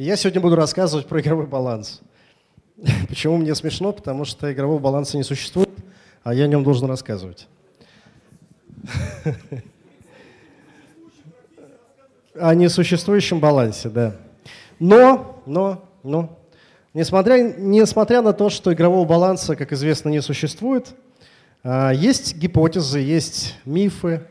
И 0.00 0.04
я 0.04 0.16
сегодня 0.16 0.40
буду 0.40 0.56
рассказывать 0.56 1.06
про 1.06 1.20
игровой 1.20 1.46
баланс. 1.46 2.00
Почему 3.08 3.36
мне 3.36 3.54
смешно? 3.54 3.92
Потому 3.92 4.24
что 4.24 4.50
игрового 4.50 4.78
баланса 4.78 5.18
не 5.18 5.22
существует, 5.22 5.68
а 6.22 6.32
я 6.32 6.44
о 6.44 6.46
нем 6.46 6.64
должен 6.64 6.88
рассказывать. 6.88 7.46
О 12.34 12.54
несуществующем 12.54 13.40
балансе, 13.40 13.90
да. 13.90 14.16
Но, 14.78 15.42
но, 15.44 15.84
но, 16.02 16.38
несмотря, 16.94 17.52
несмотря 17.58 18.22
на 18.22 18.32
то, 18.32 18.48
что 18.48 18.72
игрового 18.72 19.06
баланса, 19.06 19.54
как 19.54 19.70
известно, 19.74 20.08
не 20.08 20.22
существует, 20.22 20.94
а, 21.62 21.90
есть 21.90 22.38
гипотезы, 22.38 23.00
есть 23.00 23.58
мифы, 23.66 24.26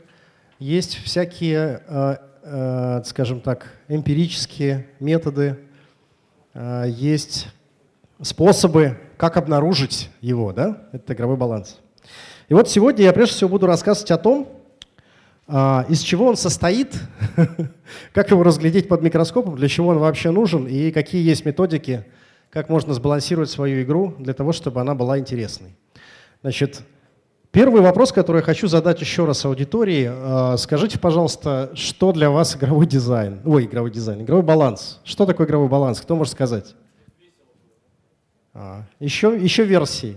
есть 0.58 0.96
всякие, 0.96 1.84
а, 1.88 2.22
скажем 3.06 3.42
так, 3.42 3.68
эмпирические 3.88 4.88
методы, 5.00 5.60
есть 6.88 7.48
способы, 8.22 8.98
как 9.18 9.38
обнаружить 9.38 10.10
его, 10.22 10.52
да, 10.52 10.88
это 10.92 11.14
игровой 11.14 11.38
баланс. 11.38 11.80
И 12.48 12.54
вот 12.54 12.68
сегодня 12.68 13.06
я 13.06 13.14
прежде 13.14 13.36
всего 13.36 13.50
буду 13.50 13.68
рассказывать 13.68 14.10
о 14.12 14.18
том, 14.18 14.48
из 15.90 16.02
чего 16.02 16.28
он 16.28 16.38
состоит, 16.38 16.96
как 18.14 18.32
его 18.32 18.44
разглядеть 18.44 18.88
под 18.88 19.02
микроскопом, 19.02 19.56
для 19.56 19.68
чего 19.68 19.90
он 19.90 20.00
вообще 20.00 20.32
нужен 20.32 20.68
и 20.68 20.92
какие 20.92 21.24
есть 21.24 21.46
методики, 21.46 22.06
как 22.50 22.70
можно 22.70 22.94
сбалансировать 22.94 23.50
свою 23.50 23.84
игру 23.84 24.16
для 24.18 24.34
того, 24.34 24.54
чтобы 24.54 24.82
она 24.82 24.96
была 24.96 25.20
интересной. 25.20 25.76
Значит, 26.42 26.82
Первый 27.52 27.82
вопрос, 27.82 28.12
который 28.12 28.38
я 28.38 28.44
хочу 28.44 28.68
задать 28.68 29.02
еще 29.02 29.26
раз 29.26 29.44
аудитории. 29.44 30.08
А, 30.08 30.56
скажите, 30.58 31.00
пожалуйста, 31.00 31.72
что 31.74 32.12
для 32.12 32.30
вас 32.30 32.56
игровой 32.56 32.86
дизайн? 32.86 33.42
Ой, 33.44 33.66
игровой 33.66 33.90
дизайн, 33.90 34.22
игровой 34.22 34.44
баланс. 34.44 35.00
Что 35.04 35.26
такое 35.26 35.48
игровой 35.48 35.68
баланс? 35.68 36.00
Кто 36.00 36.16
может 36.16 36.34
сказать? 36.34 36.76
А, 38.54 38.84
еще, 39.00 39.36
еще 39.36 39.64
версии. 39.64 40.16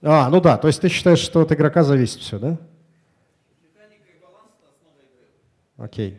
А, 0.00 0.30
ну 0.30 0.40
да, 0.40 0.56
то 0.56 0.68
есть 0.68 0.80
ты 0.80 0.88
считаешь, 0.88 1.18
что 1.18 1.42
от 1.42 1.52
игрока 1.52 1.82
зависит 1.82 2.20
все, 2.20 2.38
да? 2.38 2.56
Окей, 5.76 6.18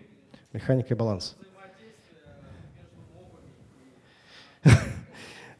механика 0.53 0.93
и 0.93 0.97
баланс. 0.97 1.35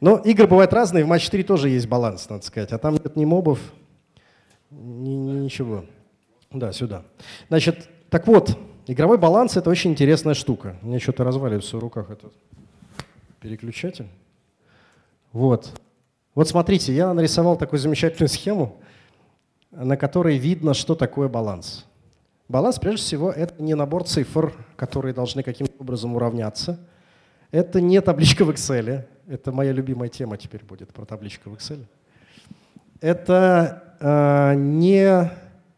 Но 0.00 0.16
игры 0.18 0.46
бывают 0.46 0.72
разные, 0.72 1.04
в 1.04 1.08
матч 1.08 1.24
4 1.24 1.42
тоже 1.44 1.70
есть 1.70 1.88
баланс, 1.88 2.28
надо 2.28 2.44
сказать. 2.44 2.72
А 2.72 2.78
там 2.78 2.94
нет 2.94 3.16
ни 3.16 3.24
мобов, 3.24 3.58
ни, 4.70 5.10
ни 5.10 5.32
ничего. 5.40 5.84
Да, 6.50 6.72
сюда. 6.72 7.04
Значит, 7.48 7.88
так 8.10 8.26
вот, 8.26 8.56
игровой 8.86 9.18
баланс– 9.18 9.56
это 9.56 9.70
очень 9.70 9.90
интересная 9.90 10.34
штука. 10.34 10.76
У 10.82 10.86
меня 10.86 10.98
что-то 10.98 11.24
разваливается 11.24 11.76
в 11.76 11.80
руках 11.80 12.10
этот 12.10 12.32
переключатель. 13.40 14.06
Вот. 15.32 15.72
Вот 16.34 16.48
смотрите, 16.48 16.94
я 16.94 17.12
нарисовал 17.12 17.56
такую 17.56 17.80
замечательную 17.80 18.28
схему, 18.28 18.76
на 19.70 19.96
которой 19.96 20.38
видно, 20.38 20.74
что 20.74 20.94
такое 20.94 21.28
баланс. 21.28 21.84
Баланс, 22.48 22.78
прежде 22.78 23.02
всего, 23.02 23.30
это 23.30 23.62
не 23.62 23.74
набор 23.74 24.04
цифр, 24.04 24.54
которые 24.76 25.12
должны 25.12 25.42
каким-то 25.42 25.74
образом 25.78 26.14
уравняться. 26.16 26.78
Это 27.50 27.80
не 27.80 28.00
табличка 28.00 28.44
в 28.44 28.50
Excel, 28.50 29.04
это 29.26 29.52
моя 29.52 29.72
любимая 29.72 30.08
тема 30.08 30.36
теперь 30.36 30.64
будет 30.64 30.92
про 30.92 31.04
табличку 31.04 31.50
в 31.50 31.54
Excel. 31.54 31.84
Это 33.00 33.96
э, 34.00 34.54
не 34.56 35.30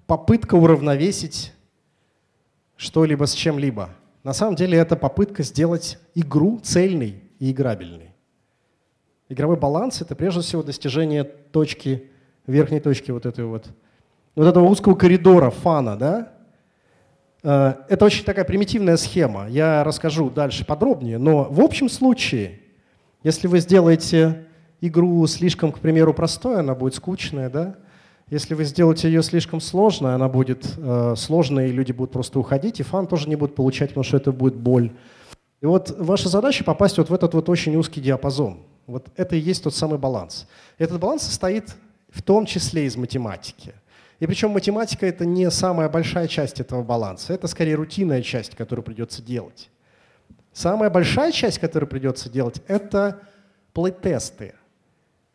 попытка 0.07 0.55
уравновесить 0.57 1.53
что-либо 2.77 3.27
с 3.27 3.33
чем-либо. 3.33 3.91
На 4.25 4.33
самом 4.33 4.57
деле 4.57 4.79
это 4.79 4.97
попытка 4.97 5.43
сделать 5.43 5.99
игру 6.15 6.59
цельной 6.61 7.23
и 7.39 7.53
играбельной. 7.53 8.15
Игровой 9.29 9.57
баланс— 9.57 10.01
это 10.03 10.17
прежде 10.17 10.41
всего 10.41 10.63
достижение 10.63 11.23
точки, 11.25 12.11
верхней 12.47 12.81
точки 12.81 13.13
вот 13.13 13.27
этой 13.27 13.45
вот, 13.45 13.69
вот 14.35 14.47
этого 14.47 14.65
узкого 14.65 14.97
коридора 14.97 15.51
фана, 15.51 15.97
да? 15.97 16.33
Э, 17.43 17.75
это 17.89 18.05
очень 18.05 18.25
такая 18.25 18.45
примитивная 18.45 18.97
схема. 18.97 19.49
Я 19.49 19.85
расскажу 19.85 20.31
дальше 20.31 20.65
подробнее, 20.65 21.19
но 21.19 21.45
в 21.45 21.61
общем 21.61 21.89
случае 21.89 22.61
если 23.23 23.49
вы 23.49 23.61
сделаете 23.61 24.47
игру 24.81 25.27
слишком, 25.27 25.73
к 25.73 25.79
примеру, 25.79 26.15
простой, 26.15 26.61
она 26.61 26.75
будет 26.75 26.95
скучная, 26.95 27.51
да? 27.51 27.77
Если 28.31 28.55
вы 28.55 28.65
сделаете 28.65 29.09
ее 29.09 29.23
слишком 29.23 29.61
сложной, 29.61 30.15
она 30.15 30.29
будет 30.29 30.65
э, 30.79 31.15
сложной, 31.17 31.69
и 31.69 31.73
люди 31.73 31.93
будут 31.93 32.13
просто 32.13 32.39
уходить, 32.39 32.81
и 32.81 32.83
фан 32.83 33.07
тоже 33.07 33.29
не 33.29 33.37
будет 33.37 33.55
получать, 33.55 33.91
потому 33.91 34.05
что 34.05 34.17
это 34.17 34.33
будет 34.33 34.55
боль. 34.55 34.93
И 35.61 35.67
вот 35.67 35.95
ваша 35.99 36.31
задача 36.31 36.65
попасть 36.65 36.97
вот 36.97 37.11
в 37.11 37.13
этот 37.13 37.35
вот 37.35 37.49
очень 37.51 37.77
узкий 37.77 38.01
диапазон. 38.01 38.61
Вот 38.87 39.09
это 39.17 39.37
и 39.37 39.41
есть 39.41 39.65
тот 39.65 39.75
самый 39.75 39.99
баланс. 39.99 40.49
Этот 40.79 40.99
баланс 40.99 41.25
состоит 41.25 41.75
в 42.09 42.23
том 42.23 42.47
числе 42.47 42.87
из 42.87 42.97
математики. 42.97 43.75
И 44.21 44.27
причем 44.27 44.51
математика 44.51 45.07
это 45.07 45.25
не 45.25 45.51
самая 45.51 45.89
большая 45.89 46.29
часть 46.29 46.61
этого 46.61 46.83
баланса, 46.83 47.33
это 47.33 47.47
скорее 47.49 47.75
рутинная 47.75 48.23
часть, 48.23 48.55
которую 48.55 48.85
придется 48.85 49.23
делать. 49.23 49.71
Самая 50.53 50.91
большая 50.91 51.33
часть, 51.33 51.59
которую 51.59 51.89
придется 51.89 52.29
делать, 52.29 52.61
это 52.69 53.23
плей-тесты. 53.73 54.55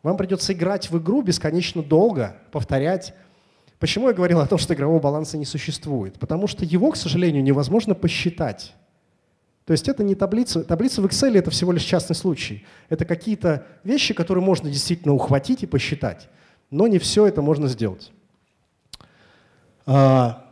Вам 0.04 0.16
придется 0.16 0.52
играть 0.52 0.88
в 0.88 0.98
игру 0.98 1.20
бесконечно 1.20 1.82
долго, 1.82 2.36
повторять. 2.52 3.12
Почему 3.80 4.08
я 4.08 4.14
говорил 4.14 4.38
о 4.38 4.46
том, 4.46 4.56
что 4.56 4.72
игрового 4.72 5.00
баланса 5.00 5.36
не 5.36 5.44
существует? 5.44 6.18
Потому 6.20 6.46
что 6.46 6.64
его, 6.64 6.92
к 6.92 6.96
сожалению, 6.96 7.42
невозможно 7.42 7.96
посчитать. 7.96 8.72
То 9.64 9.72
есть 9.72 9.88
это 9.88 10.04
не 10.04 10.14
таблица. 10.14 10.62
Таблица 10.62 11.02
в 11.02 11.06
Excel— 11.06 11.36
это 11.38 11.50
всего 11.50 11.72
лишь 11.72 11.82
частный 11.82 12.14
случай. 12.14 12.64
Это 12.88 13.04
какие-то 13.04 13.66
вещи, 13.82 14.14
которые 14.14 14.44
можно 14.44 14.70
действительно 14.70 15.12
ухватить 15.12 15.64
и 15.64 15.66
посчитать. 15.66 16.28
Но 16.70 16.86
не 16.86 17.00
все 17.00 17.26
это 17.26 17.42
можно 17.42 17.66
сделать. 17.66 18.12
А, 19.86 20.44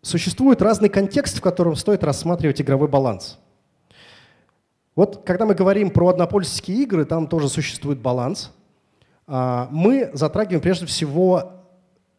существует 0.00 0.62
разный 0.62 0.88
контекст, 0.88 1.38
в 1.38 1.40
котором 1.40 1.74
стоит 1.74 2.04
рассматривать 2.04 2.60
игровой 2.60 2.88
баланс. 2.88 3.38
Вот 4.94 5.24
когда 5.24 5.44
мы 5.44 5.54
говорим 5.54 5.90
про 5.90 6.08
однопользовательские 6.08 6.82
игры, 6.82 7.04
там 7.04 7.26
тоже 7.26 7.48
существует 7.48 7.98
баланс. 7.98 8.52
А, 9.26 9.68
мы 9.72 10.10
затрагиваем 10.12 10.60
прежде 10.60 10.86
всего 10.86 11.64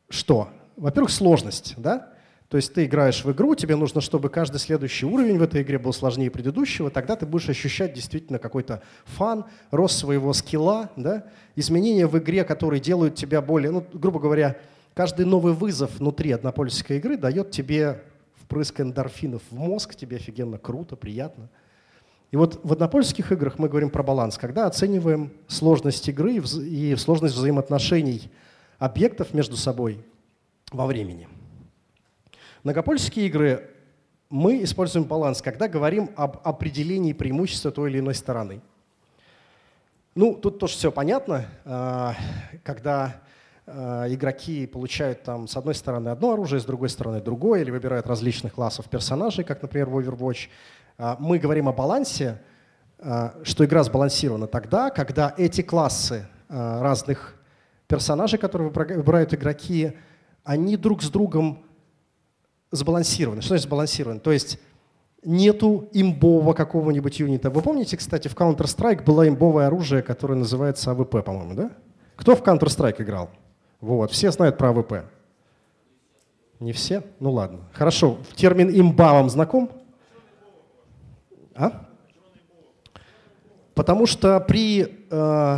что? 0.10 0.50
Во-первых, 0.76 1.12
сложность, 1.12 1.76
да? 1.78 2.10
То 2.50 2.58
есть 2.58 2.74
ты 2.74 2.86
играешь 2.86 3.24
в 3.24 3.32
игру, 3.32 3.56
тебе 3.56 3.76
нужно, 3.76 4.00
чтобы 4.00 4.30
каждый 4.30 4.60
следующий 4.60 5.08
уровень 5.08 5.40
в 5.40 5.42
этой 5.42 5.64
игре 5.64 5.80
был 5.80 5.92
сложнее 5.92 6.30
предыдущего, 6.30 6.92
тогда 6.92 7.16
ты 7.16 7.26
будешь 7.26 7.50
ощущать 7.50 7.94
действительно 7.94 8.38
какой-то 8.38 8.84
фан, 9.06 9.46
рост 9.72 9.98
своего 9.98 10.34
скилла, 10.34 10.92
да? 10.96 11.26
изменения 11.56 12.06
в 12.06 12.16
игре, 12.20 12.44
которые 12.44 12.80
делают 12.80 13.16
тебя 13.16 13.42
более, 13.42 13.72
ну, 13.72 13.84
грубо 13.94 14.20
говоря, 14.20 14.58
каждый 14.94 15.26
новый 15.26 15.54
вызов 15.54 16.00
внутри 16.00 16.32
однопользовательской 16.32 16.98
игры 16.98 17.18
дает 17.18 17.52
тебе 17.52 18.04
впрыск 18.36 18.82
эндорфинов 18.82 19.42
в 19.50 19.56
мозг, 19.56 19.96
тебе 19.96 20.18
офигенно 20.18 20.58
круто, 20.58 20.96
приятно– 20.96 21.50
и 22.34 22.36
вот 22.36 22.60
в 22.64 22.74
однопольских 22.74 23.32
играх 23.32 23.60
мы 23.60 23.70
говорим 23.70 23.92
про 23.92 24.02
баланс, 24.02 24.40
когда 24.40 24.66
оцениваем 24.66 25.32
сложность 25.48 26.10
игры 26.10 26.38
и 26.38 26.96
сложность 26.96 27.36
взаимоотношений 27.36 28.32
объектов 28.80 29.36
между 29.36 29.56
собой 29.56 30.04
во 30.72 30.88
времени. 30.88 31.28
Многопольские 32.64 33.28
игры 33.28 33.70
мы 34.32 34.64
используем 34.64 35.06
баланс, 35.06 35.44
когда 35.44 35.68
говорим 35.68 36.10
об 36.16 36.40
определении 36.44 37.14
преимущества 37.14 37.70
той 37.70 37.92
или 37.92 38.00
иной 38.00 38.16
стороны. 38.16 38.62
Ну, 40.16 40.34
тут 40.34 40.58
тоже 40.58 40.74
все 40.74 40.92
понятно. 40.92 41.46
А, 41.66 42.16
когда 42.64 43.22
игроки 43.66 44.68
получают 44.68 45.24
там 45.24 45.48
с 45.48 45.56
одной 45.56 45.74
стороны 45.76 46.10
одно 46.10 46.34
оружие, 46.34 46.60
с 46.60 46.66
другой 46.66 46.90
стороны 46.90 47.22
другое, 47.22 47.62
или 47.62 47.72
выбирают 47.72 48.08
различных 48.08 48.54
классов 48.54 48.90
персонажей, 48.90 49.46
как, 49.46 49.62
например, 49.62 49.90
в 49.90 49.98
Overwatch, 49.98 50.50
а, 50.98 51.18
мы 51.20 51.40
говорим 51.40 51.68
о 51.68 51.74
балансе, 51.74 52.42
а, 53.00 53.36
что 53.44 53.66
игра 53.66 53.84
сбалансирована 53.84 54.48
тогда, 54.48 54.90
когда 54.90 55.34
эти 55.38 55.62
классы 55.62 56.28
разных 56.50 57.36
персонажей, 57.88 58.38
которые 58.38 58.70
выбирают 58.70 59.34
игроки, 59.34 59.94
они 60.44 60.78
друг 60.78 61.02
с 61.02 61.10
другом 61.10 61.66
сбалансированы. 62.70 63.42
Что 63.42 63.50
значит 63.50 63.66
сбалансированы? 63.66 64.20
То 64.20 64.32
есть 64.32 64.60
нету 65.24 65.90
имбового 65.94 66.54
какого-нибудь 66.54 67.20
юнита. 67.20 67.50
Вы 67.50 67.62
помните, 67.62 67.98
кстати, 67.98 68.28
в 68.28 68.36
Counter-Strike 68.36 69.04
было 69.04 69.28
имбовое 69.28 69.68
оружие, 69.68 70.04
которое 70.04 70.36
называется 70.36 70.92
AWP, 70.92 71.24
по-моему, 71.24 71.56
да? 71.56 71.72
Кто 72.18 72.36
в 72.36 72.44
Counter-Strike 72.44 73.02
играл? 73.02 73.32
Вот, 73.84 74.12
все 74.12 74.32
знают 74.32 74.58
про 74.58 74.70
AWP. 74.70 74.94
Не 76.62 76.72
все? 76.72 77.04
Ну 77.20 77.32
ладно. 77.34 77.60
Хорошо. 77.74 78.18
Термин 78.34 78.70
имба 78.70 79.12
вам 79.12 79.30
знаком? 79.30 79.70
А? 81.54 81.86
Потому 83.76 84.06
что 84.06 84.40
при, 84.40 85.06
э, 85.12 85.58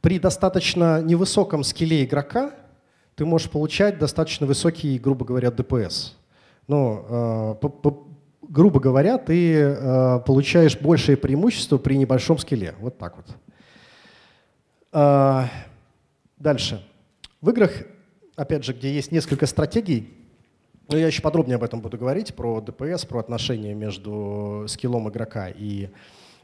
при 0.00 0.18
достаточно 0.18 1.00
невысоком 1.00 1.62
скилле 1.62 2.04
игрока 2.04 2.50
ты 3.14 3.24
можешь 3.24 3.48
получать 3.48 4.00
достаточно 4.00 4.48
высокий, 4.48 4.98
грубо 4.98 5.24
говоря, 5.24 5.52
DPS. 5.52 6.16
Ну, 6.66 7.60
э, 7.62 7.90
грубо 8.42 8.80
говоря, 8.80 9.18
ты 9.18 9.54
э, 9.54 10.18
получаешь 10.26 10.76
большее 10.76 11.16
преимущество 11.16 11.78
при 11.78 11.94
небольшом 11.94 12.38
скилле. 12.38 12.74
Вот 12.80 12.98
так 12.98 13.14
вот. 13.18 13.26
Дальше. 16.42 16.84
В 17.40 17.50
играх, 17.50 17.70
опять 18.34 18.64
же, 18.64 18.72
где 18.72 18.92
есть 18.92 19.12
несколько 19.12 19.46
стратегий, 19.46 20.12
но 20.88 20.98
я 20.98 21.06
еще 21.06 21.22
подробнее 21.22 21.54
об 21.54 21.62
этом 21.62 21.80
буду 21.80 21.96
говорить, 21.96 22.34
про 22.34 22.60
ДПС, 22.60 23.04
про 23.04 23.20
отношения 23.20 23.74
между 23.74 24.64
скиллом 24.66 25.08
игрока 25.08 25.50
и 25.50 25.90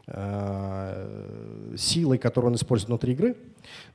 э, 0.07 1.75
силой, 1.77 2.19
которую 2.19 2.53
он 2.53 2.55
использует 2.55 2.91
внутри 2.91 3.15
игры. 3.15 3.37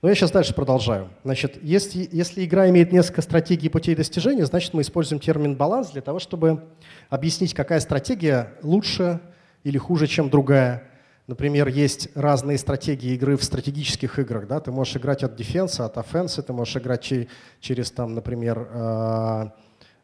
Но 0.02 0.10
я 0.10 0.16
сейчас 0.16 0.32
дальше 0.32 0.54
продолжаю. 0.54 1.08
Значит, 1.24 1.64
если, 1.64 2.10
если 2.12 2.44
игра 2.44 2.70
имеет 2.70 2.92
несколько 2.92 3.22
стратегий 3.22 3.68
и 3.68 3.70
путей 3.70 3.96
достижения, 3.96 4.46
значит 4.46 4.74
мы 4.74 4.82
используем 4.82 5.22
термин 5.22 5.56
баланс 5.56 5.92
для 5.92 6.02
того, 6.02 6.20
чтобы 6.20 6.66
объяснить, 7.10 7.54
какая 7.54 7.80
стратегия 7.80 8.56
лучше 8.62 9.22
или 9.64 9.78
хуже, 9.78 10.08
чем 10.08 10.30
другая. 10.30 10.84
Например, 11.28 11.68
есть 11.70 12.10
разные 12.16 12.58
стратегии 12.58 13.14
игры 13.14 13.38
в 13.38 13.44
стратегических 13.44 14.20
играх. 14.20 14.48
Да? 14.48 14.60
Ты 14.60 14.72
можешь 14.72 14.98
играть 14.98 15.24
от 15.24 15.36
дефенса, 15.36 15.86
от 15.86 15.98
офенса, 15.98 16.44
ты 16.44 16.52
можешь 16.52 16.75
играть 16.75 17.10
через, 17.62 17.92
там, 17.92 18.14
например, 18.14 18.68
э, 18.70 19.50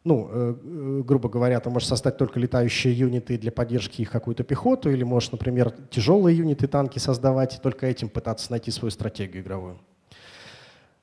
ну, 0.02 0.30
э, 0.32 0.54
э, 0.62 1.02
грубо 1.04 1.28
говоря, 1.28 1.60
ты 1.60 1.68
можешь 1.68 1.88
создать 1.88 2.16
только 2.16 2.40
летающие 2.40 2.94
юниты 2.94 3.36
для 3.36 3.52
поддержки 3.52 4.00
их 4.00 4.10
какую-то 4.10 4.44
пехоту, 4.44 4.90
или 4.90 5.02
можешь, 5.02 5.30
например, 5.30 5.74
тяжелые 5.90 6.38
юниты, 6.38 6.66
танки 6.66 6.98
создавать, 6.98 7.60
только 7.62 7.86
этим 7.86 8.08
пытаться 8.08 8.50
найти 8.50 8.70
свою 8.70 8.90
стратегию 8.90 9.42
игровую. 9.42 9.78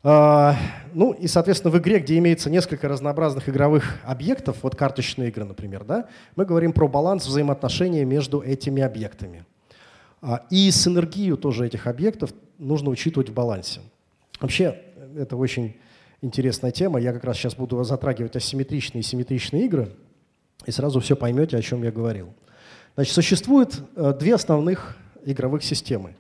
А, 0.02 0.56
ну 0.94 1.12
и, 1.12 1.28
соответственно, 1.28 1.72
в 1.72 1.78
игре, 1.78 2.00
где 2.00 2.18
имеется 2.18 2.50
несколько 2.50 2.88
разнообразных 2.88 3.50
игровых 3.50 3.98
объектов, 4.04 4.58
вот 4.64 4.76
карточные 4.76 5.30
игры, 5.30 5.46
например, 5.46 5.84
да, 5.84 6.08
мы 6.36 6.46
говорим 6.46 6.74
про 6.74 6.88
баланс 6.88 7.28
взаимоотношения 7.28 8.04
между 8.04 8.42
этими 8.42 8.82
объектами. 8.82 9.46
А, 10.22 10.46
и 10.50 10.72
синергию 10.72 11.38
тоже 11.38 11.66
этих 11.68 11.88
объектов 11.88 12.34
нужно 12.58 12.90
учитывать 12.90 13.30
в 13.30 13.34
балансе. 13.34 13.82
Вообще, 14.40 14.80
это 15.16 15.36
очень 15.36 15.78
интересная 16.22 16.72
тема. 16.72 17.00
Я 17.00 17.14
как 17.14 17.24
раз 17.24 17.38
сейчас 17.38 17.56
буду 17.56 17.84
затрагивать 17.84 18.36
асимметричные 18.36 19.02
и 19.02 19.04
симметричные 19.04 19.66
игры, 19.66 19.92
и 20.66 20.72
сразу 20.72 21.00
все 21.00 21.16
поймете, 21.16 21.58
о 21.58 21.62
чем 21.62 21.84
я 21.84 21.92
говорил. 21.92 22.34
Значит, 22.96 23.14
существует 23.14 23.80
э, 23.96 24.14
две 24.20 24.34
основных 24.34 24.98
игровых 25.24 25.64
системы. 25.64 26.16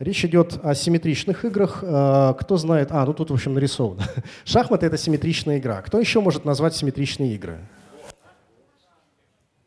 Речь 0.00 0.24
идет 0.24 0.58
о 0.64 0.74
симметричных 0.74 1.44
играх. 1.44 1.78
Э, 1.82 2.34
кто 2.38 2.56
знает... 2.56 2.88
А, 2.90 3.06
ну 3.06 3.14
тут, 3.14 3.30
в 3.30 3.34
общем, 3.34 3.54
нарисовано. 3.54 4.02
Шахматы— 4.44 4.86
это 4.86 4.98
симметричная 4.98 5.58
игра. 5.58 5.80
Кто 5.82 6.00
еще 6.00 6.20
может 6.20 6.44
назвать 6.44 6.74
симметричные 6.74 7.34
игры? 7.36 7.60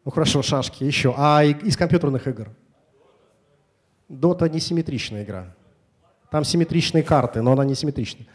Ну 0.03 0.11
хорошо, 0.11 0.41
шашки 0.41 0.83
еще. 0.83 1.13
А 1.17 1.43
из 1.45 1.77
компьютерных 1.77 2.27
игр? 2.27 2.49
Дота 4.09 4.49
не 4.49 4.59
симметричная 4.59 5.23
игра. 5.23 5.55
Там 6.31 6.43
симметричные 6.43 7.03
карты, 7.03 7.41
но 7.41 7.51
она 7.51 7.65
не 7.65 7.75
симметричная. 7.75 8.27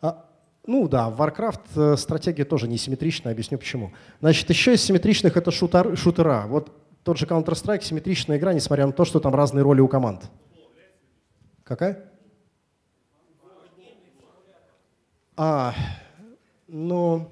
А, 0.00 0.24
ну 0.66 0.88
да, 0.88 1.08
Warcraft 1.10 1.60
э, 1.76 1.96
стратегия 1.96 2.44
тоже 2.44 2.68
не 2.68 2.78
симметричная, 2.78 3.32
объясню 3.32 3.58
почему. 3.58 3.92
Значит, 4.20 4.48
еще 4.50 4.74
из 4.74 4.82
симметричных 4.82 5.36
это 5.36 5.50
шутер, 5.50 5.96
шутера. 5.96 6.46
Вот 6.46 6.72
тот 7.02 7.18
же 7.18 7.26
Counter-Strike 7.26 7.82
симметричная 7.82 8.38
игра, 8.38 8.52
несмотря 8.52 8.86
на 8.86 8.92
то, 8.92 9.04
что 9.04 9.20
там 9.20 9.34
разные 9.34 9.62
роли 9.62 9.80
у 9.80 9.88
команд. 9.88 10.30
Какая? 11.64 12.10
А, 15.36 15.74
ну... 16.66 17.30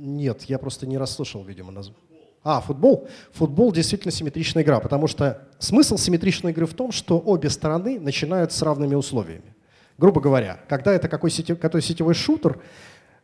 Нет, 0.00 0.44
я 0.44 0.58
просто 0.58 0.86
не 0.86 0.96
расслышал, 0.96 1.44
видимо, 1.44 1.70
название. 1.72 2.02
А, 2.42 2.62
футбол. 2.62 3.06
Футбол 3.32 3.70
действительно 3.70 4.10
симметричная 4.10 4.62
игра, 4.62 4.80
потому 4.80 5.06
что 5.06 5.46
смысл 5.58 5.98
симметричной 5.98 6.52
игры 6.52 6.64
в 6.64 6.72
том, 6.72 6.90
что 6.90 7.18
обе 7.18 7.50
стороны 7.50 8.00
начинают 8.00 8.50
с 8.50 8.62
равными 8.62 8.94
условиями. 8.94 9.54
Грубо 9.98 10.22
говоря, 10.22 10.60
когда 10.70 10.94
это 10.94 11.08
какой, 11.08 11.30
сетев, 11.30 11.60
какой 11.60 11.82
сетевой 11.82 12.14
шутер, 12.14 12.62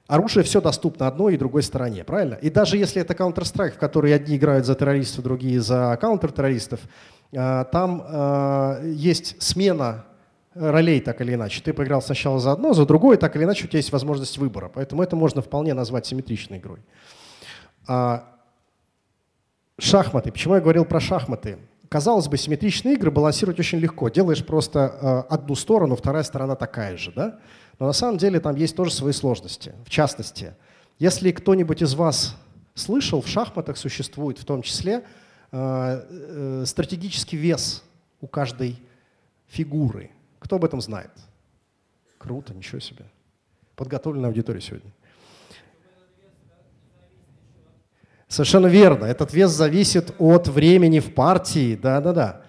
оружие 0.06 0.44
все 0.44 0.60
доступно 0.60 1.06
одной 1.06 1.34
и 1.34 1.38
другой 1.38 1.62
стороне, 1.62 2.04
правильно? 2.04 2.34
И 2.34 2.50
даже 2.50 2.76
если 2.76 3.00
это 3.00 3.14
Counter-Strike, 3.14 3.72
в 3.72 3.78
который 3.78 4.14
одни 4.14 4.36
играют 4.36 4.66
за 4.66 4.74
террористов, 4.74 5.24
другие 5.24 5.62
за 5.62 5.96
контртеррористов, 5.98 6.80
э, 7.32 7.64
там 7.72 8.04
э, 8.06 8.92
есть 8.94 9.42
смена 9.42 10.04
ролей 10.56 11.00
так 11.00 11.20
или 11.20 11.34
иначе. 11.34 11.62
Ты 11.62 11.72
поиграл 11.72 12.02
сначала 12.02 12.38
за 12.38 12.52
одно, 12.52 12.72
за 12.72 12.86
другое, 12.86 13.16
так 13.16 13.36
или 13.36 13.44
иначе 13.44 13.64
у 13.64 13.68
тебя 13.68 13.78
есть 13.78 13.92
возможность 13.92 14.38
выбора. 14.38 14.70
Поэтому 14.72 15.02
это 15.02 15.16
можно 15.16 15.42
вполне 15.42 15.74
назвать 15.74 16.06
симметричной 16.06 16.58
игрой. 16.58 16.80
А, 17.86 18.36
Шахматы. 19.78 20.32
Почему 20.32 20.54
я 20.54 20.60
говорил 20.60 20.86
про 20.86 21.00
шахматы? 21.00 21.58
Казалось 21.90 22.28
бы, 22.28 22.38
симметричные 22.38 22.94
игры 22.94 23.10
балансировать 23.10 23.60
очень 23.60 23.78
легко. 23.78 24.08
Делаешь 24.08 24.44
просто 24.44 25.26
э, 25.28 25.34
одну 25.34 25.54
сторону, 25.54 25.96
вторая 25.96 26.22
сторона 26.22 26.56
такая 26.56 26.96
же, 26.96 27.12
да? 27.12 27.38
Но 27.78 27.86
на 27.86 27.92
самом 27.92 28.16
деле 28.16 28.40
там 28.40 28.56
есть 28.56 28.74
тоже 28.74 28.90
свои 28.90 29.12
сложности. 29.12 29.74
В 29.84 29.90
частности, 29.90 30.54
если 30.98 31.30
кто-нибудь 31.30 31.82
из 31.82 31.94
вас 31.94 32.36
слышал, 32.74 33.20
в 33.20 33.28
шахматах 33.28 33.76
существует 33.76 34.38
в 34.38 34.46
том 34.46 34.62
числе 34.62 35.04
э, 35.52 36.02
э, 36.08 36.64
стратегический 36.66 37.36
вес 37.36 37.84
у 38.22 38.26
каждой 38.26 38.80
фигуры. 39.46 40.10
Кто 40.46 40.56
об 40.56 40.64
этом 40.64 40.80
знает? 40.80 41.10
Круто, 42.18 42.54
ничего 42.54 42.78
себе. 42.78 43.04
Подготовленная 43.74 44.28
аудитория 44.28 44.60
сегодня. 44.60 44.92
Совершенно 48.28 48.68
верно. 48.68 49.06
Этот 49.06 49.32
вес 49.32 49.50
зависит 49.50 50.14
от 50.20 50.46
времени 50.46 51.00
в 51.00 51.12
партии. 51.14 51.74
Да-да-да. 51.74 52.42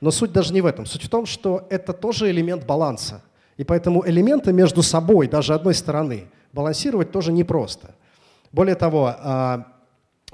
Но 0.00 0.12
суть 0.12 0.30
даже 0.30 0.52
не 0.52 0.60
в 0.60 0.66
этом. 0.66 0.86
Суть 0.86 1.02
в 1.02 1.08
том, 1.08 1.26
что 1.26 1.66
это 1.70 1.92
тоже 1.92 2.30
элемент 2.30 2.64
баланса. 2.66 3.20
И 3.56 3.64
поэтому 3.64 4.06
элементы 4.06 4.52
между 4.52 4.84
собой, 4.84 5.26
даже 5.26 5.52
одной 5.52 5.74
стороны, 5.74 6.28
балансировать 6.52 7.10
тоже 7.10 7.32
непросто. 7.32 7.96
Более 8.52 8.76
того, 8.76 9.12
а, 9.18 9.66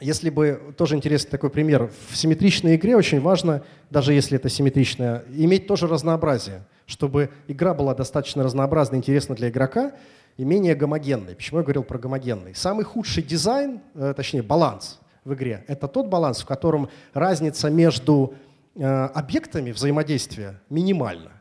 если 0.01 0.29
бы, 0.29 0.75
тоже 0.77 0.97
интересный 0.97 1.31
такой 1.31 1.49
пример, 1.49 1.91
в 2.11 2.15
симметричной 2.15 2.77
игре 2.77 2.95
очень 2.95 3.23
важно, 3.23 3.63
даже 3.89 4.13
если 4.13 4.37
это 4.37 4.51
симметричная, 4.51 5.25
иметь 5.33 5.67
тоже 5.67 5.87
разнообразие, 5.87 6.63
чтобы 6.87 7.31
игра 7.49 7.75
была 7.75 7.95
достаточно 7.95 8.43
разнообразной, 8.43 8.99
интересна 8.99 9.35
для 9.35 9.49
игрока, 9.49 9.93
и 10.37 10.45
менее 10.45 10.75
гомогенный. 10.75 11.35
Почему 11.35 11.59
я 11.59 11.65
говорил 11.65 11.83
про 11.83 11.99
гомогенный? 11.99 12.55
Самый 12.55 12.85
худший 12.85 13.23
дизайн, 13.23 13.81
э, 13.95 14.15
точнее 14.17 14.43
баланс 14.43 15.01
в 15.25 15.35
игре, 15.35 15.65
это 15.67 15.89
тот 15.89 16.07
баланс, 16.07 16.43
в 16.43 16.47
котором 16.47 16.89
разница 17.13 17.71
между 17.71 18.35
э, 18.75 18.85
объектами 18.85 19.73
взаимодействия 19.73 20.61
минимальна. 20.71 21.33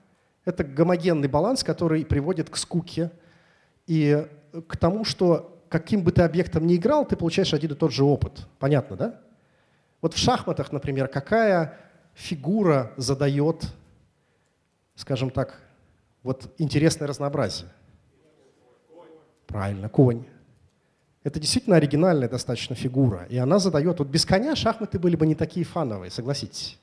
Это 0.45 0.63
гомогенный 0.63 1.27
баланс, 1.27 1.63
который 1.63 2.05
приводит 2.05 2.49
к 2.49 2.55
скуке 2.55 3.11
и 3.87 4.25
к 4.67 4.77
тому, 4.77 5.03
что 5.03 5.61
каким 5.69 6.03
бы 6.03 6.11
ты 6.11 6.21
объектом 6.21 6.65
ни 6.67 6.75
играл, 6.75 7.05
ты 7.05 7.15
получаешь 7.15 7.53
один 7.53 7.71
и 7.71 7.75
тот 7.75 7.91
же 7.91 8.03
опыт. 8.03 8.47
Понятно, 8.59 8.95
да? 8.95 9.21
Вот 10.01 10.13
в 10.13 10.17
шахматах, 10.17 10.71
например, 10.71 11.07
какая 11.07 11.77
фигура 12.13 12.91
задает, 12.95 13.65
скажем 14.95 15.29
так, 15.29 15.59
вот 16.23 16.53
интересное 16.57 17.07
разнообразие? 17.07 17.69
Правильно, 19.47 19.89
конь. 19.89 20.25
Это 21.23 21.39
действительно 21.39 21.75
оригинальная 21.75 22.29
достаточно 22.29 22.75
фигура. 22.75 23.25
И 23.29 23.37
она 23.37 23.59
задает... 23.59 23.99
Вот 23.99 24.07
без 24.07 24.25
коня 24.25 24.55
шахматы 24.55 24.99
были 24.99 25.15
бы 25.15 25.25
не 25.25 25.35
такие 25.35 25.65
фановые, 25.65 26.11
согласитесь. 26.11 26.79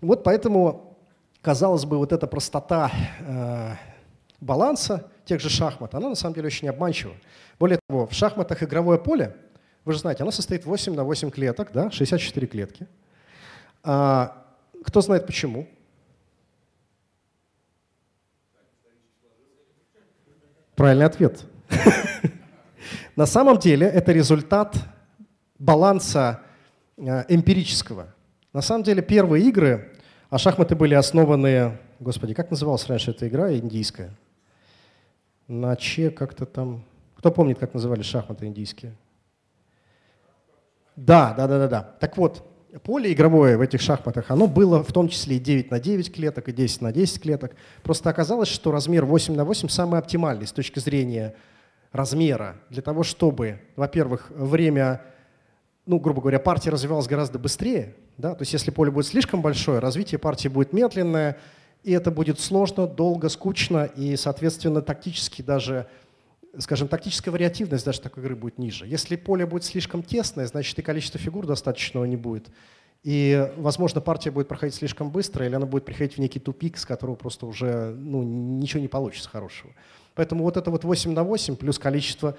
Вот 0.00 0.24
поэтому, 0.24 0.96
казалось 1.42 1.84
бы, 1.84 1.98
вот 1.98 2.12
эта 2.12 2.26
простота 2.26 2.90
э, 3.20 3.74
баланса 4.40 5.10
тех 5.24 5.40
же 5.40 5.48
шахмат, 5.48 5.94
она 5.94 6.10
на 6.10 6.14
самом 6.14 6.34
деле 6.34 6.46
очень 6.46 6.68
обманчива. 6.68 7.14
Более 7.58 7.78
того, 7.88 8.06
в 8.06 8.12
шахматах 8.12 8.62
игровое 8.62 8.98
поле, 8.98 9.36
вы 9.84 9.92
же 9.92 9.98
знаете, 9.98 10.22
оно 10.22 10.30
состоит 10.30 10.64
8 10.64 10.94
на 10.94 11.04
8 11.04 11.30
клеток, 11.30 11.70
да, 11.72 11.90
64 11.90 12.46
клетки. 12.46 12.86
А, 13.82 14.44
кто 14.84 15.00
знает 15.00 15.26
почему? 15.26 15.68
Правильный 20.76 21.06
ответ. 21.06 21.44
На 23.16 23.24
самом 23.24 23.58
деле 23.58 23.86
это 23.86 24.12
результат 24.12 24.76
баланса 25.58 26.42
э, 26.98 27.24
эмпирического. 27.28 28.14
На 28.52 28.60
самом 28.60 28.84
деле 28.84 29.00
первые 29.00 29.46
игры, 29.46 29.94
а 30.28 30.36
шахматы 30.36 30.76
были 30.76 30.92
основаны, 30.92 31.78
господи, 31.98 32.34
как 32.34 32.50
называлась 32.50 32.86
раньше 32.88 33.12
эта 33.12 33.26
игра 33.26 33.54
индийская? 33.54 34.10
На 35.48 35.76
че 35.76 36.10
как-то 36.10 36.44
там... 36.44 36.84
Кто 37.16 37.30
помнит, 37.30 37.58
как 37.58 37.72
назывались 37.72 38.04
шахматы 38.04 38.44
индийские? 38.44 38.94
Да, 40.94 41.32
да, 41.32 41.46
да, 41.46 41.58
да, 41.58 41.68
да. 41.68 41.82
Так 42.00 42.18
вот, 42.18 42.46
поле 42.82 43.12
игровое 43.12 43.56
в 43.56 43.60
этих 43.60 43.80
шахматах, 43.80 44.30
оно 44.30 44.46
было 44.46 44.82
в 44.82 44.92
том 44.92 45.08
числе 45.08 45.36
и 45.36 45.40
9 45.40 45.70
на 45.70 45.80
9 45.80 46.14
клеток, 46.14 46.48
и 46.48 46.52
10 46.52 46.82
на 46.82 46.92
10 46.92 47.20
клеток. 47.20 47.52
Просто 47.82 48.10
оказалось, 48.10 48.48
что 48.48 48.70
размер 48.70 49.04
8 49.04 49.34
на 49.34 49.44
8 49.44 49.68
самый 49.68 49.98
оптимальный 49.98 50.46
с 50.46 50.52
точки 50.52 50.78
зрения 50.78 51.34
размера 51.92 52.56
для 52.70 52.82
того, 52.82 53.02
чтобы, 53.02 53.60
во-первых, 53.76 54.30
время, 54.30 55.02
ну, 55.86 55.98
грубо 55.98 56.20
говоря, 56.20 56.38
партия 56.38 56.70
развивалась 56.70 57.06
гораздо 57.06 57.38
быстрее. 57.38 57.94
Да? 58.18 58.34
То 58.34 58.42
есть 58.42 58.52
если 58.52 58.70
поле 58.70 58.90
будет 58.90 59.06
слишком 59.06 59.42
большое, 59.42 59.78
развитие 59.78 60.18
партии 60.18 60.48
будет 60.48 60.72
медленное, 60.72 61.38
и 61.82 61.92
это 61.92 62.10
будет 62.10 62.40
сложно, 62.40 62.86
долго, 62.86 63.28
скучно, 63.28 63.84
и, 63.84 64.16
соответственно, 64.16 64.82
тактически 64.82 65.42
даже 65.42 65.86
скажем, 66.58 66.88
тактическая 66.88 67.32
вариативность 67.32 67.84
даже 67.84 68.00
такой 68.00 68.22
игры 68.22 68.36
будет 68.36 68.58
ниже. 68.58 68.86
Если 68.86 69.16
поле 69.16 69.46
будет 69.46 69.64
слишком 69.64 70.02
тесное, 70.02 70.46
значит 70.46 70.78
и 70.78 70.82
количество 70.82 71.20
фигур 71.20 71.46
достаточного 71.46 72.04
не 72.04 72.16
будет. 72.16 72.48
И, 73.02 73.52
возможно, 73.56 74.00
партия 74.00 74.30
будет 74.30 74.48
проходить 74.48 74.74
слишком 74.74 75.10
быстро, 75.10 75.46
или 75.46 75.54
она 75.54 75.66
будет 75.66 75.84
приходить 75.84 76.16
в 76.16 76.18
некий 76.18 76.40
тупик, 76.40 76.76
с 76.76 76.84
которого 76.84 77.14
просто 77.14 77.46
уже 77.46 77.94
ну, 77.96 78.22
ничего 78.22 78.80
не 78.80 78.88
получится 78.88 79.28
хорошего. 79.28 79.72
Поэтому 80.14 80.42
вот 80.44 80.56
это 80.56 80.70
вот 80.70 80.84
8 80.84 81.12
на 81.12 81.22
8 81.22 81.56
плюс 81.56 81.78
количество 81.78 82.36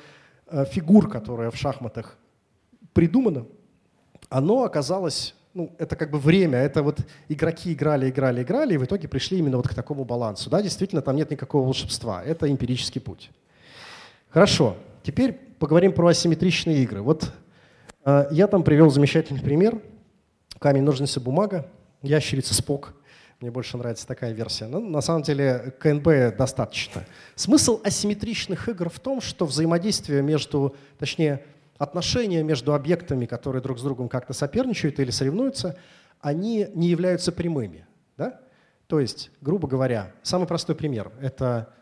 э, 0.48 0.66
фигур, 0.66 1.10
которое 1.10 1.52
в 1.52 1.56
шахматах 1.56 2.18
придумано, 2.94 3.46
оно 4.30 4.64
оказалось, 4.64 5.36
ну, 5.54 5.74
это 5.78 5.96
как 5.96 6.12
бы 6.12 6.20
время, 6.20 6.58
это 6.58 6.84
вот 6.84 7.00
игроки 7.30 7.74
играли, 7.74 8.10
играли, 8.10 8.42
играли, 8.42 8.74
и 8.74 8.78
в 8.78 8.84
итоге 8.84 9.08
пришли 9.08 9.38
именно 9.38 9.58
вот 9.58 9.68
к 9.68 9.74
такому 9.74 10.04
балансу. 10.04 10.50
Да, 10.50 10.62
действительно, 10.62 11.02
там 11.02 11.16
нет 11.16 11.32
никакого 11.32 11.64
волшебства, 11.64 12.24
это 12.24 12.52
эмпирический 12.52 13.00
путь. 13.00 13.32
Хорошо, 14.38 14.78
теперь 15.02 15.34
поговорим 15.34 15.92
про 15.94 16.10
асимметричные 16.10 16.84
игры. 16.84 17.02
Вот 17.02 17.32
э, 18.06 18.28
я 18.30 18.46
там 18.46 18.62
привел 18.62 18.92
замечательный 18.92 19.42
пример. 19.42 19.82
Камень, 20.60 20.84
ножницы, 20.84 21.20
бумага, 21.20 21.66
ящерица, 22.04 22.54
спок. 22.54 22.94
Мне 23.42 23.50
больше 23.50 23.78
нравится 23.78 24.06
такая 24.06 24.34
версия. 24.34 24.68
Но 24.68 24.80
на 24.80 25.02
самом 25.02 25.24
деле 25.24 25.74
КНБ 25.80 26.38
достаточно. 26.38 27.04
Смысл 27.34 27.82
асимметричных 27.84 28.70
игр 28.70 28.92
в 28.92 29.00
том, 29.00 29.22
что 29.22 29.48
взаимодействие 29.48 30.22
между, 30.22 30.76
точнее, 31.00 31.44
отношения 31.80 32.44
между 32.44 32.76
объектами, 32.76 33.26
которые 33.26 33.64
друг 33.64 33.80
с 33.80 33.82
другом 33.82 34.08
как-то 34.08 34.34
соперничают 34.34 35.00
или 35.00 35.10
соревнуются, 35.10 35.80
они 36.22 36.68
не 36.76 36.90
являются 36.90 37.32
прямыми. 37.32 37.88
Да? 38.18 38.40
То 38.86 39.00
есть, 39.00 39.32
грубо 39.42 39.68
говоря, 39.68 40.12
самый 40.22 40.48
простой 40.48 40.76
пример– 40.76 41.12
это 41.22 41.74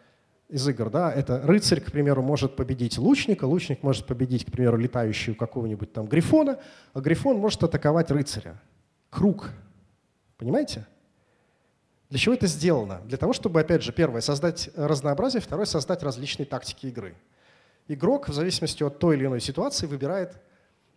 из 0.50 0.68
игр, 0.68 0.90
да, 0.90 1.12
это 1.12 1.42
рыцарь, 1.42 1.82
к 1.82 1.92
примеру, 1.92 2.22
может 2.22 2.56
победить 2.56 2.98
лучника, 2.98 3.46
лучник 3.46 3.82
может 3.82 4.06
победить, 4.06 4.46
к 4.46 4.52
примеру, 4.52 4.78
летающую 4.78 5.36
какого-нибудь 5.36 5.92
там 5.92 6.06
грифона, 6.06 6.60
а 6.94 7.00
грифон 7.02 7.38
может 7.38 7.64
атаковать 7.64 8.12
рыцаря. 8.12 8.62
Круг. 9.10 9.50
Понимаете? 10.38 10.86
Для 12.10 12.20
чего 12.20 12.36
это 12.36 12.46
сделано? 12.46 13.02
Для 13.06 13.18
того, 13.18 13.34
чтобы, 13.34 13.60
опять 13.60 13.82
же, 13.82 13.92
первое, 13.92 14.22
создать 14.22 14.70
разнообразие, 14.75 15.42
второе, 15.42 15.66
создать 15.66 16.04
различные 16.04 16.46
тактики 16.46 16.88
игры. 16.88 17.16
Игрок, 17.88 18.30
в 18.30 18.34
зависимости 18.34 18.84
от 18.84 19.00
той 19.00 19.16
или 19.16 19.25
иной 19.25 19.42
ситуации, 19.42 19.88
выбирает, 19.88 20.40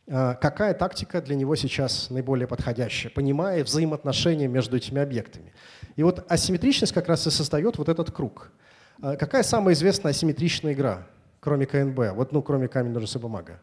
а, 0.07 0.35
какая 0.35 0.75
тактика 0.75 1.23
для 1.23 1.37
него 1.37 1.57
сейчас 1.57 2.11
наиболее 2.11 2.47
подходящая, 2.47 3.11
понимая 3.11 3.65
взаимоотношения 3.65 4.49
между 4.49 4.77
этими 4.77 5.01
объектами. 5.01 5.55
И 5.97 6.03
вот 6.03 6.31
асимметричность 6.31 6.93
как 6.93 7.09
раз 7.09 7.27
и 7.27 7.31
создает 7.31 7.79
вот 7.79 7.89
этот 7.89 8.11
круг– 8.11 8.53
какая 9.01 9.43
самая 9.43 9.75
известная 9.75 10.11
асимметричная 10.11 10.73
игра, 10.73 11.07
кроме 11.41 11.67
КНБ? 11.67 12.15
Вот, 12.15 12.33
ну, 12.33 12.43
кроме 12.43 12.69
камень, 12.69 12.93
ножницы, 12.93 13.19
бумага. 13.19 13.61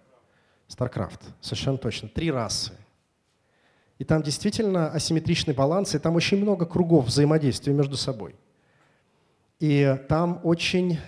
StarCraft, 0.68 1.22
совершенно 1.42 1.78
точно. 1.78 2.10
Три 2.10 2.32
расы. 2.32 2.74
И 3.98 4.04
там 4.04 4.24
действительно 4.24 4.90
асимметричный 4.90 5.54
баланс, 5.54 5.96
и 5.96 6.00
там 6.00 6.16
очень 6.16 6.42
много 6.42 6.66
кругов 6.66 7.06
взаимодействия 7.06 7.74
между 7.74 7.96
собой. 7.96 8.36
И 9.60 9.98
там 10.10 10.42
очень 10.44 11.00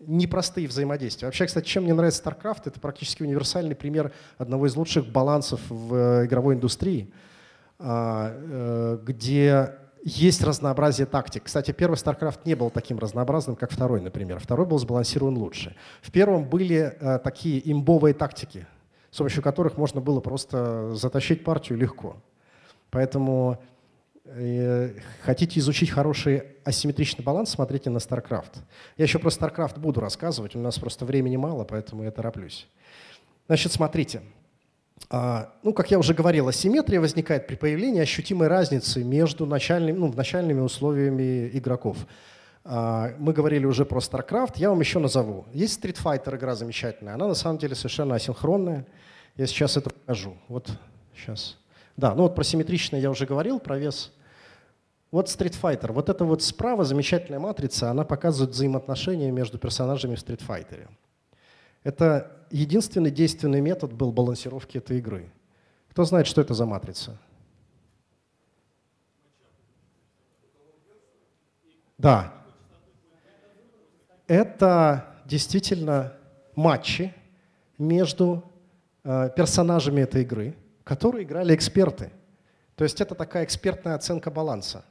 непростые 0.00 0.66
взаимодействия. 0.66 1.26
Вообще, 1.26 1.46
кстати, 1.46 1.66
чем 1.66 1.84
мне 1.84 1.94
нравится 1.94 2.22
StarCraft, 2.22 2.62
это 2.66 2.80
практически 2.80 3.22
универсальный 3.22 3.74
пример 3.74 4.12
одного 4.38 4.66
из 4.66 4.76
лучших 4.76 5.06
балансов 5.06 5.60
в 5.68 5.94
э, 5.94 6.26
игровой 6.26 6.56
индустрии, 6.56 7.12
а, 7.78 8.32
э, 8.34 8.98
где 9.02 9.74
есть 10.06 10.40
разнообразие 10.44 11.04
тактик. 11.04 11.42
Кстати, 11.44 11.72
первый 11.72 11.96
StarCraft 11.96 12.42
не 12.44 12.54
был 12.54 12.70
таким 12.70 12.96
разнообразным, 13.00 13.56
как 13.56 13.72
второй, 13.72 14.00
например. 14.00 14.38
Второй 14.38 14.64
был 14.64 14.78
сбалансирован 14.78 15.36
лучше. 15.36 15.74
В 16.00 16.12
первом 16.12 16.44
были 16.44 16.96
э, 17.00 17.18
такие 17.18 17.60
имбовые 17.72 18.14
тактики, 18.14 18.68
с 19.10 19.16
помощью 19.16 19.42
которых 19.42 19.76
можно 19.76 20.00
было 20.00 20.20
просто 20.20 20.94
затащить 20.94 21.42
партию 21.42 21.76
легко. 21.76 22.18
Поэтому 22.90 23.60
э, 24.26 24.94
хотите 25.22 25.58
изучить 25.58 25.90
хороший 25.90 26.44
асимметричный 26.64 27.24
баланс, 27.24 27.50
смотрите 27.50 27.90
на 27.90 27.98
StarCraft. 27.98 28.58
Я 28.96 29.06
еще 29.06 29.18
про 29.18 29.30
StarCraft 29.30 29.80
буду 29.80 30.00
рассказывать, 30.00 30.54
у 30.54 30.60
нас 30.60 30.78
просто 30.78 31.04
времени 31.04 31.36
мало, 31.36 31.64
поэтому 31.64 32.04
я 32.04 32.12
тороплюсь. 32.12 32.68
Значит, 33.48 33.72
смотрите. 33.72 34.22
А, 35.08 35.52
ну, 35.62 35.72
как 35.72 35.90
я 35.90 35.98
уже 35.98 36.14
говорил, 36.14 36.48
асимметрия 36.48 37.00
возникает 37.00 37.46
при 37.46 37.54
появлении 37.54 38.00
ощутимой 38.00 38.48
разницы 38.48 39.04
между 39.04 39.46
начальными, 39.46 39.96
ну, 39.96 40.12
начальными 40.12 40.60
условиями 40.60 41.48
игроков. 41.52 41.96
А, 42.64 43.12
мы 43.18 43.32
говорили 43.32 43.66
уже 43.66 43.84
про 43.84 44.00
StarCraft, 44.00 44.54
я 44.56 44.70
вам 44.70 44.80
еще 44.80 44.98
назову. 44.98 45.46
Есть 45.52 45.82
Street 45.82 46.02
Fighter 46.02 46.36
игра 46.36 46.54
замечательная, 46.54 47.14
она 47.14 47.28
на 47.28 47.34
самом 47.34 47.58
деле 47.58 47.74
совершенно 47.74 48.16
асинхронная. 48.16 48.86
Я 49.36 49.46
сейчас 49.46 49.76
это 49.76 49.90
покажу. 49.90 50.36
Вот 50.48 50.70
сейчас. 51.14 51.56
Да, 51.96 52.14
ну 52.14 52.24
вот 52.24 52.34
про 52.34 52.42
симметричное 52.42 53.00
я 53.00 53.10
уже 53.10 53.26
говорил, 53.26 53.60
про 53.60 53.78
вес. 53.78 54.12
Вот 55.12 55.28
Street 55.28 55.56
Fighter. 55.60 55.92
Вот 55.92 56.08
эта 56.08 56.24
вот 56.24 56.42
справа 56.42 56.84
замечательная 56.84 57.38
матрица, 57.38 57.90
она 57.90 58.04
показывает 58.04 58.54
взаимоотношения 58.54 59.30
между 59.30 59.58
персонажами 59.58 60.16
в 60.16 60.18
Street 60.18 60.42
Fighter. 60.46 60.88
Это 61.84 62.35
единственный 62.50 63.10
действенный 63.10 63.60
метод 63.60 63.92
был 63.92 64.12
балансировки 64.12 64.78
этой 64.78 64.98
игры. 64.98 65.30
Кто 65.90 66.04
знает, 66.04 66.26
что 66.26 66.40
это 66.40 66.54
за 66.54 66.66
матрица? 66.66 67.18
Да. 71.98 72.32
Это 74.26 75.16
действительно 75.24 76.12
матчи 76.54 77.14
между 77.78 78.42
э, 79.04 79.30
персонажами 79.36 80.00
этой 80.00 80.22
игры, 80.22 80.54
которые 80.84 81.24
играли 81.24 81.54
эксперты. 81.54 82.10
То 82.74 82.84
есть 82.84 83.00
это 83.00 83.14
такая 83.14 83.44
экспертная 83.44 83.94
оценка 83.94 84.30
баланса. 84.30 84.84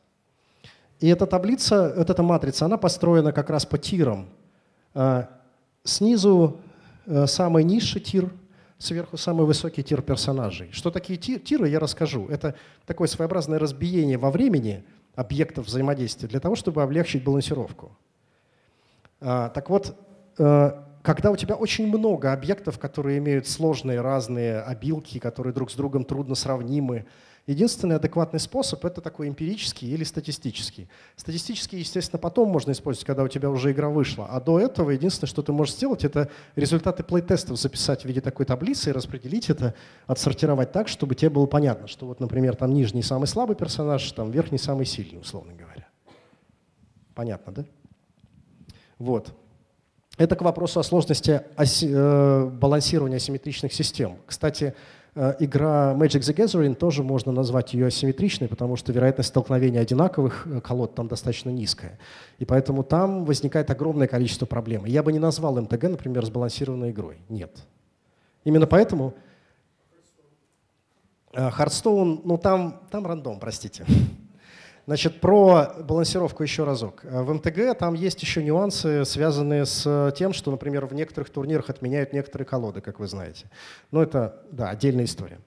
И 1.00 1.08
эта 1.08 1.28
таблица, 1.28 1.94
вот 1.96 2.10
эта 2.10 2.24
матрица, 2.24 2.66
она 2.66 2.78
построена 2.78 3.32
как 3.32 3.50
раз 3.50 3.66
по 3.66 3.78
тирам. 3.78 4.30
Э, 4.94 5.26
снизу 5.84 6.60
самый 7.26 7.64
низший 7.64 8.02
тир, 8.02 8.32
сверху 8.78 9.18
самый 9.18 9.46
высокий 9.46 9.84
тир 9.84 10.02
персонажей. 10.02 10.70
Что 10.72 10.92
такие 10.92 11.18
тиры, 11.18 11.70
я 11.70 11.80
расскажу. 11.80 12.28
Это 12.28 12.56
такое 12.86 13.08
своеобразное 13.08 13.60
разбиение 13.60 14.18
во 14.18 14.32
времени 14.32 14.84
объектов 15.16 15.68
взаимодействия 15.68 16.28
для 16.28 16.40
того, 16.40 16.56
чтобы 16.56 16.84
облегчить 16.84 17.24
балансировку. 17.24 17.92
А, 19.22 19.50
так 19.50 19.70
вот, 19.70 19.96
э, 20.38 20.72
когда 21.02 21.32
у 21.32 21.36
тебя 21.36 21.56
очень 21.56 21.88
много 21.88 22.34
объектов, 22.34 22.80
которые 22.80 23.20
имеют 23.20 23.48
сложные 23.48 24.02
разные 24.02 24.60
обилки, 24.60 25.20
которые 25.20 25.54
друг 25.54 25.72
с 25.72 25.76
другом 25.76 26.04
трудно 26.04 26.36
сравнимы, 26.36 27.06
Единственный 27.48 27.98
адекватный 27.98 28.40
способ– 28.40 28.84
это 28.86 29.02
такой 29.02 29.28
эмпирический 29.28 29.88
или 29.88 30.04
статистический. 30.04 30.90
Статистический, 31.16 31.78
естественно, 31.78 32.20
потом 32.20 32.50
можно 32.50 32.72
использовать, 32.72 33.06
когда 33.06 33.22
у 33.22 33.28
тебя 33.28 33.52
уже 33.52 33.72
игра 33.72 33.90
вышла. 33.90 34.26
А 34.26 34.42
до 34.42 34.60
этого 34.60 34.90
единственное, 34.90 35.30
что 35.30 35.44
ты 35.44 35.52
можешь 35.52 35.76
сделать, 35.76 36.04
это 36.04 36.32
результаты 36.56 37.04
плей-тестов 37.04 37.60
записать 37.60 38.02
в 38.02 38.06
виде 38.06 38.20
такой 38.20 38.48
таблицы 38.48 38.90
и 38.90 38.94
распределить 38.94 39.52
это, 39.52 39.76
отсортировать 40.08 40.72
так, 40.72 40.88
чтобы 40.88 41.14
тебе 41.14 41.30
было 41.30 41.46
понятно, 41.46 41.88
что 41.88 42.08
вот, 42.08 42.20
например, 42.20 42.56
там 42.56 42.74
нижний 42.74 43.04
самый 43.04 43.28
слабый 43.28 43.56
персонаж, 43.56 44.12
там 44.12 44.32
верхний 44.32 44.58
самый 44.58 44.88
сильный, 44.88 45.20
условно 45.20 45.54
говоря. 45.54 45.88
Понятно, 47.14 47.54
да? 47.54 47.66
Вот. 48.98 49.34
Это 50.18 50.36
к 50.36 50.42
вопросу 50.42 50.80
о 50.80 50.84
сложности 50.84 51.42
оси, 51.58 51.92
э, 51.94 52.46
балансирования 52.46 53.18
асимметричных 53.18 53.74
систем. 53.74 54.18
Кстати, 54.26 54.74
игра 55.16 55.94
Magic 55.94 56.20
the 56.20 56.36
Gathering 56.36 56.76
тоже 56.76 57.02
можно 57.02 57.32
назвать 57.32 57.74
ее 57.74 57.88
асимметричной, 57.88 58.50
потому 58.50 58.76
что 58.76 58.92
вероятность 58.92 59.30
столкновения 59.30 59.80
одинаковых 59.80 60.46
э, 60.46 60.60
колод 60.60 60.94
там 60.94 61.08
достаточно 61.08 61.50
низкая. 61.50 61.98
И 62.38 62.46
поэтому 62.46 62.84
там 62.84 63.24
возникает 63.24 63.70
огромное 63.72 64.08
количество 64.08 64.46
проблем. 64.46 64.84
Я 64.86 65.04
бы 65.04 65.14
не 65.14 65.20
назвал 65.20 65.60
МТГ, 65.62 65.84
например, 65.84 66.26
сбалансированной 66.26 66.92
игрой. 66.92 67.20
Нет. 67.30 67.58
Именно 68.44 68.68
поэтому 68.68 69.14
Хардстоун, 71.34 72.16
э, 72.16 72.22
ну 72.26 72.38
там, 72.38 72.82
там 72.92 73.08
рандом, 73.08 73.40
простите. 73.40 73.86
Значит, 74.86 75.20
про 75.20 75.74
балансировку 75.80 76.44
еще 76.44 76.64
разок. 76.64 77.04
Э, 77.06 77.24
в 77.24 77.34
МТГ 77.34 77.78
там 77.78 77.96
есть 77.96 78.22
еще 78.22 78.44
нюансы, 78.44 79.04
связанные 79.06 79.66
с 79.66 80.14
тем, 80.16 80.32
что, 80.32 80.52
например, 80.52 80.86
в 80.86 80.94
некоторых 80.94 81.32
турнирах 81.32 81.70
отменяют 81.70 82.14
некоторые 82.14 82.46
колоды, 82.46 82.82
как 82.82 83.00
вы 83.00 83.08
знаете. 83.08 83.50
Но 83.92 84.04
это, 84.04 84.44
да, 84.52 84.70
отдельная 84.70 85.06
история. 85.06 85.40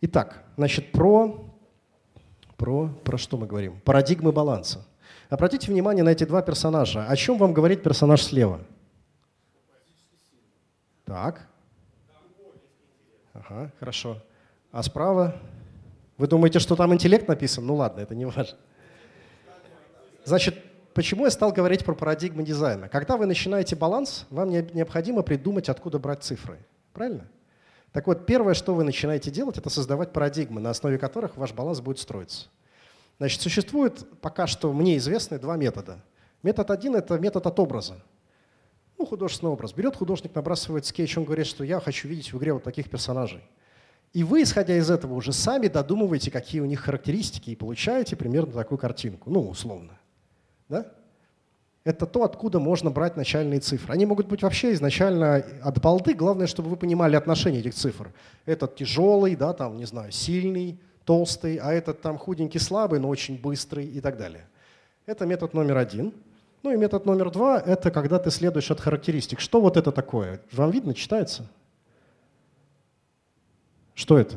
Итак, 0.00 0.44
значит, 0.56 0.92
про, 0.92 1.44
про, 2.56 2.88
про 3.02 3.18
что 3.18 3.36
мы 3.36 3.48
говорим? 3.48 3.80
Парадигмы 3.80 4.30
баланса. 4.30 4.86
Обратите 5.28 5.70
внимание 5.72 6.04
на 6.04 6.10
эти 6.10 6.22
два 6.24 6.40
персонажа. 6.40 7.04
О 7.04 7.16
чем 7.16 7.36
вам 7.36 7.52
говорит 7.52 7.82
персонаж 7.82 8.22
слева? 8.22 8.60
Так. 11.04 11.48
Ага, 13.32 13.72
хорошо. 13.80 14.22
А 14.70 14.84
справа? 14.84 15.34
Вы 16.16 16.28
думаете, 16.28 16.60
что 16.60 16.76
там 16.76 16.94
интеллект 16.94 17.26
написан? 17.26 17.66
Ну 17.66 17.74
ладно, 17.74 18.00
это 18.00 18.14
не 18.14 18.24
важно. 18.24 18.56
Значит, 20.28 20.56
почему 20.92 21.24
я 21.24 21.30
стал 21.30 21.52
говорить 21.52 21.86
про 21.86 21.94
парадигмы 21.94 22.42
дизайна? 22.42 22.90
Когда 22.90 23.16
вы 23.16 23.24
начинаете 23.24 23.76
баланс, 23.76 24.26
вам 24.28 24.50
необходимо 24.50 25.22
придумать, 25.22 25.70
откуда 25.70 25.98
брать 25.98 26.22
цифры. 26.22 26.58
Правильно? 26.92 27.30
Так 27.92 28.06
вот, 28.06 28.26
первое, 28.26 28.52
что 28.52 28.74
вы 28.74 28.84
начинаете 28.84 29.30
делать, 29.30 29.56
это 29.56 29.70
создавать 29.70 30.12
парадигмы, 30.12 30.60
на 30.60 30.68
основе 30.68 30.98
которых 30.98 31.38
ваш 31.38 31.54
баланс 31.54 31.80
будет 31.80 31.98
строиться. 31.98 32.48
Значит, 33.16 33.40
существует 33.40 34.04
пока 34.20 34.46
что 34.46 34.70
мне 34.74 34.98
известны 34.98 35.38
два 35.38 35.56
метода. 35.56 36.04
Метод 36.42 36.70
один– 36.72 36.94
это 36.96 37.18
метод 37.18 37.46
от 37.46 37.58
образа. 37.58 37.94
Ну, 38.98 39.06
художественный 39.06 39.52
образ. 39.52 39.72
Берет 39.72 39.96
художник, 39.96 40.34
набрасывает 40.34 40.84
скетч, 40.84 41.16
он 41.16 41.24
говорит, 41.24 41.46
что 41.46 41.64
я 41.64 41.80
хочу 41.80 42.06
видеть 42.06 42.34
в 42.34 42.38
игре 42.38 42.52
вот 42.52 42.64
таких 42.64 42.90
персонажей. 42.90 43.42
И 44.12 44.24
вы, 44.24 44.42
исходя 44.42 44.76
из 44.76 44.90
этого, 44.90 45.14
уже 45.14 45.32
сами 45.32 45.68
додумываете, 45.68 46.30
какие 46.30 46.60
у 46.60 46.66
них 46.66 46.80
характеристики, 46.80 47.48
и 47.48 47.56
получаете 47.56 48.14
примерно 48.14 48.52
такую 48.52 48.76
картинку. 48.76 49.30
Ну, 49.30 49.48
условно. 49.48 49.97
Да? 50.68 50.86
Это 51.84 52.04
то, 52.06 52.24
откуда 52.24 52.58
можно 52.58 52.90
брать 52.90 53.16
начальные 53.16 53.60
цифры. 53.60 53.94
Они 53.94 54.04
могут 54.04 54.26
быть 54.26 54.42
вообще 54.42 54.72
изначально 54.74 55.44
от 55.62 55.80
балды. 55.80 56.12
Главное, 56.12 56.46
чтобы 56.46 56.68
вы 56.68 56.76
понимали 56.76 57.16
отношение 57.16 57.60
этих 57.60 57.74
цифр. 57.74 58.12
Этот 58.44 58.76
тяжелый, 58.76 59.36
да, 59.36 59.54
там, 59.54 59.78
не 59.78 59.86
знаю, 59.86 60.12
сильный, 60.12 60.78
толстый, 61.04 61.56
а 61.56 61.72
этот 61.72 62.02
там 62.02 62.18
худенький, 62.18 62.58
слабый, 62.58 63.00
но 63.00 63.08
очень 63.08 63.40
быстрый 63.40 63.86
и 63.86 64.00
так 64.00 64.18
далее. 64.18 64.46
Это 65.06 65.24
метод 65.24 65.54
номер 65.54 65.78
один. 65.78 66.12
Ну 66.62 66.72
и 66.72 66.76
метод 66.76 67.06
номер 67.06 67.30
два– 67.30 67.58
это 67.66 67.90
когда 67.90 68.18
ты 68.18 68.30
следуешь 68.30 68.70
от 68.70 68.80
характеристик. 68.80 69.40
Что 69.40 69.60
вот 69.60 69.78
это 69.78 69.90
такое? 69.90 70.40
Вам 70.52 70.70
видно, 70.70 70.92
читается? 70.92 71.46
Что 73.94 74.18
это? 74.18 74.36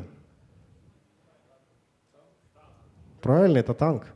Правильно, 3.20 3.58
это 3.58 3.74
танк. 3.74 4.06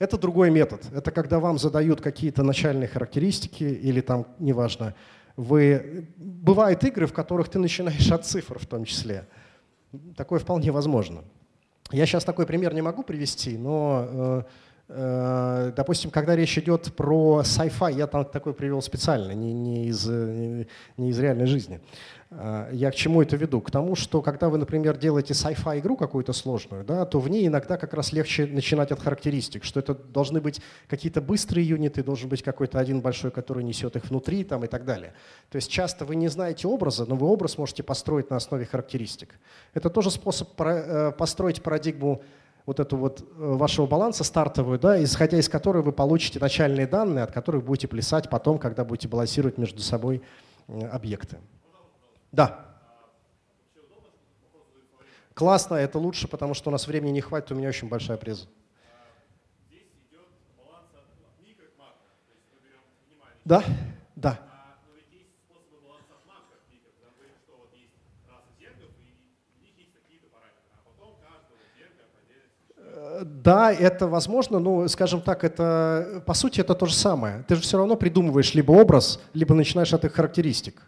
Это 0.00 0.16
другой 0.16 0.50
метод. 0.50 0.82
Это 0.94 1.10
когда 1.10 1.38
вам 1.38 1.58
задают 1.58 2.00
какие-то 2.00 2.42
начальные 2.42 2.88
характеристики 2.88 3.64
или 3.64 4.00
там, 4.00 4.26
неважно, 4.38 4.94
вы... 5.36 6.08
Бывают 6.16 6.82
игры, 6.84 7.06
в 7.06 7.12
которых 7.12 7.50
ты 7.50 7.58
начинаешь 7.58 8.10
от 8.10 8.24
цифр 8.24 8.58
в 8.58 8.66
том 8.66 8.86
числе. 8.86 9.28
Такое 10.16 10.40
вполне 10.40 10.72
возможно. 10.72 11.22
Я 11.92 12.06
сейчас 12.06 12.24
такой 12.24 12.46
пример 12.46 12.72
не 12.72 12.80
могу 12.80 13.02
привести, 13.02 13.58
но, 13.58 14.06
э, 14.08 14.42
допустим, 14.90 16.10
когда 16.10 16.34
речь 16.34 16.58
идет 16.58 16.92
про 16.96 17.42
sci-fi, 17.44 17.94
я 17.94 18.06
там 18.06 18.24
такой 18.24 18.54
привел 18.54 18.82
специально, 18.82 19.32
не, 19.32 19.52
не, 19.52 19.86
из, 19.86 20.04
не 20.06 21.10
из 21.10 21.18
реальной 21.18 21.46
жизни. 21.46 21.80
Э, 22.30 22.68
я 22.72 22.90
к 22.90 22.94
чему 22.94 23.22
это 23.22 23.36
веду? 23.36 23.60
К 23.60 23.70
тому, 23.70 23.94
что 23.96 24.22
когда 24.22 24.48
вы, 24.48 24.58
например, 24.58 24.96
делаете 24.96 25.34
sci-fi 25.34 25.80
игру 25.80 25.96
какую-то 25.96 26.32
сложную, 26.32 26.84
да, 26.84 27.04
то 27.04 27.20
в 27.20 27.28
ней 27.28 27.46
иногда 27.46 27.76
как 27.76 27.94
раз 27.94 28.12
легче 28.12 28.46
начинать 28.46 28.92
от 28.92 29.00
характеристик, 29.00 29.64
что 29.64 29.80
это 29.80 29.94
должны 29.94 30.40
быть 30.40 30.60
какие-то 30.88 31.20
быстрые 31.20 31.66
юниты, 31.66 32.02
должен 32.02 32.28
быть 32.28 32.42
какой-то 32.42 32.78
один 32.78 33.00
большой, 33.00 33.30
который 33.30 33.64
несет 33.64 33.96
их 33.96 34.04
внутри 34.06 34.44
там, 34.44 34.64
и 34.64 34.68
так 34.68 34.84
далее. 34.84 35.12
То 35.50 35.56
есть 35.56 35.70
часто 35.70 36.04
вы 36.04 36.16
не 36.16 36.28
знаете 36.28 36.68
образа, 36.68 37.04
но 37.06 37.16
вы 37.16 37.26
образ 37.26 37.58
можете 37.58 37.82
построить 37.82 38.30
на 38.30 38.36
основе 38.36 38.64
характеристик. 38.64 39.34
Это 39.74 39.90
тоже 39.90 40.10
способ 40.10 40.48
э, 40.60 41.12
построить 41.12 41.62
парадигму 41.62 42.22
вот 42.66 42.80
эту 42.80 42.96
вот 42.96 43.20
э, 43.20 43.24
вашего 43.36 43.86
баланса 43.86 44.24
стартовую, 44.24 44.78
да, 44.78 45.02
исходя 45.02 45.38
из 45.38 45.48
которой 45.48 45.82
вы 45.82 45.92
получите 45.92 46.38
начальные 46.38 46.86
данные, 46.86 47.24
от 47.24 47.32
которых 47.32 47.64
будете 47.64 47.88
плясать 47.88 48.28
потом, 48.28 48.58
когда 48.58 48.84
будете 48.84 49.08
балансировать 49.08 49.58
между 49.58 49.80
собой 49.80 50.22
объекты. 50.68 51.38
Да. 52.32 52.66
Классно, 55.34 55.74
это 55.76 55.98
лучше, 55.98 56.28
потому 56.28 56.54
что 56.54 56.70
у 56.70 56.72
нас 56.72 56.86
времени 56.86 57.12
не 57.12 57.20
хватит, 57.20 57.50
у 57.52 57.54
меня 57.54 57.68
очень 57.68 57.88
большая 57.88 58.18
преза. 58.18 58.46
Да, 63.44 63.64
да. 64.16 64.49
Да, 73.22 73.70
это 73.72 74.06
возможно, 74.06 74.58
но, 74.58 74.88
скажем 74.88 75.20
так, 75.20 75.44
это, 75.44 76.22
по 76.26 76.32
сути, 76.32 76.60
это 76.60 76.74
то 76.74 76.86
же 76.86 76.94
самое. 76.94 77.44
Ты 77.46 77.56
же 77.56 77.60
все 77.60 77.76
равно 77.76 77.96
придумываешь 77.96 78.54
либо 78.54 78.72
образ, 78.72 79.20
либо 79.34 79.54
начинаешь 79.54 79.92
от 79.92 80.04
их 80.04 80.14
характеристик. 80.14 80.82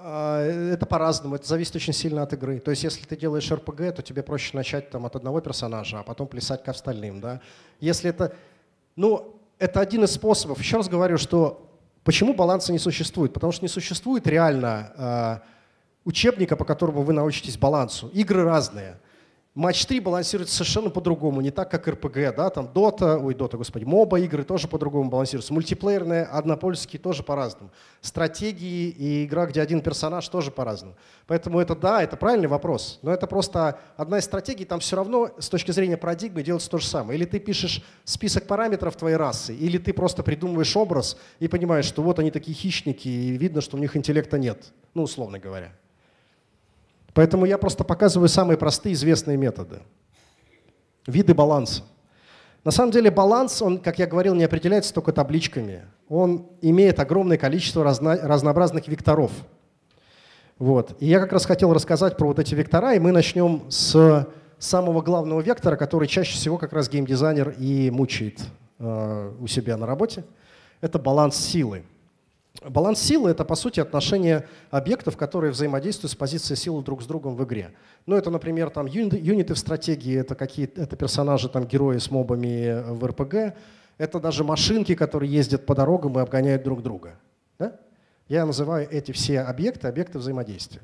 Это 0.00 0.86
по-разному, 0.86 1.34
это 1.34 1.46
зависит 1.46 1.76
очень 1.76 1.92
сильно 1.92 2.22
от 2.22 2.32
игры. 2.32 2.60
То 2.60 2.70
есть, 2.70 2.84
если 2.84 3.04
ты 3.04 3.16
делаешь 3.16 3.50
РПГ, 3.50 3.94
то 3.96 4.02
тебе 4.02 4.22
проще 4.22 4.56
начать 4.56 4.88
там, 4.90 5.04
от 5.04 5.16
одного 5.16 5.40
персонажа, 5.40 6.00
а 6.00 6.02
потом 6.02 6.28
плясать 6.28 6.62
к 6.62 6.68
остальным. 6.68 7.20
Да? 7.20 7.40
Если 7.80 8.08
это, 8.08 8.34
ну, 8.96 9.37
это 9.58 9.80
один 9.80 10.04
из 10.04 10.12
способов. 10.12 10.60
Еще 10.60 10.76
раз 10.76 10.88
говорю, 10.88 11.18
что 11.18 11.68
почему 12.04 12.34
баланса 12.34 12.72
не 12.72 12.78
существует? 12.78 13.32
Потому 13.32 13.52
что 13.52 13.64
не 13.64 13.68
существует 13.68 14.26
реально 14.26 14.92
э, 14.96 15.38
учебника, 16.04 16.56
по 16.56 16.64
которому 16.64 17.02
вы 17.02 17.12
научитесь 17.12 17.56
балансу. 17.56 18.08
Игры 18.08 18.44
разные. 18.44 18.98
Матч 19.54 19.86
3 19.86 19.98
балансируется 20.00 20.54
совершенно 20.54 20.88
по-другому, 20.88 21.40
не 21.40 21.50
так, 21.50 21.68
как 21.68 21.88
РПГ, 21.88 22.36
да, 22.36 22.48
там 22.48 22.66
Dota, 22.66 23.18
ой, 23.20 23.34
Dota, 23.34 23.56
господи, 23.56 23.82
моба 23.82 24.20
игры 24.20 24.44
тоже 24.44 24.68
по-другому 24.68 25.10
балансируются, 25.10 25.52
мультиплеерные, 25.52 26.22
однопольские 26.22 27.00
тоже 27.00 27.24
по-разному, 27.24 27.72
стратегии 28.00 28.88
и 28.90 29.24
игра, 29.24 29.46
где 29.46 29.60
один 29.60 29.80
персонаж 29.80 30.28
тоже 30.28 30.52
по-разному. 30.52 30.94
Поэтому 31.26 31.58
это 31.58 31.74
да, 31.74 32.04
это 32.04 32.16
правильный 32.16 32.46
вопрос, 32.46 33.00
но 33.02 33.10
это 33.10 33.26
просто 33.26 33.80
одна 33.96 34.18
из 34.18 34.26
стратегий, 34.26 34.64
там 34.64 34.78
все 34.78 34.94
равно 34.94 35.30
с 35.38 35.48
точки 35.48 35.72
зрения 35.72 35.96
парадигмы 35.96 36.44
делается 36.44 36.70
то 36.70 36.78
же 36.78 36.86
самое. 36.86 37.18
Или 37.18 37.24
ты 37.24 37.40
пишешь 37.40 37.82
список 38.04 38.46
параметров 38.46 38.94
твоей 38.94 39.16
расы, 39.16 39.56
или 39.56 39.78
ты 39.78 39.92
просто 39.92 40.22
придумываешь 40.22 40.76
образ 40.76 41.16
и 41.40 41.48
понимаешь, 41.48 41.86
что 41.86 42.02
вот 42.02 42.20
они 42.20 42.30
такие 42.30 42.54
хищники, 42.54 43.08
и 43.08 43.36
видно, 43.36 43.60
что 43.60 43.76
у 43.76 43.80
них 43.80 43.96
интеллекта 43.96 44.38
нет, 44.38 44.72
ну, 44.94 45.02
условно 45.02 45.40
говоря. 45.40 45.72
Поэтому 47.18 47.46
я 47.46 47.58
просто 47.58 47.82
показываю 47.82 48.28
самые 48.28 48.56
простые 48.56 48.92
известные 48.92 49.36
методы. 49.36 49.80
Виды 51.04 51.34
баланса. 51.34 51.82
На 52.62 52.70
самом 52.70 52.92
деле 52.92 53.10
баланс, 53.10 53.60
он, 53.60 53.78
как 53.78 53.98
я 53.98 54.06
говорил, 54.06 54.36
не 54.36 54.44
определяется 54.44 54.94
только 54.94 55.10
табличками. 55.10 55.82
Он 56.08 56.46
имеет 56.62 57.00
огромное 57.00 57.36
количество 57.36 57.82
разно, 57.82 58.14
разнообразных 58.22 58.86
векторов. 58.86 59.32
Вот. 60.60 60.94
И 61.00 61.06
я 61.06 61.18
как 61.18 61.32
раз 61.32 61.44
хотел 61.44 61.74
рассказать 61.74 62.16
про 62.16 62.28
вот 62.28 62.38
эти 62.38 62.54
вектора, 62.54 62.94
и 62.94 63.00
мы 63.00 63.10
начнем 63.10 63.68
с 63.68 64.28
самого 64.60 65.02
главного 65.02 65.40
вектора, 65.40 65.74
который 65.74 66.06
чаще 66.06 66.34
всего 66.34 66.56
как 66.56 66.72
раз 66.72 66.88
геймдизайнер 66.88 67.56
и 67.58 67.90
мучает 67.90 68.42
э, 68.78 69.32
у 69.40 69.48
себя 69.48 69.76
на 69.76 69.86
работе. 69.86 70.22
Это 70.80 71.00
баланс 71.00 71.34
силы. 71.34 71.82
Баланс 72.62 73.00
силы– 73.00 73.30
это, 73.32 73.44
по 73.44 73.54
сути, 73.54 73.78
отношение 73.78 74.48
объектов, 74.70 75.16
которые 75.16 75.52
взаимодействуют 75.52 76.12
с 76.12 76.16
позицией 76.16 76.56
силы 76.56 76.82
друг 76.82 77.02
с 77.02 77.06
другом 77.06 77.36
в 77.36 77.44
игре. 77.44 77.72
Ну, 78.06 78.16
это, 78.16 78.30
например, 78.30 78.70
там 78.70 78.86
юниты 78.86 79.54
в 79.54 79.58
стратегии, 79.58 80.18
это, 80.18 80.34
какие 80.34 80.66
это 80.66 80.96
персонажи, 80.96 81.48
там, 81.48 81.66
герои 81.66 81.98
с 81.98 82.10
мобами 82.10 82.82
в 82.92 83.06
РПГ, 83.06 83.56
это 83.96 84.20
даже 84.20 84.44
машинки, 84.44 84.94
которые 84.94 85.30
ездят 85.30 85.66
по 85.66 85.74
дорогам 85.74 86.18
и 86.18 86.22
обгоняют 86.22 86.62
друг 86.62 86.82
друга. 86.82 87.14
Да? 87.58 87.76
Я 88.28 88.44
называю 88.44 88.88
эти 88.90 89.12
все 89.12 89.40
объекты 89.40 89.86
объекты 89.88 90.18
взаимодействия. 90.18 90.82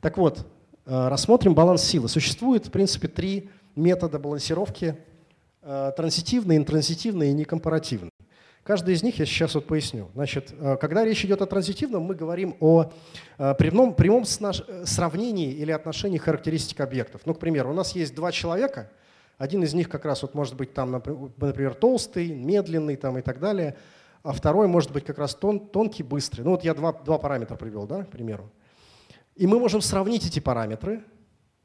Так 0.00 0.18
вот, 0.18 0.46
э, 0.86 1.08
рассмотрим 1.08 1.54
баланс 1.54 1.82
силы. 1.82 2.08
Существует, 2.08 2.66
в 2.66 2.70
принципе, 2.70 3.08
три 3.08 3.50
метода 3.76 4.18
балансировки 4.18 4.96
э,– 5.62 5.92
транзитивный, 5.96 6.56
интранзитивный 6.56 7.30
и 7.30 7.32
некомпаративный. 7.32 8.10
Каждый 8.64 8.94
из 8.94 9.02
них 9.02 9.18
я 9.18 9.26
сейчас 9.26 9.54
вот 9.54 9.66
поясню. 9.66 10.08
Значит, 10.14 10.54
э, 10.58 10.78
когда 10.80 11.04
речь 11.04 11.22
идет 11.22 11.42
о 11.42 11.46
транзитивном, 11.46 12.02
мы 12.02 12.14
говорим 12.14 12.56
о 12.60 12.90
э, 13.36 13.54
прямом, 13.58 13.94
прямом 13.94 14.22
э, 14.22 14.86
сравнении 14.86 15.52
или 15.52 15.70
отношении 15.70 16.16
характеристик 16.16 16.80
объектов. 16.80 17.20
Ну, 17.26 17.34
к 17.34 17.38
примеру, 17.38 17.70
у 17.70 17.74
нас 17.74 17.94
есть 17.94 18.14
два 18.14 18.32
человека, 18.32 18.90
один 19.36 19.62
из 19.64 19.74
них 19.74 19.90
как 19.90 20.06
раз 20.06 20.22
вот 20.22 20.34
может 20.34 20.56
быть 20.56 20.72
там, 20.72 20.92
например, 20.92 21.74
толстый, 21.74 22.28
медленный 22.32 22.96
там 22.96 23.18
и 23.18 23.22
так 23.22 23.38
далее, 23.38 23.76
а 24.22 24.32
второй 24.32 24.66
может 24.66 24.92
быть 24.92 25.04
как 25.04 25.18
раз 25.18 25.34
тон, 25.34 25.60
тонкий, 25.60 26.02
быстрый. 26.02 26.40
Ну 26.40 26.52
вот 26.52 26.64
я 26.64 26.72
два, 26.72 26.94
два 26.94 27.18
параметра 27.18 27.56
привел, 27.56 27.86
да, 27.86 28.04
к 28.04 28.08
примеру. 28.08 28.50
И 29.36 29.46
мы 29.46 29.58
можем 29.58 29.82
сравнить 29.82 30.26
эти 30.26 30.40
параметры 30.40 31.04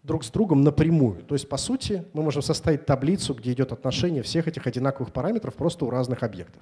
друг 0.03 0.23
с 0.23 0.31
другом 0.31 0.61
напрямую. 0.61 1.23
То 1.23 1.35
есть, 1.35 1.49
по 1.49 1.57
сути, 1.57 2.05
мы 2.13 2.23
можем 2.23 2.41
составить 2.41 2.85
таблицу, 2.85 3.33
где 3.33 3.53
идет 3.53 3.71
отношение 3.71 4.23
всех 4.23 4.47
этих 4.47 4.65
одинаковых 4.65 5.11
параметров 5.11 5.55
просто 5.55 5.85
у 5.85 5.89
разных 5.89 6.23
объектов. 6.23 6.61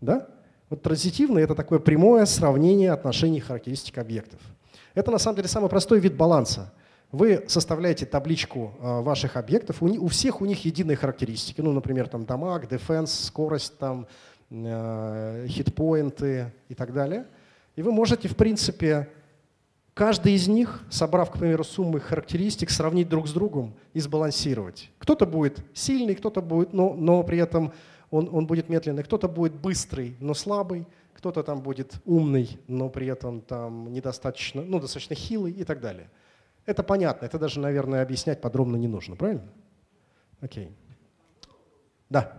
Да? 0.00 0.28
Вот 0.70 0.82
транзитивно 0.82 1.38
это 1.38 1.54
такое 1.54 1.78
прямое 1.78 2.24
сравнение 2.24 2.92
отношений 2.92 3.40
характеристик 3.40 3.98
объектов. 3.98 4.40
Это 4.94 5.10
на 5.10 5.18
самом 5.18 5.36
деле 5.36 5.48
самый 5.48 5.68
простой 5.68 6.00
вид 6.00 6.16
баланса. 6.16 6.72
Вы 7.12 7.44
составляете 7.46 8.06
табличку 8.06 8.74
э, 8.80 9.00
ваших 9.02 9.36
объектов, 9.36 9.82
у, 9.82 9.86
у 9.86 10.08
всех 10.08 10.40
у 10.40 10.46
них 10.46 10.64
единые 10.64 10.96
характеристики, 10.96 11.60
ну, 11.60 11.72
например, 11.72 12.08
там 12.08 12.24
дамаг, 12.24 12.68
дефенс, 12.68 13.26
скорость, 13.26 13.76
там, 13.76 14.06
э, 14.48 15.46
хитпоинты 15.46 16.52
и 16.70 16.74
так 16.74 16.94
далее. 16.94 17.26
И 17.76 17.82
вы 17.82 17.92
можете, 17.92 18.28
в 18.28 18.36
принципе, 18.36 19.10
каждый 19.94 20.34
из 20.34 20.48
них, 20.48 20.82
собрав, 20.90 21.30
к 21.30 21.38
примеру, 21.38 21.64
суммы 21.64 22.00
характеристик, 22.00 22.70
сравнить 22.70 23.08
друг 23.08 23.28
с 23.28 23.32
другом 23.32 23.74
и 23.92 24.00
сбалансировать. 24.00 24.90
Кто-то 24.98 25.26
будет 25.26 25.64
сильный, 25.74 26.14
кто-то 26.14 26.40
будет, 26.40 26.72
но, 26.72 26.94
но 26.94 27.22
при 27.22 27.38
этом 27.38 27.72
он, 28.10 28.28
он 28.32 28.46
будет 28.46 28.68
медленный, 28.68 29.02
кто-то 29.02 29.28
будет 29.28 29.54
быстрый, 29.54 30.16
но 30.20 30.34
слабый, 30.34 30.86
кто-то 31.14 31.42
там 31.42 31.62
будет 31.62 31.94
умный, 32.04 32.58
но 32.66 32.88
при 32.88 33.06
этом 33.06 33.40
там 33.40 33.92
недостаточно, 33.92 34.62
ну, 34.62 34.80
достаточно 34.80 35.14
хилый 35.14 35.52
и 35.52 35.64
так 35.64 35.80
далее. 35.80 36.10
Это 36.66 36.82
понятно, 36.82 37.26
это 37.26 37.38
даже, 37.38 37.60
наверное, 37.60 38.02
объяснять 38.02 38.40
подробно 38.40 38.76
не 38.76 38.88
нужно, 38.88 39.16
правильно? 39.16 39.48
Окей. 40.40 40.70
Да. 42.08 42.36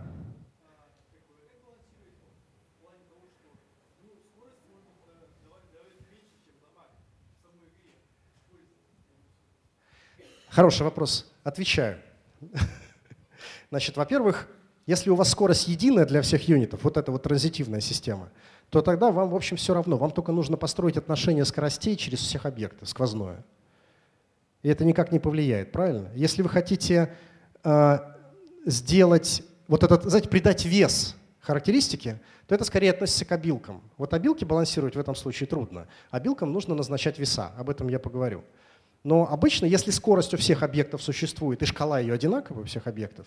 Хороший 10.54 10.84
вопрос. 10.84 11.26
Отвечаю. 11.42 11.98
Значит, 13.70 13.96
во-первых, 13.96 14.46
если 14.86 15.10
у 15.10 15.16
вас 15.16 15.30
скорость 15.30 15.66
единая 15.66 16.06
для 16.06 16.22
всех 16.22 16.48
юнитов, 16.48 16.84
вот 16.84 16.96
эта 16.96 17.10
вот 17.10 17.24
транзитивная 17.24 17.80
система, 17.80 18.28
то 18.70 18.80
тогда 18.80 19.10
вам, 19.10 19.30
в 19.30 19.34
общем, 19.34 19.56
все 19.56 19.74
равно. 19.74 19.96
Вам 19.96 20.12
только 20.12 20.30
нужно 20.30 20.56
построить 20.56 20.96
отношение 20.96 21.44
скоростей 21.44 21.96
через 21.96 22.20
всех 22.20 22.46
объектов, 22.46 22.88
сквозное. 22.88 23.44
И 24.62 24.68
это 24.68 24.84
никак 24.84 25.10
не 25.10 25.18
повлияет, 25.18 25.72
правильно? 25.72 26.08
Если 26.14 26.40
вы 26.40 26.48
хотите 26.48 27.12
э, 27.64 27.98
сделать, 28.64 29.42
вот 29.66 29.82
этот, 29.82 30.04
знаете, 30.04 30.28
придать 30.28 30.64
вес 30.64 31.16
характеристике, 31.40 32.20
то 32.46 32.54
это 32.54 32.62
скорее 32.62 32.92
относится 32.92 33.24
к 33.24 33.32
обилкам. 33.32 33.82
Вот 33.96 34.14
обилки 34.14 34.44
балансировать 34.44 34.94
в 34.94 35.00
этом 35.00 35.16
случае 35.16 35.48
трудно. 35.48 35.88
Обилкам 36.12 36.52
нужно 36.52 36.76
назначать 36.76 37.18
веса, 37.18 37.50
об 37.58 37.70
этом 37.70 37.88
я 37.88 37.98
поговорю. 37.98 38.44
Но 39.04 39.28
обычно, 39.30 39.66
если 39.66 39.90
скорость 39.90 40.32
у 40.32 40.38
всех 40.38 40.62
объектов 40.62 41.02
существует 41.02 41.62
и 41.62 41.66
шкала 41.66 42.00
ее 42.00 42.14
одинаковая 42.14 42.62
у 42.62 42.66
всех 42.66 42.86
объектов, 42.86 43.26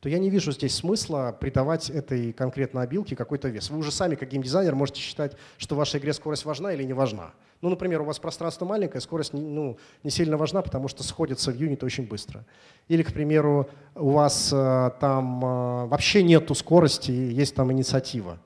то 0.00 0.08
я 0.08 0.18
не 0.18 0.30
вижу 0.30 0.52
здесь 0.52 0.74
смысла 0.74 1.36
придавать 1.38 1.90
этой 1.90 2.32
конкретной 2.32 2.84
обилке 2.84 3.16
какой-то 3.16 3.48
вес. 3.48 3.70
Вы 3.70 3.78
уже 3.78 3.90
сами, 3.90 4.14
как 4.14 4.28
геймдизайнер, 4.28 4.74
можете 4.76 5.00
считать, 5.00 5.36
что 5.58 5.74
в 5.74 5.78
вашей 5.78 5.98
игре 5.98 6.12
скорость 6.12 6.44
важна 6.44 6.72
или 6.72 6.84
не 6.84 6.92
важна. 6.92 7.32
Ну, 7.60 7.70
например, 7.70 8.02
у 8.02 8.04
вас 8.04 8.18
пространство 8.20 8.66
маленькое, 8.66 9.00
скорость 9.00 9.32
ну, 9.32 9.78
не 10.04 10.10
сильно 10.10 10.36
важна, 10.36 10.62
потому 10.62 10.86
что 10.86 11.02
сходится 11.02 11.50
в 11.50 11.56
юнит 11.56 11.82
очень 11.82 12.06
быстро. 12.06 12.44
Или, 12.86 13.02
к 13.02 13.12
примеру, 13.12 13.68
у 13.94 14.10
вас 14.10 14.52
э, 14.52 14.90
там 15.00 15.44
э, 15.44 15.86
вообще 15.86 16.22
нету 16.22 16.54
скорости, 16.54 17.10
есть 17.10 17.54
там 17.54 17.72
инициатива. 17.72 18.38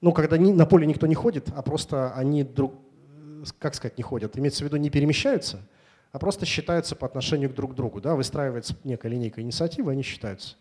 Ну, 0.00 0.12
когда 0.12 0.36
ни, 0.36 0.52
на 0.52 0.66
поле 0.66 0.86
никто 0.86 1.06
не 1.06 1.14
ходит, 1.14 1.48
а 1.54 1.62
просто 1.62 2.12
они 2.14 2.42
друг, 2.42 2.74
как 3.58 3.74
сказать, 3.74 3.98
не 3.98 4.02
ходят, 4.02 4.36
имеется 4.38 4.64
в 4.64 4.66
виду, 4.66 4.76
не 4.76 4.90
перемещаются– 4.90 5.60
а 6.14 6.20
просто 6.20 6.46
считаются 6.46 6.94
по 6.94 7.06
отношению 7.06 7.50
к 7.50 7.54
друг 7.54 7.74
другу. 7.74 8.00
Да? 8.00 8.14
Выстраивается 8.14 8.76
некая 8.84 9.08
линейка 9.08 9.42
инициативы, 9.42 9.90
они 9.90 10.04
считаются. 10.04 10.54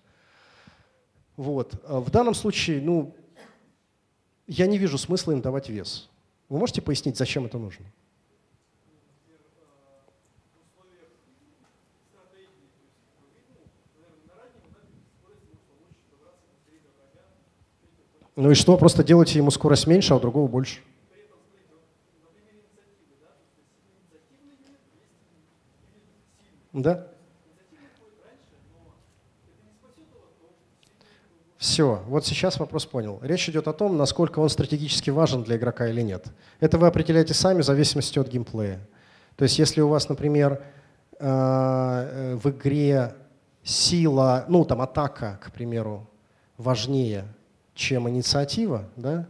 Вот. 1.38 1.76
А 1.88 2.00
в 2.00 2.10
данном 2.10 2.34
случае, 2.34 2.82
ну, 2.82 3.15
я 4.48 4.65
не 4.65 4.80
вижу 4.80 4.98
смысла 4.98 5.32
им 5.32 5.41
давать 5.41 5.69
вес. 5.69 6.10
Вы 6.50 6.58
можете 6.58 6.82
пояснить, 6.82 7.17
зачем 7.17 7.46
это 7.46 7.60
нужно? 7.60 7.86
Ну 18.36 18.50
и 18.50 18.56
что, 18.56 18.76
просто 18.76 19.04
делайте 19.04 19.38
ему 19.38 19.52
скорость 19.52 19.86
меньше, 19.86 20.15
а 20.15 20.17
у 20.17 20.19
другого 20.19 20.48
больше. 20.48 20.80
Да? 26.84 27.08
Все, 31.58 32.04
вот 32.08 32.26
сейчас 32.26 32.60
вопрос 32.60 32.86
понял. 32.86 33.19
Речь 33.22 33.48
идет 33.48 33.69
о 33.69 33.74
том, 33.74 33.96
насколько 33.96 34.39
он 34.39 34.50
стратегически 34.50 35.10
важен 35.12 35.43
для 35.43 35.56
игрока 35.56 35.88
или 35.88 36.02
нет. 36.02 36.26
Это 36.60 36.78
вы 36.78 36.88
определяете 36.88 37.34
сами 37.34 37.62
в 37.62 37.65
зависимости 37.65 38.19
от 38.19 38.28
геймплея. 38.28 38.86
То 39.38 39.43
есть 39.43 39.58
если 39.58 39.80
у 39.80 39.88
вас, 39.88 40.10
например, 40.10 40.62
э, 41.19 41.26
э, 41.26 42.36
в 42.36 42.50
игре 42.50 43.15
сила, 43.63 44.43
ну 44.50 44.65
там 44.65 44.82
атака, 44.82 45.39
к 45.41 45.54
примеру, 45.54 46.10
важнее, 46.58 47.24
чем 47.76 48.10
инициатива, 48.10 48.89
да, 48.98 49.26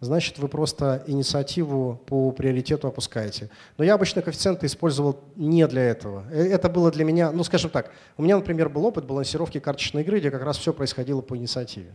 значит 0.00 0.38
вы 0.38 0.48
просто 0.48 1.02
инициативу 1.06 2.00
по 2.06 2.30
приоритету 2.30 2.88
опускаете. 2.88 3.50
Но 3.78 3.84
я 3.84 3.94
обычно 3.94 4.22
коэффициенты 4.22 4.66
использовал 4.66 5.20
не 5.36 5.66
для 5.66 5.82
этого. 5.82 6.24
Э, 6.30 6.44
это 6.44 6.68
было 6.68 6.90
для 6.90 7.04
меня, 7.04 7.32
ну 7.32 7.44
скажем 7.44 7.70
так, 7.70 7.90
у 8.16 8.22
меня, 8.22 8.36
например, 8.36 8.68
был 8.68 8.84
опыт 8.84 9.06
балансировки 9.06 9.58
карточной 9.58 10.02
игры, 10.02 10.20
где 10.20 10.30
как 10.30 10.42
раз 10.42 10.58
все 10.58 10.72
происходило 10.72 11.20
по 11.20 11.36
инициативе. 11.36 11.92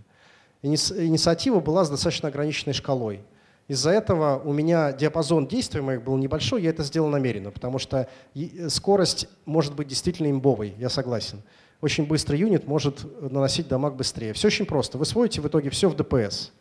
Инициатива 0.61 1.59
была 1.59 1.85
с 1.85 1.89
достаточно 1.89 2.29
ограниченной 2.29 2.73
шкалой. 2.73 3.21
Из-за 3.67 3.91
этого 3.91 4.41
у 4.43 4.51
меня 4.51 4.91
диапазон 4.91 5.47
действий 5.47 5.81
моих 5.81 6.03
был 6.03 6.17
небольшой, 6.17 6.61
я 6.63 6.71
это 6.71 6.83
сделал 6.83 7.07
намеренно, 7.09 7.51
потому 7.51 7.79
что 7.79 8.07
э, 8.35 8.69
скорость 8.69 9.27
может 9.45 9.75
быть 9.75 9.87
действительно 9.87 10.29
имбовой, 10.29 10.73
я 10.77 10.89
согласен. 10.89 11.41
Очень 11.81 12.05
быстрый 12.05 12.39
юнит 12.39 12.67
может 12.67 13.05
наносить 13.31 13.67
дамаг 13.67 13.95
быстрее. 13.95 14.33
Все 14.33 14.47
очень 14.47 14.65
просто. 14.65 14.99
Вы 14.99 15.05
сводите 15.05 15.41
в 15.41 15.47
итоге 15.47 15.71
все 15.71 15.89
в 15.89 15.95
ДПС. 15.95 16.51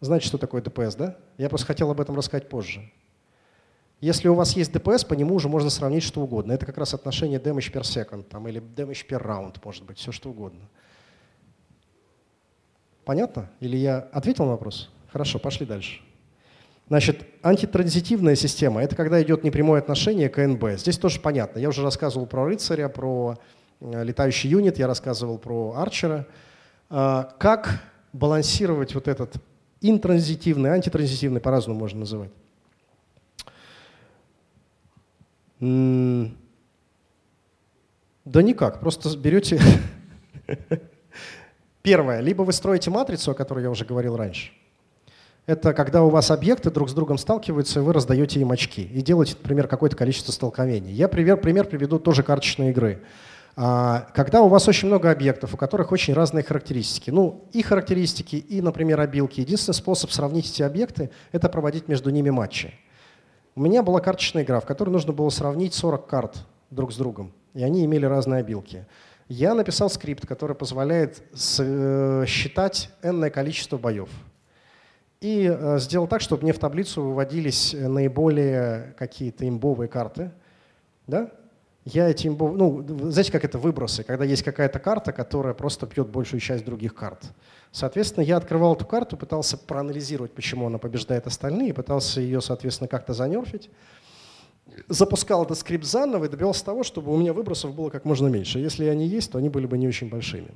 Знаете, 0.00 0.26
что 0.26 0.38
такое 0.38 0.62
ДПС, 0.62 0.94
да? 0.94 1.16
Я 1.38 1.48
просто 1.48 1.66
хотел 1.66 1.90
об 1.90 2.00
этом 2.00 2.16
рассказать 2.16 2.48
позже. 2.48 2.90
Если 4.00 4.28
у 4.28 4.34
вас 4.34 4.54
есть 4.54 4.72
ДПС, 4.72 5.04
по 5.04 5.14
нему 5.14 5.34
уже 5.34 5.48
можно 5.48 5.70
сравнить 5.70 6.04
что 6.04 6.20
угодно. 6.20 6.52
Это 6.52 6.66
как 6.66 6.78
раз 6.78 6.94
отношение 6.94 7.40
damage 7.40 7.72
per 7.72 7.82
second 7.82 8.22
там, 8.22 8.46
или 8.46 8.60
damage 8.60 9.06
per 9.08 9.20
round, 9.20 9.56
может 9.64 9.84
быть, 9.84 9.98
все 9.98 10.12
что 10.12 10.30
угодно. 10.30 10.60
Понятно? 13.04 13.50
Или 13.60 13.76
я 13.76 13.98
ответил 14.12 14.44
на 14.44 14.52
вопрос? 14.52 14.90
Хорошо, 15.10 15.38
пошли 15.38 15.66
дальше. 15.66 16.00
Значит, 16.88 17.26
антитранзитивная 17.42 18.34
система– 18.34 18.82
это 18.82 18.94
когда 18.96 19.20
идет 19.22 19.44
непрямое 19.44 19.80
отношение 19.80 20.28
к 20.28 20.46
НБ. 20.46 20.78
Здесь 20.78 20.96
тоже 20.96 21.20
понятно. 21.20 21.58
Я 21.58 21.68
уже 21.68 21.82
рассказывал 21.82 22.26
про 22.26 22.46
рыцаря, 22.46 22.88
про 22.88 23.36
э, 23.80 24.04
летающий 24.04 24.48
юнит, 24.48 24.78
я 24.78 24.86
рассказывал 24.86 25.38
про 25.38 25.74
арчера. 25.76 26.26
А, 26.88 27.34
как 27.38 27.82
балансировать 28.12 28.94
вот 28.94 29.08
этот 29.08 29.36
интранзитивный, 29.80 30.70
антитранзитивный, 30.70 31.40
по-разному 31.40 31.78
можно 31.78 32.00
называть. 32.00 32.30
Да 38.24 38.42
никак, 38.42 38.80
просто 38.80 39.16
берете... 39.16 39.60
Первое, 41.82 42.20
либо 42.20 42.42
вы 42.42 42.52
строите 42.52 42.90
матрицу, 42.90 43.30
о 43.30 43.34
которой 43.34 43.62
я 43.62 43.70
уже 43.70 43.84
говорил 43.84 44.16
раньше. 44.16 44.52
Это 45.46 45.72
когда 45.72 46.02
у 46.02 46.10
вас 46.10 46.30
объекты 46.30 46.70
друг 46.70 46.90
с 46.90 46.92
другом 46.92 47.16
сталкиваются, 47.16 47.80
и 47.80 47.82
вы 47.82 47.94
раздаете 47.94 48.38
им 48.40 48.50
очки. 48.50 48.82
И 48.82 49.00
делаете, 49.00 49.34
например, 49.40 49.66
какое-то 49.66 49.96
количество 49.96 50.30
столкновений. 50.30 50.92
Я 50.92 51.08
пример, 51.08 51.38
пример 51.38 51.66
приведу 51.66 51.98
тоже 51.98 52.22
карточной 52.22 52.70
игры. 52.70 53.02
А, 53.60 54.06
когда 54.14 54.42
у 54.42 54.48
вас 54.48 54.68
очень 54.68 54.86
много 54.86 55.10
объектов, 55.10 55.52
у 55.52 55.56
которых 55.56 55.90
очень 55.90 56.14
разные 56.14 56.44
характеристики, 56.44 57.10
ну 57.10 57.48
и 57.52 57.60
характеристики, 57.60 58.36
и, 58.36 58.62
например, 58.62 59.00
обилки, 59.00 59.40
единственный 59.40 59.74
способ 59.74 60.12
сравнить 60.12 60.48
эти 60.48 60.62
объекты– 60.62 61.10
это 61.32 61.48
проводить 61.48 61.88
между 61.88 62.10
ними 62.10 62.30
матчи. 62.30 62.72
У 63.56 63.60
меня 63.60 63.82
была 63.82 63.98
карточная 63.98 64.44
игра, 64.44 64.60
в 64.60 64.64
которой 64.64 64.90
нужно 64.90 65.12
было 65.12 65.28
сравнить 65.30 65.74
40 65.74 66.06
карт 66.06 66.36
друг 66.70 66.92
с 66.92 66.96
другом, 66.96 67.32
и 67.52 67.64
они 67.64 67.84
имели 67.84 68.06
разные 68.06 68.38
обилки. 68.38 68.86
Я 69.26 69.54
написал 69.54 69.90
скрипт, 69.90 70.24
который 70.24 70.54
позволяет 70.54 71.20
э, 71.58 72.24
считать 72.28 72.90
энное 73.02 73.30
количество 73.30 73.76
боев. 73.76 74.08
И 75.20 75.52
э, 75.52 75.80
сделал 75.80 76.06
так, 76.06 76.20
чтобы 76.20 76.44
мне 76.44 76.52
в 76.52 76.60
таблицу 76.60 77.02
выводились 77.02 77.74
наиболее 77.76 78.94
какие-то 78.96 79.48
имбовые 79.48 79.88
карты. 79.88 80.30
Да? 81.08 81.32
Я 81.90 82.10
этим, 82.10 82.36
ну, 82.36 82.84
знаете, 83.10 83.32
как 83.32 83.44
это 83.44 83.58
выбросы, 83.58 84.04
когда 84.04 84.24
есть 84.24 84.42
какая-то 84.42 84.78
карта, 84.78 85.12
которая 85.12 85.54
просто 85.54 85.86
пьет 85.86 86.08
большую 86.08 86.40
часть 86.40 86.64
других 86.64 86.94
карт. 86.94 87.22
Соответственно, 87.72 88.24
я 88.24 88.36
открывал 88.36 88.74
эту 88.74 88.84
карту, 88.84 89.16
пытался 89.16 89.56
проанализировать, 89.56 90.32
почему 90.32 90.66
она 90.66 90.78
побеждает 90.78 91.26
остальные, 91.26 91.72
пытался 91.72 92.20
ее, 92.20 92.40
соответственно, 92.42 92.88
как-то 92.88 93.14
занерфить. 93.14 93.70
запускал 94.88 95.44
этот 95.44 95.58
скрипт 95.58 95.84
заново 95.84 96.26
и 96.26 96.28
добивался 96.28 96.64
того, 96.64 96.82
чтобы 96.82 97.12
у 97.12 97.16
меня 97.16 97.32
выбросов 97.32 97.74
было 97.74 97.88
как 97.88 98.04
можно 98.04 98.28
меньше. 98.28 98.58
Если 98.58 98.84
они 98.84 99.06
есть, 99.06 99.32
то 99.32 99.38
они 99.38 99.48
были 99.48 99.66
бы 99.66 99.78
не 99.78 99.88
очень 99.88 100.10
большими. 100.10 100.52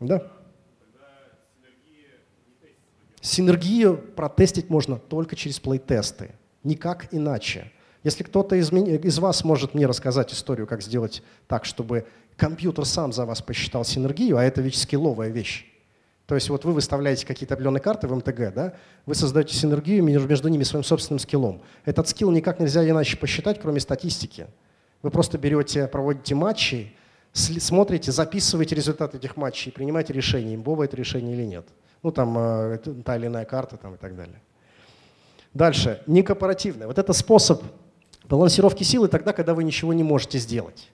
Да. 0.00 0.32
Синергию 3.20 3.96
протестить 3.96 4.70
можно 4.70 4.98
только 4.98 5.36
через 5.36 5.60
плейтесты, 5.60 6.32
никак 6.64 7.08
иначе. 7.12 7.72
Если 8.04 8.22
кто-то 8.22 8.56
из, 8.56 8.72
меня, 8.72 8.96
из 8.96 9.18
вас 9.18 9.44
может 9.44 9.74
мне 9.74 9.86
рассказать 9.86 10.32
историю, 10.32 10.66
как 10.66 10.82
сделать 10.82 11.22
так, 11.48 11.64
чтобы 11.64 12.06
компьютер 12.36 12.84
сам 12.84 13.12
за 13.12 13.24
вас 13.24 13.42
посчитал 13.42 13.84
синергию, 13.84 14.36
а 14.36 14.44
это 14.44 14.60
ведь 14.60 14.76
скилловая 14.76 15.28
вещь. 15.28 15.66
То 16.26 16.34
есть 16.34 16.50
вот 16.50 16.64
вы 16.64 16.72
выставляете 16.72 17.24
какие-то 17.24 17.54
определенные 17.54 17.80
карты 17.80 18.08
в 18.08 18.14
МТГ, 18.14 18.52
да? 18.52 18.74
вы 19.06 19.14
создаете 19.14 19.54
синергию 19.54 20.02
между, 20.02 20.48
ними 20.48 20.64
своим 20.64 20.82
собственным 20.82 21.20
скиллом. 21.20 21.62
Этот 21.84 22.08
скилл 22.08 22.30
никак 22.32 22.58
нельзя 22.58 22.88
иначе 22.88 23.16
посчитать, 23.16 23.60
кроме 23.60 23.78
статистики. 23.78 24.48
Вы 25.02 25.10
просто 25.10 25.38
берете, 25.38 25.86
проводите 25.86 26.34
матчи, 26.34 26.92
смотрите, 27.32 28.10
записываете 28.10 28.74
результаты 28.74 29.18
этих 29.18 29.36
матчей, 29.36 29.70
принимаете 29.70 30.12
решение, 30.12 30.56
имбово 30.56 30.84
это 30.84 30.96
решение 30.96 31.36
или 31.36 31.44
нет. 31.44 31.66
Ну 32.02 32.10
там 32.10 32.36
э, 32.36 32.78
та 33.04 33.16
или 33.16 33.26
иная 33.26 33.44
карта 33.44 33.76
там, 33.76 33.94
и 33.94 33.96
так 33.96 34.16
далее. 34.16 34.40
Дальше, 35.54 36.02
некооперативное. 36.06 36.88
Вот 36.88 36.98
это 36.98 37.12
способ 37.12 37.62
балансировки 38.28 38.82
силы 38.82 39.08
тогда, 39.08 39.32
когда 39.32 39.54
вы 39.54 39.64
ничего 39.64 39.92
не 39.92 40.02
можете 40.02 40.38
сделать. 40.38 40.90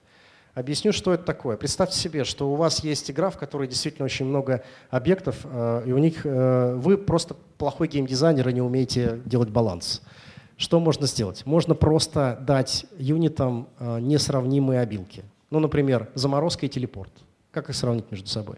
Объясню, 0.53 0.91
что 0.93 1.13
это 1.13 1.23
такое. 1.23 1.57
Представьте 1.57 1.97
себе, 1.97 2.25
что 2.25 2.51
у 2.51 2.55
вас 2.55 2.83
есть 2.83 3.09
игра, 3.09 3.31
в 3.31 3.37
которой 3.37 3.67
действительно 3.67 4.05
очень 4.05 4.25
много 4.25 4.63
объектов, 4.91 5.37
э, 5.45 5.83
и 5.87 5.91
у 5.91 5.97
них 5.97 6.25
э, 6.25 6.75
вы 6.75 6.97
просто 6.97 7.35
плохой 7.57 7.87
геймдизайнер 7.87 8.47
и 8.49 8.53
не 8.53 8.61
умеете 8.61 9.19
делать 9.25 9.49
баланс. 9.49 10.03
Что 10.55 10.79
можно 10.79 11.07
сделать? 11.07 11.43
Можно 11.47 11.73
просто 11.73 12.37
дать 12.41 12.85
юнитам 12.99 13.67
э, 13.79 13.99
несравнимые 13.99 14.81
обилки. 14.81 15.23
Ну, 15.49 15.59
например, 15.59 16.09
заморозка 16.13 16.67
и 16.67 16.69
телепорт. 16.69 17.11
Как 17.51 17.69
их 17.69 17.75
сравнить 17.75 18.11
между 18.11 18.27
собой? 18.27 18.57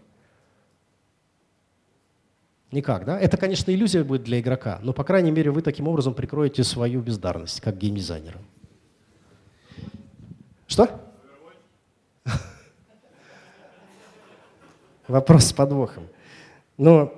Никак, 2.71 3.05
да? 3.05 3.17
Это, 3.17 3.37
конечно, 3.37 3.71
иллюзия 3.71 4.03
будет 4.03 4.23
для 4.23 4.41
игрока, 4.41 4.79
но, 4.83 4.91
по 4.91 5.05
крайней 5.05 5.31
мере, 5.31 5.49
вы 5.49 5.61
таким 5.61 5.87
образом 5.87 6.13
прикроете 6.13 6.65
свою 6.65 6.99
бездарность, 6.99 7.61
как 7.61 7.77
геймдизайнера. 7.77 8.39
Что? 10.75 10.89
Вопрос 15.07 15.45
с 15.45 15.53
подвохом. 15.53 16.09
Ну, 16.77 17.13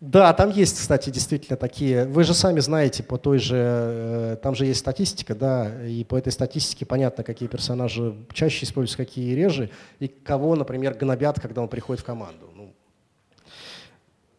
да, 0.00 0.32
там 0.32 0.50
есть, 0.50 0.80
кстати, 0.80 1.10
действительно 1.10 1.56
такие. 1.56 2.06
Вы 2.06 2.24
же 2.24 2.34
сами 2.34 2.58
знаете 2.58 3.04
по 3.04 3.18
той 3.18 3.38
же, 3.38 3.56
э, 3.56 4.36
там 4.42 4.56
же 4.56 4.66
есть 4.66 4.80
статистика, 4.80 5.36
да, 5.36 5.86
и 5.86 6.02
по 6.02 6.16
этой 6.16 6.32
статистике 6.32 6.84
понятно, 6.84 7.22
какие 7.22 7.48
персонажи 7.48 8.16
чаще 8.32 8.64
используются, 8.64 8.96
какие 8.96 9.32
реже, 9.32 9.70
и 10.00 10.08
кого, 10.08 10.56
например, 10.56 10.94
гнобят, 10.94 11.38
когда 11.38 11.62
он 11.62 11.68
приходит 11.68 12.02
в 12.02 12.04
команду. 12.04 12.50
Ну, 12.56 12.74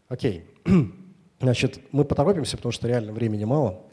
окей. 0.09 0.43
Значит, 1.39 1.79
мы 1.93 2.03
поторопимся, 2.03 2.57
потому 2.57 2.73
что 2.73 2.89
реально 2.89 3.13
времени 3.13 3.45
мало. 3.45 3.83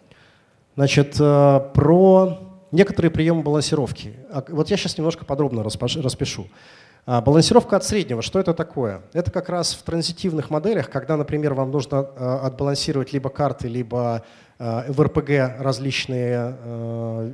Значит, 0.75 1.21
э, 1.21 1.61
про 1.73 2.50
некоторые 2.73 3.11
приемы 3.11 3.43
балансировки. 3.43 4.15
А, 4.31 4.45
вот 4.49 4.71
я 4.71 4.77
сейчас 4.77 4.97
немножко 4.99 5.25
подробно 5.25 5.63
распишу. 5.63 6.49
А, 7.07 7.21
балансировка 7.21 7.77
от 7.77 7.85
среднего, 7.85 8.23
что 8.23 8.39
это 8.39 8.55
такое? 8.55 9.03
Это 9.13 9.31
как 9.31 9.49
раз 9.49 9.75
в 9.75 9.83
транзитивных 9.83 10.51
моделях, 10.51 10.91
когда, 10.91 11.17
например, 11.17 11.55
вам 11.55 11.71
нужно 11.71 11.99
а, 11.99 12.41
отбалансировать 12.47 13.13
либо 13.13 13.31
карты, 13.31 13.69
либо 13.69 14.25
в 14.59 15.03
РПГ 15.03 15.59
различные 15.59 16.55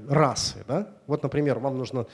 расы. 0.09 0.59
Да? 0.69 0.87
Вот, 1.09 1.25
например, 1.25 1.59
вам 1.59 1.77
нужно 1.77 2.07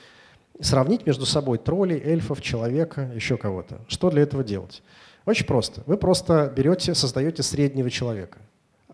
сравнить 0.59 1.05
между 1.05 1.27
собой 1.27 1.59
троллей, 1.59 2.01
эльфов, 2.03 2.41
человека, 2.41 3.11
еще 3.13 3.37
кого-то. 3.37 3.81
Что 3.87 4.09
для 4.09 4.23
этого 4.23 4.43
делать? 4.43 4.81
Очень 5.27 5.45
просто. 5.45 5.83
Вы 5.85 5.97
просто 5.97 6.51
берете, 6.55 6.95
создаете 6.95 7.43
среднего 7.43 7.91
человека. 7.91 8.39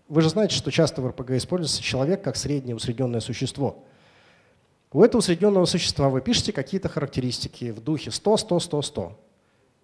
Вы 0.10 0.22
же 0.22 0.30
знаете, 0.30 0.56
что 0.56 0.72
часто 0.72 1.02
в 1.02 1.08
РПГ 1.08 1.32
используется 1.32 1.82
человек 1.82 2.22
как 2.22 2.36
среднее 2.36 2.76
усредненное 2.76 3.22
существо. 3.22 3.86
У 4.92 5.04
этого 5.04 5.20
усредненного 5.20 5.66
существа 5.66 6.10
вы 6.10 6.20
пишете 6.22 6.52
какие-то 6.52 6.90
характеристики 6.90 7.72
в 7.72 7.80
духе 7.80 8.10
100, 8.10 8.38
100, 8.38 8.60
100, 8.60 8.82
100. 8.82 9.20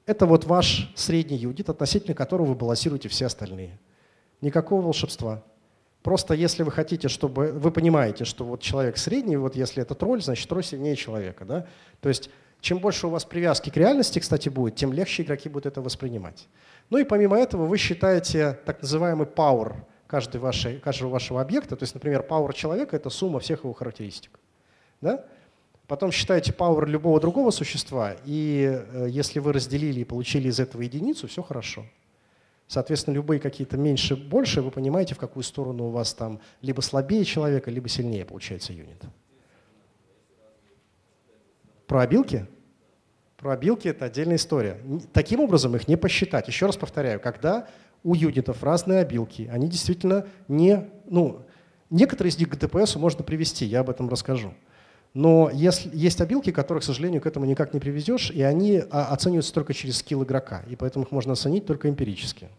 Это 0.08 0.26
вот 0.26 0.46
ваш 0.46 0.92
средний 0.96 1.38
юдит, 1.38 1.70
относительно 1.70 2.16
которого 2.16 2.48
вы 2.48 2.56
балансируете 2.56 3.08
все 3.10 3.28
остальные. 3.28 3.80
Никакого 4.42 4.82
волшебства. 4.82 5.44
Просто 6.02 6.34
если 6.34 6.64
вы 6.64 6.72
хотите, 6.72 7.08
чтобы... 7.08 7.52
Вы 7.52 7.72
понимаете, 7.72 8.26
что 8.26 8.46
вот 8.46 8.62
человек 8.62 8.98
средний, 8.98 9.38
вот 9.38 9.56
если 9.56 9.82
это 9.82 9.94
тролль, 9.96 10.22
значит 10.22 10.50
тролль 10.50 10.64
сильнее 10.64 10.96
человека. 10.96 11.46
Да? 11.46 11.68
То 12.02 12.10
есть 12.10 12.30
чем 12.62 12.80
больше 12.80 13.06
у 13.06 13.12
вас 13.12 13.26
привязки 13.26 13.70
к 13.70 13.78
реальности, 13.78 14.18
кстати, 14.18 14.50
будет, 14.50 14.76
тем 14.76 14.92
легче 14.92 15.22
игроки 15.22 15.50
будут 15.50 15.68
это 15.68 15.82
воспринимать. 15.82 16.48
Ну 16.90 16.98
и 16.98 17.04
помимо 17.04 17.38
этого 17.38 17.66
вы 17.66 17.78
считаете 17.78 18.60
так 18.66 18.82
называемый 18.82 19.28
power 19.28 19.76
каждой 20.08 20.42
вашей, 20.42 20.80
каждого 20.80 21.10
вашего 21.12 21.42
объекта. 21.42 21.76
То 21.76 21.84
есть, 21.84 21.94
например, 21.94 22.26
power 22.28 22.54
человека– 22.54 22.96
это 22.98 23.12
сумма 23.12 23.40
всех 23.40 23.64
его 23.64 23.74
характеристик. 23.74 24.40
Да? 25.06 25.24
Потом 25.86 26.12
считаете 26.12 26.52
power 26.52 26.88
любого 26.88 27.20
другого 27.20 27.52
существа, 27.52 28.16
и 28.26 28.84
э, 28.92 29.06
если 29.08 29.38
вы 29.38 29.54
разделили 29.54 30.00
и 30.00 30.04
получили 30.04 30.48
из 30.48 30.60
этого 30.60 30.82
единицу, 30.82 31.28
все 31.28 31.44
хорошо. 31.44 31.86
Соответственно, 32.68 33.14
любые 33.14 33.40
какие-то 33.40 33.78
меньше, 33.78 34.16
больше, 34.16 34.64
вы 34.64 34.72
понимаете, 34.72 35.14
в 35.14 35.20
какую 35.20 35.44
сторону 35.44 35.86
у 35.86 35.90
вас 35.92 36.16
там 36.16 36.40
либо 36.64 36.82
слабее 36.82 37.24
человека, 37.24 37.70
либо 37.70 37.88
сильнее 37.88 38.26
получается 38.26 38.74
юнит. 38.74 39.04
Про 41.86 42.02
обилки? 42.02 42.48
Про 43.38 43.52
обилки– 43.52 43.88
это 43.90 44.06
отдельная 44.06 44.38
история. 44.38 44.82
Таким 45.14 45.40
образом 45.40 45.76
их 45.76 45.88
не 45.88 45.98
посчитать. 45.98 46.48
Еще 46.48 46.66
раз 46.66 46.78
повторяю, 46.78 47.20
когда 47.20 47.68
у 48.04 48.16
юнитов 48.16 48.64
разные 48.64 49.02
обилки, 49.02 49.48
они 49.54 49.68
действительно 49.68 50.26
не… 50.48 50.90
Ну, 51.06 51.46
некоторые 51.92 52.32
из 52.32 52.40
них 52.40 52.50
к 52.50 52.56
ДПС 52.56 52.96
можно 52.96 53.24
привести, 53.24 53.66
я 53.66 53.82
об 53.82 53.92
этом 53.92 54.10
расскажу. 54.10 54.52
Но 55.16 55.50
если, 55.52 55.90
есть 55.94 56.20
обилки, 56.20 56.52
которых, 56.52 56.84
к 56.84 56.86
сожалению, 56.86 57.22
к 57.22 57.26
этому 57.26 57.46
никак 57.46 57.74
не 57.74 57.80
привезешь, 57.80 58.32
и 58.32 58.42
они 58.42 58.84
а, 58.92 59.06
оцениваются 59.06 59.54
только 59.54 59.74
через 59.74 60.00
скилл 60.00 60.26
игрока, 60.26 60.64
и 60.68 60.76
поэтому 60.76 61.06
их 61.06 61.12
можно 61.12 61.32
оценить 61.32 61.66
только 61.66 61.90
эмпирически. 61.90 62.50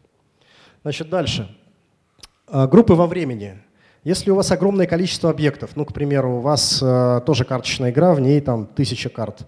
Значит, 0.81 1.11
дальше. 1.11 1.55
А, 2.47 2.67
группы 2.67 2.95
во 2.95 3.07
времени. 3.07 3.59
Если 4.05 4.31
у 4.31 4.35
вас 4.35 4.51
огромное 4.53 4.87
количество 4.87 5.29
объектов, 5.29 5.77
ну, 5.77 5.85
к 5.85 5.93
примеру, 5.93 6.37
у 6.37 6.41
вас 6.41 6.81
э, 6.81 7.21
тоже 7.27 7.45
карточная 7.45 7.91
игра, 7.91 8.15
в 8.15 8.21
ней 8.21 8.41
там 8.41 8.67
тысяча 8.67 9.11
карт, 9.11 9.47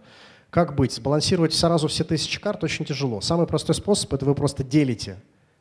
как 0.51 0.75
быть? 0.75 0.93
Сбалансировать 0.93 1.55
сразу 1.55 1.89
все 1.89 2.05
тысячи 2.05 2.39
карт 2.39 2.63
очень 2.63 2.85
тяжело. 2.85 3.23
Самый 3.23 3.47
простой 3.47 3.75
способ– 3.75 4.13
это 4.15 4.27
вы 4.27 4.35
просто 4.35 4.65
делите 4.65 5.17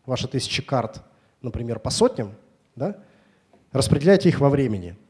ваши 0.06 0.28
тысячи 0.28 0.62
карт, 0.62 1.02
например, 1.42 1.80
по 1.80 1.92
сотням, 1.92 2.34
да? 2.76 2.98
распределяете 3.72 4.28
их 4.28 4.42
во 4.42 4.50
времени– 4.50 4.98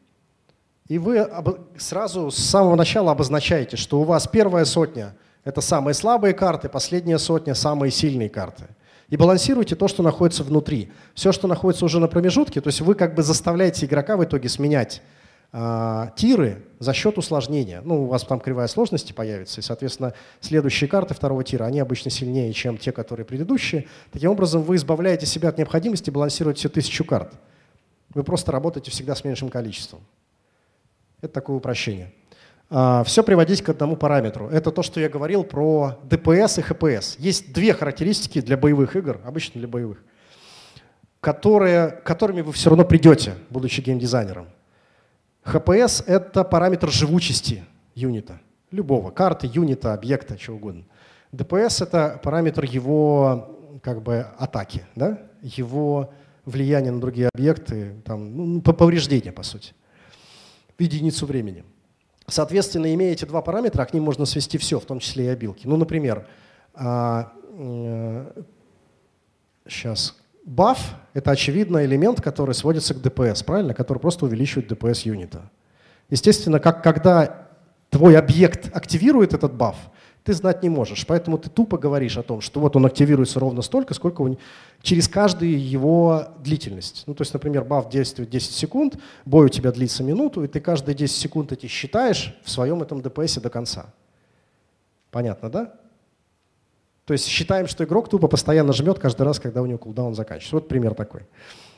и 0.88 0.97
вы 0.97 1.30
сразу 1.78 2.32
с 2.32 2.38
самого 2.38 2.76
начала 2.76 3.12
обозначаете, 3.12 3.78
что 3.78 4.00
у 4.00 4.04
вас 4.04 4.28
первая 4.28 4.65
сотня– 4.65 5.15
это 5.43 5.62
самые 5.62 5.93
слабые 5.93 6.34
карты, 6.34 6.69
последняя 6.69 7.19
сотня– 7.19 7.54
самые 7.56 7.91
сильные 7.91 8.30
карты. 8.30 8.65
И 9.10 9.15
балансируйте 9.15 9.76
то, 9.76 9.88
что 9.88 10.04
находится 10.04 10.43
внутри. 10.43 10.91
Все, 11.13 11.32
что 11.32 11.47
находится 11.47 11.86
уже 11.86 12.00
на 12.00 12.08
промежутке, 12.08 12.62
то 12.62 12.67
есть 12.67 12.82
вы 12.82 12.95
как 12.95 13.15
бы 13.15 13.23
заставляете 13.23 13.86
игрока 13.86 14.17
в 14.17 14.23
итоге 14.23 14.50
сменять 14.50 15.02
э, 15.54 16.08
тиры 16.17 16.65
за 16.80 16.93
счет 16.93 17.17
усложнения. 17.17 17.82
Ну, 17.84 18.04
у 18.04 18.06
вас 18.08 18.23
там 18.23 18.39
кривая 18.39 18.67
сложности 18.67 19.13
появится, 19.13 19.62
и, 19.62 19.63
соответственно, 19.63 20.13
следующие 20.41 20.89
карты 20.89 21.13
второго 21.13 21.43
тира, 21.43 21.65
они 21.65 21.80
обычно 21.80 22.12
сильнее, 22.12 22.52
чем 22.52 22.78
те, 22.78 22.91
которые 22.91 23.26
предыдущие. 23.26 23.88
Таким 24.12 24.32
образом, 24.32 24.63
вы 24.63 24.76
избавляете 24.76 25.26
себя 25.26 25.50
от 25.50 25.58
необходимости 25.58 26.10
балансировать 26.10 26.58
все 26.58 26.67
тысячу 26.67 27.06
карт. 27.06 27.34
Вы 28.13 28.23
просто 28.23 28.52
работаете 28.52 28.91
всегда 28.91 29.15
с 29.15 29.23
меньшим 29.23 29.50
количеством. 29.50 30.02
Это 31.21 31.34
такое 31.34 31.58
упрощение. 31.58 32.13
А, 32.69 33.03
Все 33.03 33.23
приводить 33.23 33.63
к 33.63 33.69
одному 33.69 33.95
параметру. 33.95 34.49
Это 34.49 34.71
то, 34.71 34.84
что 34.84 34.99
я 34.99 35.10
говорил 35.10 35.43
про 35.43 35.97
ДПС 36.03 36.60
и 36.60 36.62
ХПС. 36.62 37.15
Есть 37.17 37.53
две 37.53 37.73
характеристики 37.73 38.39
для 38.39 38.56
боевых 38.56 38.95
игр, 38.95 39.19
обычно 39.25 39.60
для 39.60 39.67
боевых, 39.67 40.03
которые, 41.19 41.89
которыми 41.89 42.41
вы 42.41 42.51
все 42.53 42.69
равно 42.69 42.86
придете, 42.86 43.34
будучи 43.49 43.82
геймдизайнером. 43.82 44.47
ХПС– 45.43 46.03
это 46.08 46.43
параметр 46.43 46.91
живучести 46.91 47.63
юнита, 47.95 48.39
любого, 48.69 49.10
карты, 49.10 49.49
юнита, 49.51 49.93
объекта, 49.93 50.38
чего 50.38 50.58
угодно. 50.58 50.84
ДПС– 51.32 51.82
это 51.82 52.19
параметр 52.21 52.65
его 52.65 53.80
как 53.82 54.03
бы 54.03 54.27
атаки, 54.38 54.86
да? 54.95 55.17
его 55.41 56.13
влияния 56.45 56.91
на 56.91 56.99
другие 56.99 57.30
объекты, 57.34 57.95
там, 58.06 58.36
ну, 58.36 58.62
повреждения, 58.62 59.32
по 59.32 59.43
сути 59.43 59.73
единицу 60.81 61.25
времени. 61.25 61.63
Соответственно, 62.27 62.93
имея 62.93 63.13
эти 63.13 63.25
два 63.25 63.41
параметра, 63.41 63.85
к 63.85 63.93
ним 63.93 64.03
можно 64.03 64.25
свести 64.25 64.57
все, 64.57 64.79
в 64.79 64.85
том 64.85 64.99
числе 64.99 65.25
и 65.25 65.29
обилки. 65.29 65.65
Ну, 65.65 65.77
например, 65.77 66.27
сейчас, 69.67 70.17
Buff— 70.45 70.79
это, 71.13 71.31
очевидно, 71.31 71.85
элемент, 71.85 72.21
который 72.21 72.53
сводится 72.53 72.93
к 72.93 73.01
ДПС, 73.01 73.43
правильно? 73.43 73.73
Который 73.73 73.99
просто 73.99 74.25
увеличивает 74.25 74.67
ДПС 74.67 75.01
юнита. 75.01 75.49
Естественно, 76.09 76.59
как, 76.59 76.83
когда 76.83 77.47
твой 77.89 78.17
объект 78.17 78.75
активирует 78.75 79.33
этот 79.33 79.53
баф, 79.53 79.75
ты 80.27 80.33
знать 80.33 80.61
не 80.61 80.67
можешь. 80.67 81.07
Поэтому 81.07 81.37
ты 81.37 81.49
тупо 81.49 81.77
говоришь 81.77 82.17
о 82.17 82.21
том, 82.21 82.41
что 82.41 82.59
вот 82.59 82.75
он 82.75 82.85
активируется 82.85 83.39
ровно 83.39 83.61
столько, 83.61 83.93
сколько 83.93 84.21
он, 84.21 84.37
через 84.81 85.07
каждую 85.07 85.57
его 85.57 86.27
длительность. 86.39 87.05
Ну, 87.07 87.13
то 87.13 87.21
есть, 87.21 87.33
например, 87.33 87.63
баф 87.63 87.89
действует 87.89 88.29
10 88.29 88.51
секунд, 88.51 88.99
бой 89.23 89.45
у 89.45 89.49
тебя 89.49 89.71
длится 89.71 90.03
минуту, 90.03 90.43
и 90.43 90.49
ты 90.49 90.59
каждые 90.59 90.95
10 90.95 91.15
секунд 91.15 91.53
эти 91.53 91.67
считаешь 91.67 92.37
в 92.43 92.49
своем 92.49 92.81
этом 92.81 93.01
ДПС 93.01 93.37
до 93.37 93.49
конца. 93.49 93.85
Понятно, 95.11 95.49
да? 95.49 95.73
То 97.05 97.13
есть 97.13 97.25
считаем, 97.25 97.67
что 97.67 97.85
игрок 97.85 98.09
тупо 98.09 98.27
постоянно 98.27 98.73
жмет 98.73 98.99
каждый 98.99 99.21
раз, 99.21 99.39
когда 99.39 99.61
у 99.61 99.65
него 99.65 99.77
кулдаун 99.77 100.13
заканчивается. 100.13 100.57
Вот 100.57 100.67
пример 100.67 100.93
такой. 100.93 101.21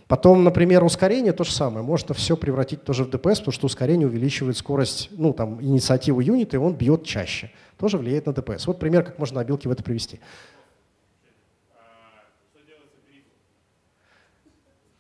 Потом, 0.10 0.44
например, 0.44 0.84
ускорение 0.84 1.34
то 1.34 1.44
же 1.44 1.52
самое. 1.52 1.86
Можно 1.86 2.16
все 2.16 2.36
превратить 2.36 2.84
тоже 2.84 3.04
в 3.04 3.12
ДПС, 3.12 3.38
потому 3.38 3.52
что 3.54 3.68
ускорение 3.68 4.08
увеличивает 4.08 4.58
скорость, 4.58 5.10
ну, 5.12 5.34
там, 5.34 5.62
инициативу 5.62 6.20
юнита, 6.20 6.58
и 6.58 6.60
он 6.60 6.74
бьет 6.74 7.06
чаще. 7.06 7.52
Тоже 7.78 8.00
влияет 8.00 8.26
на 8.26 8.34
ДПС. 8.34 8.66
Вот 8.66 8.80
пример, 8.80 9.04
как 9.04 9.20
можно 9.20 9.40
обилки 9.40 9.68
в 9.68 9.72
это 9.72 9.84
привести. 9.84 10.20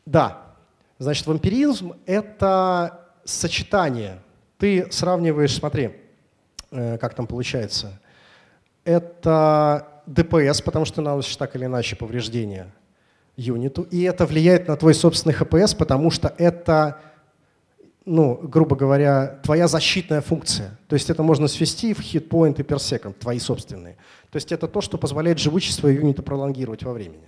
Да. 0.05 0.43
Значит, 0.99 1.25
вампиризм— 1.25 1.93
это 2.05 3.07
сочетание. 3.23 4.19
Ты 4.59 4.91
сравниваешь, 4.91 5.55
смотри, 5.55 5.89
э, 6.69 6.99
как 6.99 7.15
там 7.15 7.25
получается. 7.25 7.99
Это 8.83 10.03
ДПС, 10.05 10.61
потому 10.61 10.85
что 10.85 11.01
наносишь 11.01 11.35
так 11.35 11.55
или 11.55 11.65
иначе 11.65 11.95
повреждения 11.95 12.71
юниту, 13.39 13.83
и 13.83 14.01
это 14.03 14.25
влияет 14.25 14.67
на 14.67 14.75
твой 14.75 14.93
собственный 14.93 15.33
ХПС, 15.33 15.73
потому 15.73 16.11
что 16.11 16.33
это, 16.37 16.99
ну, 18.05 18.35
грубо 18.41 18.75
говоря, 18.75 19.39
твоя 19.43 19.67
защитная 19.67 20.21
функция. 20.21 20.77
То 20.87 20.95
есть 20.95 21.09
это 21.09 21.23
можно 21.23 21.47
свести 21.47 21.93
в 21.93 22.01
хитпоинты 22.01 22.63
per 22.63 22.77
second, 22.77 23.13
твои 23.13 23.39
собственные. 23.39 23.95
То 24.29 24.35
есть 24.35 24.51
это 24.51 24.67
то, 24.67 24.81
что 24.81 24.97
позволяет 24.97 25.39
живучесть 25.39 25.79
твоего 25.79 25.99
юнита 25.99 26.21
пролонгировать 26.21 26.83
во 26.83 26.93
времени. 26.93 27.27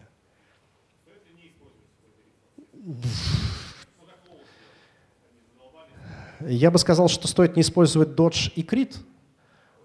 Я 6.42 6.72
бы 6.72 6.80
сказал, 6.80 7.08
что 7.08 7.28
стоит 7.28 7.56
не 7.56 7.62
использовать 7.62 8.10
Dodge 8.10 8.52
и 8.56 8.64
Crit, 8.64 8.98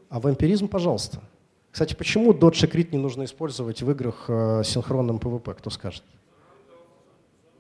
а 0.08 0.20
вампиризм, 0.20 0.68
пожалуйста. 0.68 1.20
Кстати, 1.70 1.94
почему 1.94 2.32
Dodge 2.32 2.66
и 2.66 2.70
Crit 2.70 2.88
не 2.92 2.98
нужно 2.98 3.24
использовать 3.24 3.82
в 3.82 3.90
играх 3.90 4.24
э, 4.28 4.62
синхронным 4.64 5.18
PvP, 5.18 5.54
кто 5.54 5.68
скажет? 5.68 6.02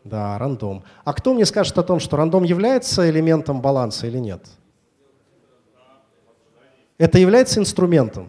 Да, 0.06 0.38
рандом. 0.38 0.84
А 1.04 1.12
кто 1.12 1.34
мне 1.34 1.44
скажет 1.44 1.76
о 1.78 1.82
том, 1.82 1.98
что 1.98 2.16
рандом 2.16 2.44
является 2.44 3.10
элементом 3.10 3.60
баланса 3.60 4.06
или 4.06 4.18
нет? 4.18 4.46
Это 6.96 7.18
является 7.18 7.58
инструментом. 7.58 8.28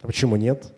А 0.00 0.06
почему 0.06 0.36
нет? 0.36 0.72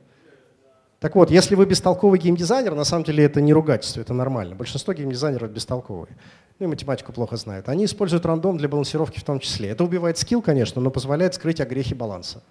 Так 0.98 1.14
вот, 1.14 1.30
если 1.30 1.54
вы 1.54 1.64
бестолковый 1.64 2.18
геймдизайнер, 2.18 2.74
на 2.74 2.82
самом 2.82 3.04
деле 3.04 3.24
это 3.24 3.40
не 3.40 3.52
ругательство, 3.52 4.00
это 4.00 4.14
нормально. 4.14 4.56
Большинство 4.56 4.92
геймдизайнеров 4.92 5.50
бестолковые. 5.50 6.16
Ну 6.59 6.66
и 6.66 6.68
математику 6.68 7.12
плохо 7.12 7.37
знают. 7.37 7.68
Они 7.68 7.85
используют 7.85 8.26
рандом 8.26 8.56
для 8.59 8.68
балансировки 8.68 9.20
в 9.20 9.24
том 9.24 9.38
числе. 9.38 9.68
Это 9.68 9.85
убивает 9.85 10.18
скилл, 10.18 10.42
конечно, 10.42 10.80
но 10.80 10.90
позволяет 10.90 11.35
скрыть 11.35 11.61
огрехи 11.61 11.94
баланса. 11.94 12.42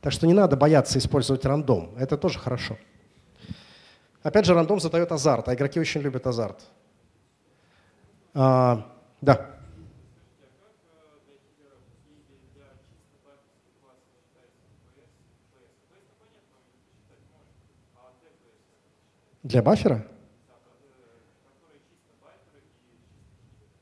Так 0.00 0.12
что 0.12 0.28
не 0.28 0.34
надо 0.34 0.56
бояться 0.56 0.98
использовать 0.98 1.44
рандом. 1.44 1.90
Это 1.98 2.16
тоже 2.16 2.38
хорошо. 2.38 2.76
Опять 4.24 4.46
же, 4.46 4.54
рандом 4.54 4.80
задает 4.80 5.12
азарт, 5.12 5.48
а 5.48 5.54
игроки 5.54 5.78
очень 5.78 6.00
любят 6.00 6.26
азарт. 6.26 6.64
А, 8.32 8.90
да. 9.20 9.50
Для 19.42 19.62
бафера? 19.62 20.06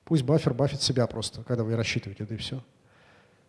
Пусть 0.05 0.25
бафер 0.25 0.55
бафит 0.55 0.83
себя 0.83 1.07
просто, 1.07 1.45
когда 1.45 1.63
вы 1.63 1.77
рассчитываете, 1.77 2.25
да 2.25 2.35
и 2.35 2.39
все. 2.39 2.61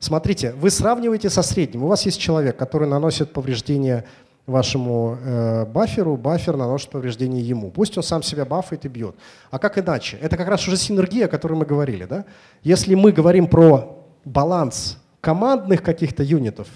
Смотрите, 0.04 0.52
вы 0.52 0.70
сравниваете 0.70 1.30
со 1.30 1.42
средним. 1.42 1.86
У 1.86 1.88
вас 1.88 2.06
есть 2.06 2.20
человек, 2.20 2.58
который 2.58 2.90
наносит 2.90 3.32
повреждения 3.32 4.06
вашему 4.46 5.18
э, 5.22 5.66
баферу, 5.66 6.18
бафер 6.18 6.58
наносит 6.58 6.90
повреждение 6.90 7.42
ему. 7.42 7.72
Пусть 7.72 7.98
он 7.98 8.04
сам 8.04 8.24
себя 8.24 8.46
бафает 8.46 8.86
и 8.86 8.90
бьет. 8.90 9.16
А 9.52 9.60
как 9.60 9.78
иначе? 9.78 10.18
Это 10.22 10.36
как 10.38 10.48
раз 10.48 10.68
уже 10.68 10.78
синергия, 10.78 11.26
о 11.26 11.30
которой 11.30 11.54
мы 11.54 11.66
говорили. 11.66 12.06
Да? 12.06 12.26
Если 12.62 12.96
мы 12.96 13.12
говорим 13.12 13.48
про 13.48 14.06
баланс 14.26 15.00
командных 15.22 15.82
каких-то 15.82 16.24
юнитов, 16.24 16.68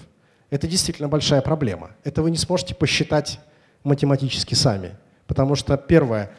это 0.50 0.66
действительно 0.66 1.08
большая 1.08 1.42
проблема. 1.42 1.90
Это 2.04 2.22
вы 2.22 2.30
не 2.30 2.38
сможете 2.38 2.74
посчитать 2.74 3.38
математически 3.84 4.54
сами. 4.54 4.96
Потому 5.26 5.54
что, 5.54 5.76
первое, 5.76 6.30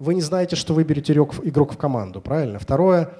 вы 0.00 0.14
не 0.14 0.20
знаете, 0.20 0.56
что 0.56 0.74
выберете 0.74 1.12
игрок 1.12 1.72
в 1.72 1.76
команду, 1.76 2.20
правильно? 2.20 2.58
Второе, 2.58 3.10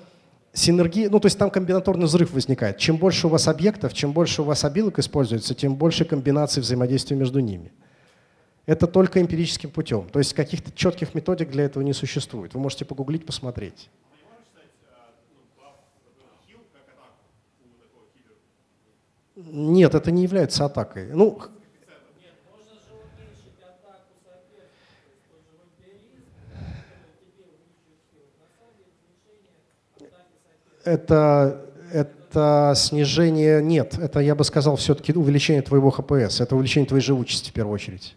синергия, 0.52 1.08
ну 1.10 1.20
то 1.20 1.26
есть 1.26 1.38
там 1.38 1.50
комбинаторный 1.50 2.06
взрыв 2.06 2.32
возникает. 2.32 2.78
Чем 2.78 2.96
больше 2.96 3.26
у 3.26 3.30
вас 3.30 3.48
объектов, 3.48 3.94
чем 3.94 4.12
больше 4.12 4.42
у 4.42 4.44
вас 4.44 4.64
обилок 4.64 4.98
используется, 4.98 5.54
тем 5.54 5.74
больше 5.74 6.04
комбинаций 6.04 6.62
взаимодействия 6.62 7.16
между 7.16 7.40
ними. 7.40 7.72
Это 8.66 8.86
только 8.86 9.20
эмпирическим 9.20 9.70
путем. 9.70 10.08
То 10.08 10.18
есть 10.18 10.34
каких-то 10.34 10.70
четких 10.72 11.14
методик 11.14 11.50
для 11.50 11.64
этого 11.64 11.82
не 11.82 11.92
существует. 11.92 12.54
Вы 12.54 12.60
можете 12.60 12.84
погуглить, 12.84 13.26
посмотреть. 13.26 13.90
Нет, 19.34 19.94
это 19.94 20.10
не 20.12 20.22
является 20.22 20.64
атакой. 20.64 21.08
Ну, 21.12 21.40
это, 30.84 31.66
это 31.92 32.72
снижение, 32.76 33.62
нет, 33.62 33.98
это, 33.98 34.20
я 34.20 34.34
бы 34.34 34.44
сказал, 34.44 34.76
все-таки 34.76 35.12
увеличение 35.12 35.62
твоего 35.62 35.90
ХПС, 35.90 36.40
это 36.40 36.56
увеличение 36.56 36.88
твоей 36.88 37.02
живучести 37.02 37.50
в 37.50 37.52
первую 37.52 37.74
очередь. 37.74 38.16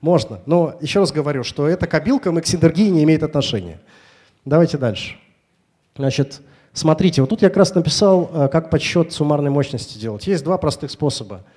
Можно, 0.00 0.40
но 0.46 0.76
еще 0.80 1.00
раз 1.00 1.10
говорю, 1.10 1.42
что 1.42 1.66
эта 1.66 1.88
кабилка 1.88 2.32
к 2.40 2.46
синергии 2.46 2.88
не 2.88 3.02
имеет 3.02 3.24
отношения. 3.24 3.80
Давайте 4.44 4.78
дальше. 4.78 5.16
Значит, 5.96 6.40
смотрите, 6.72 7.20
вот 7.20 7.30
тут 7.30 7.42
я 7.42 7.48
как 7.48 7.56
раз 7.56 7.74
написал, 7.74 8.30
э, 8.32 8.48
как 8.48 8.70
подсчет 8.70 9.12
суммарной 9.12 9.50
мощности 9.50 9.98
делать. 9.98 10.28
Есть 10.28 10.44
два 10.44 10.56
простых 10.56 10.92
способа– 10.92 11.42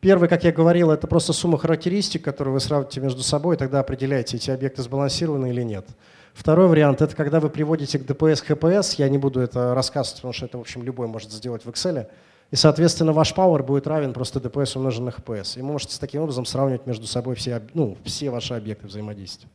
Первый, 0.00 0.28
как 0.28 0.44
я 0.44 0.52
говорил, 0.52 0.90
это 0.90 1.06
просто 1.06 1.32
сумма 1.32 1.58
характеристик, 1.58 2.22
которые 2.22 2.52
вы 2.52 2.60
сравните 2.60 3.00
между 3.00 3.22
собой, 3.22 3.56
и 3.56 3.58
тогда 3.58 3.80
определяете, 3.80 4.36
эти 4.36 4.50
объекты 4.50 4.82
сбалансированы 4.82 5.48
или 5.48 5.62
нет. 5.62 5.86
Второй 6.34 6.68
вариант– 6.68 7.00
это 7.02 7.14
когда 7.16 7.40
вы 7.40 7.48
приводите 7.48 7.98
к 7.98 8.04
ДПС, 8.04 8.40
ХПС, 8.40 8.94
я 8.94 9.08
не 9.08 9.18
буду 9.18 9.40
это 9.40 9.74
рассказывать, 9.74 10.16
потому 10.16 10.32
что 10.32 10.46
это, 10.46 10.58
в 10.58 10.60
общем, 10.60 10.82
любой 10.82 11.06
может 11.06 11.30
сделать 11.30 11.64
в 11.64 11.68
Excel, 11.68 12.08
и, 12.50 12.56
соответственно, 12.56 13.12
ваш 13.12 13.32
power 13.34 13.62
будет 13.62 13.86
равен 13.86 14.12
просто 14.12 14.40
ДПС 14.40 14.76
умноженный 14.76 15.12
на 15.12 15.16
HPS. 15.16 15.58
И 15.58 15.62
вы 15.62 15.68
можете 15.68 15.98
таким 15.98 16.22
образом 16.22 16.44
сравнивать 16.44 16.86
между 16.86 17.06
собой 17.06 17.34
все, 17.34 17.62
ну, 17.72 17.96
все 18.04 18.30
ваши 18.30 18.54
объекты 18.54 18.86
взаимодействия. 18.86 19.48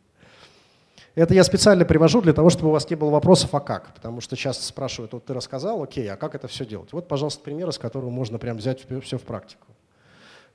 Это 1.16 1.34
я 1.34 1.44
специально 1.44 1.86
привожу 1.86 2.22
для 2.22 2.34
того, 2.34 2.50
чтобы 2.50 2.70
у 2.70 2.72
вас 2.72 2.90
не 2.90 2.96
было 2.96 3.10
вопросов, 3.10 3.54
а 3.54 3.60
как? 3.60 3.94
Потому 3.94 4.22
что 4.22 4.36
часто 4.38 4.64
спрашивают, 4.64 5.14
вот 5.14 5.26
ты 5.26 5.34
рассказал, 5.34 5.82
окей, 5.84 6.10
а 6.12 6.16
как 6.16 6.36
это 6.36 6.48
все 6.48 6.66
делать? 6.66 6.94
Вот, 6.94 7.08
пожалуйста, 7.08 7.44
примеры, 7.44 7.72
с 7.72 7.78
которого 7.78 8.10
можно 8.10 8.38
прям 8.38 8.58
взять 8.58 8.86
все 9.04 9.18
в 9.18 9.24
практику. 9.24 9.68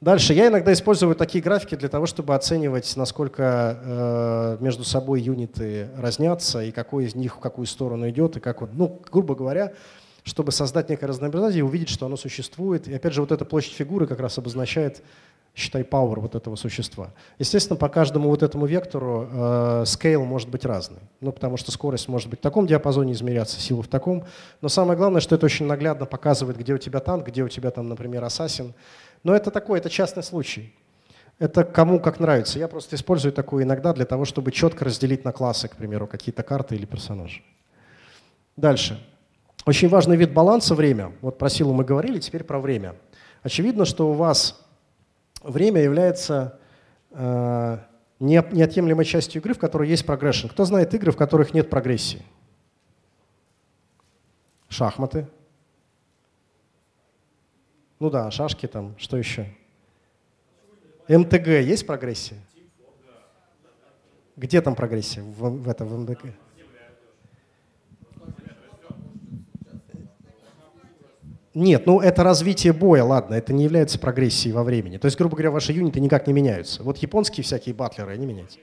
Дальше. 0.05 0.35
Я 0.35 0.49
иногда 0.49 0.71
использую 0.75 1.15
такие 1.15 1.43
графики 1.43 1.77
для 1.77 1.89
того, 1.89 2.05
чтобы 2.05 2.35
оценивать, 2.35 2.95
насколько 2.95 3.79
э, 3.83 4.57
между 4.61 4.85
собой 4.85 5.23
юниты 5.23 5.89
разнятся 5.97 6.63
и 6.63 6.73
какой 6.73 7.07
из 7.07 7.15
них 7.15 7.37
в 7.37 7.39
какую 7.39 7.67
сторону 7.67 8.11
идет, 8.11 8.37
и 8.37 8.41
как 8.41 8.61
он, 8.61 8.69
ну, 8.75 9.01
грубо 9.11 9.35
говоря, 9.35 9.73
чтобы 10.23 10.53
создать 10.53 10.91
некое 10.91 11.07
разнообразие 11.07 11.65
увидеть, 11.65 11.89
что 11.89 12.05
оно 12.05 12.19
существует. 12.19 12.87
И 12.87 12.93
опять 12.93 13.15
же, 13.15 13.23
вот 13.23 13.33
эта 13.33 13.47
площадь 13.47 13.73
фигуры 13.73 14.07
как 14.07 14.21
раз 14.21 14.37
обозначает, 14.37 15.03
считай, 15.55 15.81
power 15.81 16.21
вот 16.21 16.35
этого 16.35 16.57
существа. 16.57 17.15
Естественно, 17.39 17.79
по 17.79 17.89
каждому 17.89 18.29
вот 18.29 18.43
этому 18.43 18.67
вектору 18.67 19.27
э, 19.33 19.83
scale 19.87 20.23
может 20.23 20.51
быть 20.51 20.67
разный. 20.67 21.01
Ну, 21.23 21.33
потому 21.33 21.57
что 21.57 21.73
скорость 21.73 22.09
может 22.09 22.29
быть 22.29 22.41
в 22.41 22.43
таком 22.43 22.67
диапазоне 22.67 23.15
измеряться, 23.15 23.59
сила 23.59 23.83
в 23.83 23.89
таком. 23.89 24.25
Но 24.61 24.69
самое 24.69 24.99
главное, 24.99 25.23
что 25.23 25.35
это 25.35 25.47
очень 25.47 25.65
наглядно 25.65 26.05
показывает, 26.05 26.59
где 26.59 26.75
у 26.75 26.79
тебя 26.79 27.01
танк, 27.01 27.29
где 27.29 27.43
у 27.43 27.49
тебя 27.49 27.71
там, 27.71 27.89
например, 27.89 28.23
ассасин, 28.23 28.75
но 29.25 29.35
это 29.35 29.51
такой, 29.51 29.79
это 29.79 29.91
частный 29.91 30.23
случай. 30.23 30.73
Это 31.41 31.65
кому 31.65 31.99
как 31.99 32.21
нравится. 32.21 32.59
Я 32.59 32.69
просто 32.69 32.95
использую 32.95 33.33
такую 33.33 33.65
иногда 33.65 33.93
для 33.93 34.05
того, 34.05 34.25
чтобы 34.25 34.53
четко 34.53 34.85
разделить 34.85 35.25
на 35.25 35.33
классы, 35.33 35.67
к 35.67 35.75
примеру, 35.75 36.07
какие-то 36.07 36.45
карты 36.45 36.77
или 36.77 36.87
персонажи. 36.87 37.43
Дальше. 38.57 39.05
Очень 39.67 39.89
важный 39.89 40.17
вид 40.17 40.33
баланса– 40.33 40.75
время. 40.77 41.13
Вот 41.23 41.39
про 41.39 41.49
силу 41.49 41.73
мы 41.73 41.85
говорили, 41.85 42.21
теперь 42.21 42.45
про 42.45 42.61
время. 42.61 42.95
Очевидно, 43.43 43.85
что 43.85 44.11
у 44.11 44.13
вас 44.13 44.63
время 45.43 45.83
является 45.83 46.61
э, 47.11 47.79
неотъемлемой 48.21 49.05
частью 49.05 49.41
игры, 49.41 49.55
в 49.55 49.59
которой 49.59 49.89
есть 49.89 50.07
прогрессион. 50.07 50.51
Кто 50.51 50.65
знает 50.65 50.95
игры, 50.95 51.13
в 51.13 51.17
которых 51.17 51.55
нет 51.55 51.69
прогрессии? 51.71 52.23
Шахматы. 54.69 55.27
Ну 58.01 58.11
да, 58.11 58.31
шашки 58.31 58.67
там, 58.67 58.95
что 58.99 59.17
еще? 59.17 59.47
МТГ 61.09 61.47
есть 61.47 61.87
прогрессия? 61.87 62.39
Где 64.37 64.61
там 64.61 64.75
прогрессия 64.75 65.23
в, 65.23 65.63
в 65.63 65.69
этом 65.69 65.89
в 65.89 65.99
МТГ? 66.01 66.35
Нет, 71.55 71.87
ну 71.87 72.01
это 72.01 72.25
развитие 72.25 72.73
боя, 72.73 73.05
ладно, 73.05 73.35
это 73.35 73.53
не 73.53 73.63
является 73.63 73.97
прогрессией 73.99 74.53
во 74.53 74.65
времени. 74.65 74.99
То 74.99 75.07
есть, 75.07 75.17
грубо 75.17 75.37
говоря, 75.37 75.53
ваши 75.53 75.73
юниты 75.73 76.01
никак 76.01 76.27
не 76.27 76.33
меняются. 76.33 76.83
Вот 76.83 76.99
японские 76.99 77.45
всякие 77.45 77.77
батлеры, 77.77 78.13
они 78.13 78.27
меняются. 78.27 78.59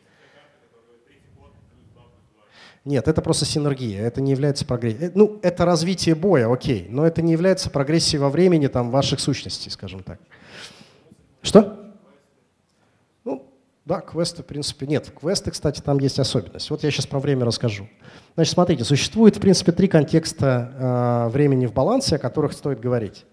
Нет, 2.84 3.07
это 3.07 3.21
просто 3.21 3.45
синергия, 3.45 4.01
это 4.01 4.21
не 4.21 4.32
является 4.32 4.65
прогрессией. 4.65 5.09
Э, 5.09 5.11
ну, 5.13 5.39
это 5.43 5.65
развитие 5.65 6.15
боя, 6.15 6.51
окей, 6.51 6.88
но 6.89 7.05
это 7.05 7.21
не 7.21 7.32
является 7.32 7.69
прогрессией 7.69 8.19
во 8.19 8.29
времени 8.29 8.65
там, 8.67 8.89
ваших 8.89 9.19
сущностей, 9.19 9.69
скажем 9.69 10.01
так. 10.01 10.19
Что? 11.43 11.93
Ну, 13.23 13.47
да, 13.86 14.01
квесты, 14.01 14.41
в 14.41 14.47
принципе, 14.47 14.88
нет. 14.88 15.11
Квесты, 15.11 15.51
кстати, 15.51 15.79
там 15.79 15.99
есть 15.99 16.17
особенность. 16.17 16.71
Вот 16.71 16.84
я 16.84 16.89
сейчас 16.89 17.05
про 17.05 17.19
время 17.19 17.45
расскажу. 17.45 17.88
Значит, 18.34 18.53
смотрите, 18.53 18.84
существует, 18.84 19.38
в 19.38 19.39
принципе, 19.39 19.71
три 19.73 19.88
контекста 19.88 21.27
э, 21.27 21.32
времени 21.32 21.67
в 21.67 21.73
балансе, 21.73 22.15
о 22.15 22.19
которых 22.19 22.53
стоит 22.53 22.79
говорить. 22.79 23.25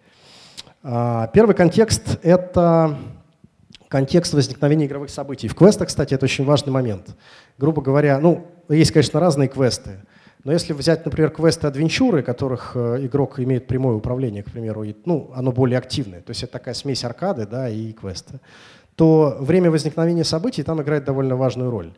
Э, 0.82 1.26
первый 1.32 1.54
контекст— 1.54 2.18
это 2.22 2.98
контекст 3.88 4.34
возникновения 4.34 4.84
игровых 4.84 5.08
событий. 5.08 5.48
В 5.48 5.54
квестах, 5.54 5.88
кстати, 5.88 6.12
это 6.12 6.26
очень 6.26 6.44
важный 6.44 6.70
момент. 6.70 7.16
Грубо 7.56 7.80
говоря, 7.80 8.18
ну, 8.18 8.46
есть, 8.74 8.92
конечно, 8.92 9.20
разные 9.20 9.48
квесты, 9.48 10.00
но 10.44 10.52
если 10.52 10.72
взять, 10.72 11.04
например, 11.04 11.30
квесты 11.30 11.66
адвенчуры, 11.66 12.22
которых 12.22 12.72
э, 12.74 13.06
игрок 13.06 13.40
имеет 13.40 13.66
прямое 13.66 13.96
управление, 13.96 14.42
к 14.42 14.50
примеру, 14.50 14.84
и, 14.84 14.94
ну, 15.04 15.30
оно 15.34 15.52
более 15.52 15.78
активное, 15.78 16.20
то 16.20 16.30
есть 16.30 16.42
это 16.42 16.52
такая 16.52 16.74
смесь 16.74 17.04
аркады 17.04 17.46
да, 17.46 17.68
и 17.68 17.92
квеста, 17.92 18.40
то 18.94 19.36
время 19.40 19.70
возникновения 19.70 20.24
событий 20.24 20.62
там 20.62 20.82
играет 20.82 21.04
довольно 21.04 21.36
важную 21.36 21.70
роль. 21.70 21.92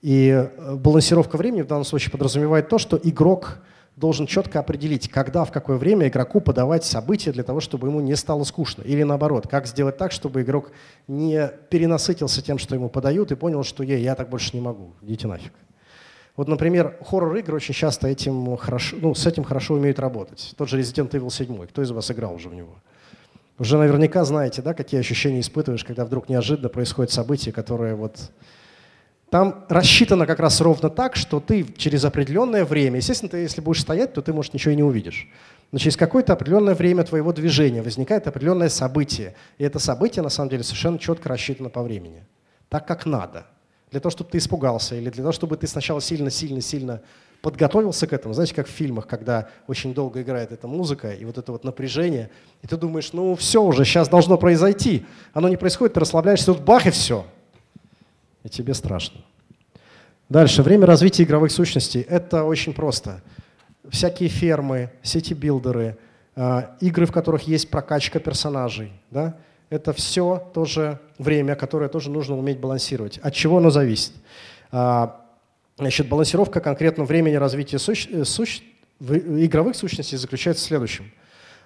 И 0.00 0.28
э, 0.30 0.74
балансировка 0.74 1.36
времени 1.36 1.62
в 1.62 1.66
данном 1.66 1.84
случае 1.84 2.10
подразумевает 2.10 2.68
то, 2.68 2.78
что 2.78 2.98
игрок 3.02 3.58
должен 3.96 4.26
четко 4.26 4.58
определить, 4.58 5.08
когда, 5.08 5.44
в 5.44 5.52
какое 5.52 5.76
время 5.76 6.08
игроку 6.08 6.40
подавать 6.40 6.84
события 6.84 7.30
для 7.30 7.42
того, 7.42 7.60
чтобы 7.60 7.88
ему 7.88 8.00
не 8.00 8.16
стало 8.16 8.44
скучно. 8.44 8.82
Или 8.82 9.02
наоборот, 9.02 9.46
как 9.46 9.66
сделать 9.66 9.98
так, 9.98 10.12
чтобы 10.12 10.42
игрок 10.42 10.72
не 11.08 11.50
перенасытился 11.68 12.42
тем, 12.42 12.58
что 12.58 12.74
ему 12.74 12.88
подают, 12.88 13.32
и 13.32 13.36
понял, 13.36 13.64
что 13.64 13.82
я, 13.82 13.96
я 13.98 14.14
так 14.14 14.28
больше 14.28 14.50
не 14.54 14.62
могу, 14.62 14.94
идите 15.02 15.26
нафиг. 15.28 15.52
Вот, 16.36 16.48
например, 16.48 16.96
хоррор-игры 17.04 17.56
очень 17.56 17.74
часто 17.74 18.08
этим 18.08 18.56
хорошо, 18.56 18.96
ну, 19.00 19.14
с 19.14 19.26
этим 19.26 19.44
хорошо 19.44 19.74
умеют 19.74 19.98
работать. 19.98 20.54
Тот 20.56 20.68
же 20.68 20.80
Resident 20.80 21.10
Evil 21.10 21.30
7. 21.30 21.66
Кто 21.66 21.82
из 21.82 21.90
вас 21.90 22.10
играл 22.10 22.34
уже 22.34 22.48
в 22.48 22.54
него? 22.54 22.74
Уже 23.58 23.76
наверняка 23.76 24.24
знаете, 24.24 24.62
да, 24.62 24.72
какие 24.72 24.98
ощущения 24.98 25.40
испытываешь, 25.40 25.84
когда 25.84 26.04
вдруг 26.04 26.28
неожиданно 26.28 26.70
происходит 26.70 27.12
событие, 27.12 27.52
которое 27.52 27.94
вот 27.94 28.30
там 29.32 29.64
рассчитано 29.68 30.26
как 30.26 30.40
раз 30.40 30.60
ровно 30.60 30.90
так, 30.90 31.16
что 31.16 31.40
ты 31.40 31.66
через 31.76 32.04
определенное 32.04 32.64
время, 32.64 32.96
естественно, 32.96 33.30
ты 33.30 33.38
если 33.38 33.60
будешь 33.60 33.80
стоять, 33.80 34.12
то 34.14 34.20
ты, 34.20 34.32
может, 34.32 34.52
ничего 34.52 34.72
и 34.72 34.76
не 34.76 34.82
увидишь. 34.82 35.28
Но 35.70 35.78
через 35.78 35.96
какое-то 35.96 36.34
определенное 36.34 36.74
время 36.74 37.02
твоего 37.04 37.32
движения 37.32 37.80
возникает 37.80 38.26
определенное 38.26 38.68
событие. 38.68 39.34
И 39.56 39.64
это 39.64 39.78
событие, 39.78 40.22
на 40.22 40.28
самом 40.28 40.50
деле, 40.50 40.62
совершенно 40.62 40.98
четко 40.98 41.30
рассчитано 41.30 41.70
по 41.70 41.82
времени. 41.82 42.26
Так, 42.68 42.86
как 42.86 43.06
надо. 43.06 43.46
Для 43.92 44.00
того, 44.00 44.10
чтобы 44.10 44.30
ты 44.30 44.38
испугался, 44.38 44.96
или 44.96 45.10
для 45.10 45.22
того, 45.22 45.32
чтобы 45.32 45.56
ты 45.56 45.66
сначала 45.66 46.00
сильно-сильно-сильно 46.00 47.00
подготовился 47.42 48.06
к 48.06 48.12
этому. 48.12 48.34
Знаете, 48.34 48.54
как 48.54 48.66
в 48.66 48.70
фильмах, 48.70 49.06
когда 49.06 49.48
очень 49.68 49.94
долго 49.94 50.22
играет 50.22 50.50
эта 50.50 50.66
музыка, 50.66 51.12
и 51.12 51.24
вот 51.24 51.38
это 51.38 51.52
вот 51.52 51.62
напряжение, 51.62 52.30
и 52.62 52.66
ты 52.66 52.76
думаешь, 52.76 53.12
ну 53.12 53.36
все 53.36 53.62
уже, 53.62 53.84
сейчас 53.84 54.08
должно 54.08 54.36
произойти. 54.38 55.06
Оно 55.32 55.48
не 55.48 55.56
происходит, 55.56 55.94
ты 55.94 56.00
расслабляешься, 56.00 56.46
тут 56.46 56.62
бах, 56.62 56.86
и 56.86 56.90
все 56.90 57.24
и 58.42 58.48
тебе 58.48 58.74
страшно. 58.74 59.20
Дальше. 60.28 60.62
Время 60.62 60.86
развития 60.86 61.24
игровых 61.24 61.52
сущностей. 61.52 62.00
Это 62.00 62.44
очень 62.44 62.72
просто. 62.72 63.22
Всякие 63.88 64.28
фермы, 64.28 64.90
сети-билдеры, 65.02 65.98
э, 66.36 66.62
игры, 66.80 67.06
в 67.06 67.12
которых 67.12 67.42
есть 67.42 67.70
прокачка 67.70 68.18
персонажей. 68.18 68.92
Да? 69.10 69.36
Это 69.72 69.94
все 69.94 70.50
тоже 70.52 70.98
время, 71.16 71.54
которое 71.54 71.88
тоже 71.88 72.10
нужно 72.10 72.36
уметь 72.36 72.60
балансировать. 72.60 73.16
От 73.22 73.32
чего 73.32 73.56
оно 73.56 73.70
зависит? 73.70 74.12
А, 74.70 75.24
значит, 75.78 76.10
балансировка 76.10 76.60
конкретно 76.60 77.04
времени 77.04 77.36
развития 77.36 77.78
суще... 77.78 78.10
Э, 78.10 78.24
суще... 78.26 78.62
игровых 79.00 79.74
сущностей 79.74 80.18
заключается 80.18 80.62
в 80.62 80.66
следующем. 80.66 81.10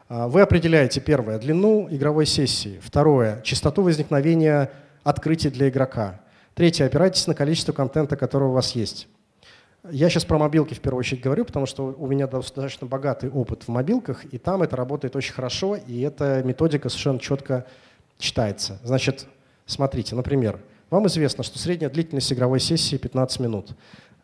А, 0.08 0.28
вы 0.28 0.42
определяете, 0.42 1.00
первое, 1.00 1.40
длину 1.40 1.88
игровой 1.90 2.26
сессии. 2.26 2.78
Второе, 2.80 3.40
частоту 3.42 3.82
возникновения 3.82 4.70
открытий 5.02 5.50
для 5.50 5.68
игрока. 5.68 6.20
Третье. 6.54 6.86
Опирайтесь 6.86 7.26
на 7.26 7.34
количество 7.34 7.72
контента, 7.72 8.16
который 8.16 8.46
у 8.46 8.52
вас 8.52 8.76
есть. 8.76 9.08
Я 9.90 10.10
сейчас 10.10 10.24
про 10.24 10.38
мобилки 10.38 10.74
в 10.74 10.80
первую 10.80 11.00
очередь 11.00 11.22
говорю, 11.22 11.44
потому 11.44 11.66
что 11.66 11.92
у 11.98 12.06
меня 12.06 12.28
достаточно 12.28 12.86
богатый 12.86 13.30
опыт 13.30 13.64
в 13.64 13.68
мобилках, 13.68 14.24
и 14.26 14.38
там 14.38 14.62
это 14.62 14.76
работает 14.76 15.16
очень 15.16 15.32
хорошо, 15.32 15.74
и 15.74 16.02
эта 16.02 16.44
методика 16.44 16.88
совершенно 16.88 17.18
четко 17.18 17.66
читается. 18.18 18.78
Значит, 18.82 19.26
смотрите, 19.66 20.14
например, 20.14 20.60
вам 20.90 21.06
известно, 21.08 21.42
что 21.42 21.58
средняя 21.58 21.90
длительность 21.90 22.32
игровой 22.32 22.60
сессии 22.60 22.96
15 22.96 23.40
минут. 23.40 23.70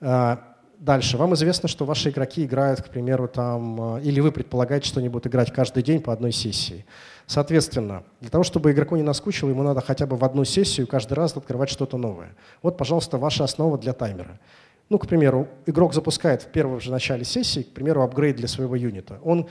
А, 0.01 0.55
дальше. 0.79 1.17
Вам 1.17 1.35
известно, 1.35 1.69
что 1.69 1.85
ваши 1.85 2.11
игроки 2.11 2.45
играют, 2.45 2.83
к 2.83 2.89
примеру, 2.89 3.29
там, 3.29 3.81
а, 3.81 4.01
или 4.01 4.21
вы 4.21 4.31
предполагаете, 4.31 4.87
что 4.87 5.01
они 5.01 5.09
будут 5.09 5.27
играть 5.27 5.53
каждый 5.53 5.83
день 5.83 6.01
по 6.01 6.13
одной 6.13 6.33
сессии. 6.33 6.85
Соответственно, 7.27 8.05
для 8.21 8.31
того, 8.31 8.45
чтобы 8.45 8.73
игроку 8.73 8.97
не 8.97 9.03
наскучило, 9.03 9.49
ему 9.49 9.63
надо 9.63 9.81
хотя 9.81 10.07
бы 10.07 10.17
в 10.17 10.25
одну 10.25 10.45
сессию 10.45 10.87
каждый 10.87 11.15
раз 11.15 11.37
открывать 11.37 11.71
что-то 11.71 11.97
новое. 11.97 12.37
Вот, 12.63 12.77
пожалуйста, 12.77 13.19
ваша 13.19 13.45
основа 13.45 13.79
для 13.79 13.93
таймера. 13.93 14.39
Ну, 14.89 14.99
к 14.99 15.07
примеру, 15.07 15.49
игрок 15.67 15.95
запускает 15.95 16.43
в 16.43 16.49
первом 16.49 16.81
же 16.81 16.91
начале 16.91 17.25
сессии, 17.25 17.63
к 17.63 17.73
примеру, 17.73 18.03
апгрейд 18.03 18.37
для 18.37 18.49
своего 18.49 18.77
юнита. 18.77 19.19
Он 19.25 19.49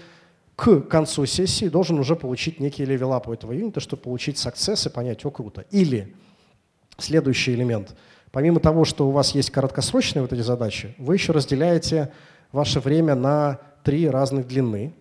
к 0.61 0.81
концу 0.81 1.25
сессии 1.25 1.69
должен 1.69 1.97
уже 1.97 2.15
получить 2.15 2.59
некий 2.59 2.85
level-up 2.85 3.27
у 3.27 3.33
этого 3.33 3.51
юнита, 3.51 3.79
чтобы 3.79 4.03
получить 4.03 4.37
success 4.37 4.85
и 4.85 4.91
понять, 4.91 5.25
о, 5.25 5.31
круто. 5.31 5.65
Или 5.71 6.15
следующий 6.99 7.55
элемент. 7.55 7.95
Помимо 8.31 8.59
того, 8.59 8.85
что 8.85 9.07
у 9.07 9.11
вас 9.11 9.33
есть 9.33 9.49
короткосрочные 9.49 10.21
вот 10.21 10.33
эти 10.33 10.41
задачи, 10.41 10.93
вы 10.99 11.15
еще 11.15 11.31
разделяете 11.31 12.13
ваше 12.51 12.79
время 12.79 13.15
на 13.15 13.59
три 13.83 14.07
разных 14.07 14.47
длины. 14.47 14.93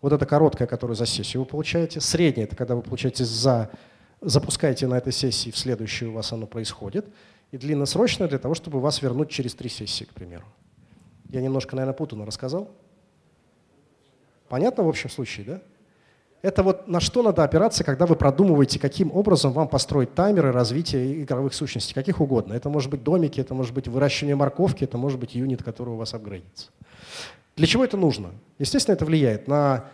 Вот 0.00 0.12
это 0.12 0.26
короткая, 0.26 0.68
которую 0.68 0.94
за 0.94 1.06
сессию 1.06 1.42
вы 1.42 1.46
получаете. 1.46 2.00
Средняя– 2.00 2.46
это 2.46 2.54
когда 2.54 2.76
вы 2.76 2.82
получаете 2.82 3.24
за, 3.24 3.68
запускаете 4.20 4.86
на 4.86 4.96
этой 4.96 5.12
сессии, 5.12 5.50
в 5.50 5.58
следующую 5.58 6.12
у 6.12 6.14
вас 6.14 6.32
оно 6.32 6.46
происходит. 6.46 7.08
И 7.50 7.58
длинносрочная 7.58 8.28
для 8.28 8.38
того, 8.38 8.54
чтобы 8.54 8.78
вас 8.78 9.02
вернуть 9.02 9.30
через 9.30 9.56
три 9.56 9.70
сессии, 9.70 10.04
к 10.04 10.14
примеру. 10.14 10.44
Я 11.30 11.40
немножко, 11.40 11.74
наверное, 11.74 11.96
путанно 11.96 12.24
рассказал. 12.24 12.70
Понятно 14.50 14.82
в 14.82 14.88
общем 14.88 15.08
случае, 15.08 15.46
да? 15.46 15.60
Это 16.42 16.64
вот 16.64 16.88
на 16.88 16.98
что 16.98 17.22
надо 17.22 17.44
опираться, 17.44 17.84
когда 17.84 18.04
вы 18.04 18.16
продумываете, 18.16 18.80
каким 18.80 19.14
образом 19.14 19.52
вам 19.52 19.68
построить 19.68 20.14
таймеры 20.14 20.50
развития 20.50 21.22
игровых 21.22 21.54
сущностей, 21.54 21.94
каких 21.94 22.20
угодно. 22.20 22.54
Это 22.54 22.68
может 22.68 22.90
быть 22.90 23.04
домики, 23.04 23.40
это 23.40 23.54
может 23.54 23.72
быть 23.72 23.86
выращивание 23.86 24.34
морковки, 24.34 24.82
это 24.82 24.98
может 24.98 25.20
быть 25.20 25.36
юнит, 25.36 25.62
который 25.62 25.90
у 25.90 25.96
вас 25.96 26.14
апгрейдится. 26.14 26.70
Для 27.54 27.66
чего 27.68 27.84
это 27.84 27.96
нужно? 27.96 28.30
Естественно, 28.58 28.94
это 28.94 29.04
влияет 29.04 29.46
на 29.46 29.84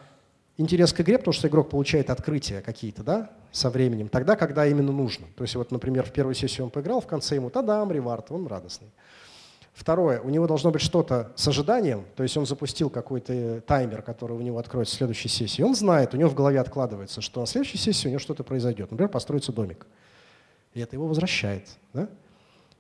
интерес 0.57 0.95
к 0.95 1.03
игре, 1.03 1.19
потому 1.19 1.35
что 1.35 1.49
игрок 1.49 1.69
получает 1.69 2.09
открытия 2.09 2.63
какие-то, 2.63 3.03
да, 3.03 3.31
со 3.53 3.69
временем, 3.69 4.09
тогда, 4.09 4.37
когда 4.37 4.67
именно 4.67 4.93
нужно. 4.93 5.27
То 5.37 5.45
есть 5.45 5.55
вот, 5.57 5.71
например, 5.71 6.05
в 6.07 6.13
первую 6.13 6.35
сессию 6.35 6.65
он 6.65 6.71
поиграл, 6.71 7.03
в 7.03 7.07
конце 7.07 7.35
ему 7.35 7.51
тадам, 7.51 7.93
ревард, 7.93 8.31
он 8.31 8.47
радостный. 8.47 8.89
Второе, 9.77 10.23
у 10.23 10.31
него 10.31 10.47
должно 10.47 10.71
быть 10.71 10.81
что-то 10.81 11.33
с 11.37 11.47
ожиданием, 11.49 12.07
то 12.17 12.23
есть 12.23 12.35
он 12.39 12.47
запустил 12.47 12.89
какой-то 12.89 13.61
таймер, 13.61 14.01
который 14.01 14.33
у 14.33 14.41
него 14.41 14.59
откроется 14.59 14.95
в 14.95 14.97
следующей 14.97 15.29
сессии. 15.29 15.61
Он 15.61 15.75
знает, 15.75 16.15
у 16.15 16.17
него 16.17 16.31
в 16.31 16.35
голове 16.35 16.59
откладывается, 16.59 17.21
что 17.21 17.41
на 17.41 17.47
следующей 17.47 17.77
сессии 17.77 18.07
у 18.07 18.11
него 18.11 18.19
что-то 18.19 18.43
произойдет. 18.43 18.91
Например, 18.91 19.11
построится 19.11 19.53
домик. 19.53 19.87
И 20.73 20.81
это 20.81 20.97
его 20.97 21.07
возвращает. 21.07 21.69
Да? 21.93 22.09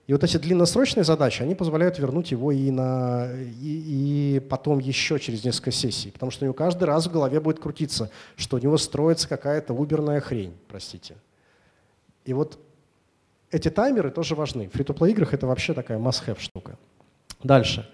И 0.06 0.12
вот 0.14 0.24
эти 0.24 0.38
длинносрочные 0.38 1.04
задачи, 1.04 1.42
они 1.42 1.54
позволяют 1.54 1.98
вернуть 1.98 2.30
его 2.30 2.50
и, 2.50 2.70
на, 2.70 3.30
и, 3.60 4.36
и 4.36 4.40
потом 4.40 4.78
еще 4.78 5.18
через 5.18 5.44
несколько 5.44 5.72
сессий, 5.72 6.10
потому 6.10 6.32
что 6.32 6.44
у 6.44 6.46
него 6.46 6.54
каждый 6.54 6.84
раз 6.84 7.08
в 7.08 7.12
голове 7.12 7.40
будет 7.40 7.60
крутиться, 7.60 8.10
что 8.36 8.56
у 8.56 8.60
него 8.60 8.78
строится 8.78 9.28
какая-то 9.28 9.74
уберная 9.74 10.22
хрень, 10.22 10.56
простите. 10.66 11.16
И 12.24 12.32
вот 12.32 12.58
эти 13.50 13.70
таймеры 13.70 14.10
тоже 14.10 14.34
важны. 14.34 14.68
В 14.68 14.72
фри-то-плей 14.72 15.12
играх 15.12 15.34
это 15.34 15.46
вообще 15.46 15.74
такая 15.74 15.98
must-have 15.98 16.40
штука. 16.40 16.78
Дальше. 17.42 17.88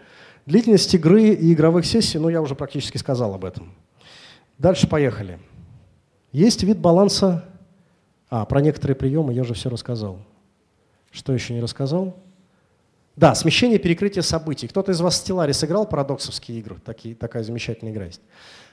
Длительность 0.46 0.92
игры 0.94 1.28
и 1.28 1.52
игровых 1.52 1.86
сессий, 1.86 2.18
ну 2.18 2.28
я 2.28 2.42
уже 2.42 2.54
практически 2.54 2.98
сказал 2.98 3.34
об 3.34 3.44
этом. 3.44 3.74
Дальше 4.58 4.88
поехали. 4.88 5.38
Есть 6.32 6.62
вид 6.62 6.78
баланса... 6.78 7.48
А, 8.34 8.46
про 8.46 8.62
некоторые 8.62 8.96
приемы 8.96 9.34
я 9.34 9.42
уже 9.42 9.52
все 9.52 9.68
рассказал. 9.68 10.18
Что 11.10 11.34
еще 11.34 11.52
не 11.52 11.60
рассказал? 11.60 12.16
Да, 13.14 13.34
смещение 13.34 13.78
перекрытия 13.78 14.22
событий. 14.22 14.66
Кто-то 14.66 14.92
из 14.92 15.02
вас 15.02 15.20
в 15.20 15.28
Stellaris 15.28 15.52
сыграл 15.52 15.86
парадоксовские 15.86 16.58
игры? 16.60 16.76
Такие, 16.82 17.14
такая 17.14 17.42
замечательная 17.42 17.92
игра 17.92 18.06
есть. 18.06 18.22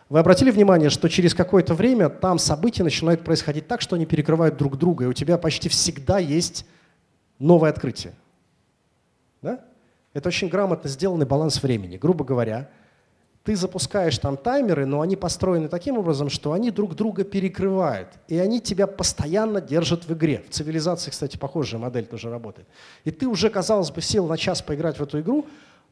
Вы 0.10 0.20
обратили 0.20 0.49
внимание, 0.49 0.89
что 0.89 1.07
через 1.07 1.36
какое-то 1.36 1.76
время 1.76 2.10
там 2.10 2.39
события 2.39 2.84
начинают 2.84 3.24
происходить 3.24 3.68
так, 3.68 3.80
что 3.80 3.95
они 3.95 4.07
перекрывают 4.07 4.57
друг 4.57 4.78
друга, 4.78 5.05
и 5.05 5.07
у 5.07 5.14
тебя 5.14 5.38
почти 5.38 5.70
всегда 5.70 6.18
есть 6.18 6.66
новое 7.38 7.70
открытие. 7.70 8.14
Да? 9.43 9.64
Это 10.14 10.30
очень 10.30 10.49
грамотно 10.49 10.89
сделанный 10.89 11.28
баланс 11.28 11.62
времени. 11.62 11.97
Грубо 11.97 12.26
говоря, 12.26 12.70
ты 13.43 13.55
запускаешь 13.55 14.18
там 14.18 14.36
таймеры, 14.36 14.88
но 14.88 15.01
они 15.01 15.16
построены 15.16 15.70
таким 15.70 15.99
образом, 15.99 16.30
что 16.30 16.53
они 16.53 16.72
друг 16.72 16.95
друга 16.95 17.24
перекрывают. 17.24 18.10
И 18.28 18.38
они 18.38 18.60
тебя 18.60 18.88
постоянно 18.88 19.62
держат 19.62 20.05
в 20.05 20.14
игре. 20.14 20.43
В 20.49 20.51
цивилизации, 20.51 21.12
кстати, 21.12 21.38
похожая 21.38 21.80
модель 21.80 22.05
тоже 22.05 22.32
работает. 22.32 22.68
И 23.05 23.12
ты 23.12 23.28
уже, 23.28 23.51
казалось 23.51 23.91
бы, 23.91 24.01
сел 24.01 24.26
на 24.26 24.38
час 24.38 24.64
поиграть 24.64 24.97
в 24.97 25.03
эту 25.03 25.20
игру, 25.22 25.45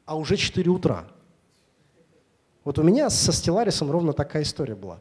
а 0.05 0.17
уже 0.17 0.37
4 0.37 0.69
утра. 0.71 1.05
Вот 2.67 2.77
у 2.79 2.83
меня 2.83 3.09
со 3.09 3.31
Stellaris 3.31 3.89
ровно 3.89 4.11
такая 4.11 4.43
история 4.43 4.75
была. 4.75 4.99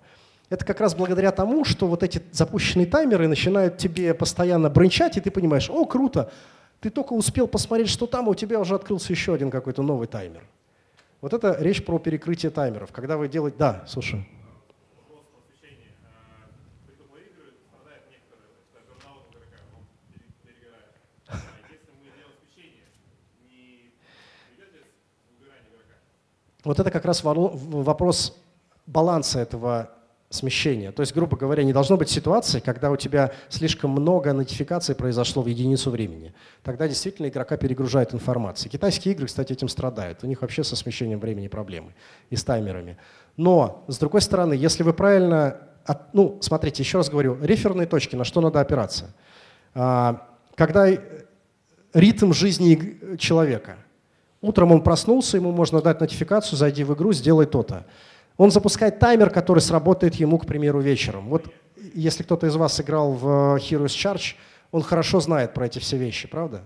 Это 0.50 0.64
как 0.64 0.80
раз 0.80 0.94
благодаря 0.94 1.32
тому, 1.32 1.64
что 1.64 1.88
вот 1.88 2.04
эти 2.04 2.22
запущенные 2.30 2.86
таймеры 2.86 3.26
начинают 3.26 3.76
тебе 3.76 4.14
постоянно 4.14 4.70
бренчать, 4.70 5.16
и 5.16 5.20
ты 5.20 5.32
понимаешь, 5.32 5.68
о, 5.68 5.84
круто, 5.84 6.30
ты 6.78 6.90
только 6.90 7.14
успел 7.14 7.48
посмотреть, 7.48 7.88
что 7.88 8.06
там, 8.06 8.28
а 8.28 8.30
у 8.30 8.34
тебя 8.36 8.60
уже 8.60 8.76
открылся 8.76 9.12
еще 9.12 9.34
один 9.34 9.50
какой-то 9.50 9.82
новый 9.82 10.06
таймер. 10.06 10.44
Вот 11.20 11.32
это 11.32 11.56
речь 11.58 11.84
про 11.84 11.98
перекрытие 11.98 12.50
таймеров. 12.50 12.92
Когда 12.92 13.16
вы 13.16 13.26
делаете... 13.26 13.56
Да, 13.58 13.82
слушай. 13.88 14.24
Вот 26.66 26.80
это 26.80 26.90
как 26.90 27.04
раз 27.04 27.22
вопрос 27.22 28.36
баланса 28.86 29.38
этого 29.38 29.90
смещения. 30.30 30.90
То 30.90 31.00
есть, 31.00 31.14
грубо 31.14 31.36
говоря, 31.36 31.62
не 31.62 31.72
должно 31.72 31.96
быть 31.96 32.10
ситуации, 32.10 32.58
когда 32.58 32.90
у 32.90 32.96
тебя 32.96 33.30
слишком 33.48 33.92
много 33.92 34.32
нотификаций 34.32 34.96
произошло 34.96 35.42
в 35.42 35.46
единицу 35.46 35.92
времени. 35.92 36.34
Тогда 36.64 36.88
действительно 36.88 37.28
игрока 37.28 37.56
перегружает 37.56 38.14
информация. 38.14 38.68
Китайские 38.68 39.14
игры, 39.14 39.28
кстати, 39.28 39.52
этим 39.52 39.68
страдают. 39.68 40.24
У 40.24 40.26
них 40.26 40.42
вообще 40.42 40.64
со 40.64 40.74
смещением 40.74 41.20
времени 41.20 41.46
проблемы 41.46 41.94
и 42.30 42.36
с 42.36 42.42
таймерами. 42.42 42.98
Но, 43.36 43.84
с 43.86 43.98
другой 43.98 44.20
стороны, 44.20 44.54
если 44.54 44.82
вы 44.82 44.92
правильно... 44.92 45.58
От, 45.84 46.12
ну, 46.14 46.38
смотрите, 46.40 46.82
еще 46.82 46.98
раз 46.98 47.08
говорю, 47.08 47.38
реферные 47.40 47.86
точки, 47.86 48.16
на 48.16 48.24
что 48.24 48.40
надо 48.40 48.60
опираться. 48.60 49.14
А, 49.72 50.26
когда 50.56 50.88
ритм 51.94 52.32
жизни 52.32 53.16
человека. 53.18 53.76
Утром 54.46 54.70
он 54.70 54.80
проснулся, 54.80 55.38
ему 55.38 55.50
можно 55.50 55.82
дать 55.82 56.00
нотификацию, 56.00 56.56
зайди 56.56 56.84
в 56.84 56.94
игру, 56.94 57.12
сделай 57.12 57.46
то-то. 57.46 57.84
Он 58.36 58.52
запускает 58.52 59.00
таймер, 59.00 59.30
который 59.30 59.58
сработает 59.58 60.14
ему, 60.14 60.38
к 60.38 60.46
примеру, 60.46 60.80
вечером. 60.80 61.30
Вот 61.30 61.46
если 61.94 62.22
кто-то 62.22 62.46
из 62.46 62.54
вас 62.54 62.80
играл 62.80 63.10
в 63.10 63.26
Heroes 63.56 63.86
Charge, 63.86 64.36
он 64.70 64.82
хорошо 64.82 65.18
знает 65.18 65.52
про 65.52 65.66
эти 65.66 65.80
все 65.80 65.96
вещи, 65.96 66.28
правда? 66.28 66.62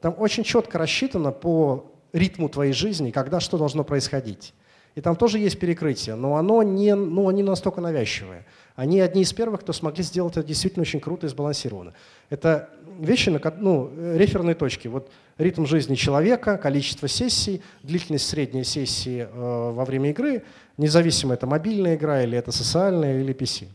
Там 0.00 0.16
очень 0.18 0.42
четко 0.42 0.76
рассчитано 0.76 1.30
по 1.30 1.92
ритму 2.12 2.48
твоей 2.48 2.72
жизни, 2.72 3.12
когда 3.12 3.38
что 3.38 3.58
должно 3.58 3.84
происходить. 3.84 4.52
И 4.96 5.00
там 5.00 5.14
тоже 5.14 5.38
есть 5.38 5.60
перекрытие, 5.60 6.16
но 6.16 6.34
оно 6.34 6.64
не, 6.64 6.96
ну, 6.96 7.30
не 7.30 7.44
настолько 7.44 7.80
навязчивое. 7.80 8.44
Они 8.74 9.00
одни 9.00 9.22
из 9.22 9.32
первых, 9.32 9.60
кто 9.60 9.72
смогли 9.72 10.02
сделать 10.02 10.36
это 10.36 10.46
действительно 10.46 10.82
очень 10.82 10.98
круто 10.98 11.26
и 11.26 11.28
сбалансированно. 11.28 11.94
Это 12.28 12.70
вещи, 12.98 13.30
ну, 13.58 13.90
реферные 14.14 14.54
точки. 14.54 14.88
Вот 14.88 15.10
ритм 15.38 15.66
жизни 15.66 15.94
человека, 15.94 16.56
количество 16.56 17.08
сессий, 17.08 17.62
длительность 17.82 18.28
средней 18.28 18.64
сессии 18.64 19.26
э, 19.30 19.70
во 19.72 19.84
время 19.84 20.10
игры, 20.10 20.42
независимо 20.76 21.34
это 21.34 21.46
мобильная 21.46 21.96
игра 21.96 22.22
или 22.22 22.36
это 22.36 22.52
социальная 22.52 23.20
или 23.20 23.34
PC. 23.34 23.68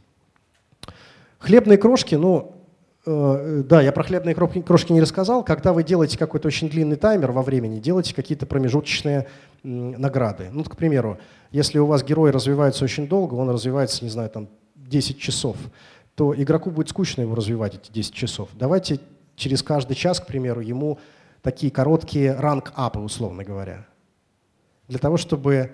Хлебные 1.39 1.77
крошки, 1.77 2.15
ну, 2.15 2.55
э, 3.05 3.63
да, 3.65 3.81
я 3.81 3.91
про 3.91 4.03
хлебные 4.03 4.35
крошки 4.35 4.91
не 4.91 5.01
рассказал. 5.01 5.43
Когда 5.43 5.73
вы 5.73 5.83
делаете 5.83 6.17
какой-то 6.17 6.47
очень 6.47 6.69
длинный 6.69 6.97
таймер 6.97 7.31
во 7.31 7.41
времени, 7.41 7.79
делайте 7.79 8.13
какие-то 8.13 8.45
промежуточные 8.45 9.27
награды. 9.63 10.49
Ну, 10.51 10.63
к 10.63 10.77
примеру, 10.77 11.17
если 11.51 11.79
у 11.79 11.85
вас 11.85 12.03
герой 12.03 12.31
развивается 12.31 12.83
очень 12.83 13.07
долго, 13.07 13.35
он 13.35 13.49
развивается, 13.49 14.03
не 14.03 14.09
знаю, 14.09 14.29
там 14.29 14.47
10 14.75 15.19
часов, 15.19 15.57
то 16.19 16.35
игроку 16.35 16.69
будет 16.69 16.89
скучно 16.89 17.21
его 17.21 17.33
развивать 17.33 17.75
эти 17.75 17.93
10 17.93 18.13
часов. 18.13 18.49
Давайте 18.51 18.99
через 19.37 19.63
каждый 19.63 19.95
час, 19.95 20.19
к 20.19 20.25
примеру, 20.25 20.59
ему 20.59 20.99
такие 21.41 21.71
короткие 21.71 22.35
ранг-апы, 22.35 22.99
условно 22.99 23.45
говоря, 23.45 23.87
для 24.89 24.99
того, 24.99 25.15
чтобы 25.15 25.71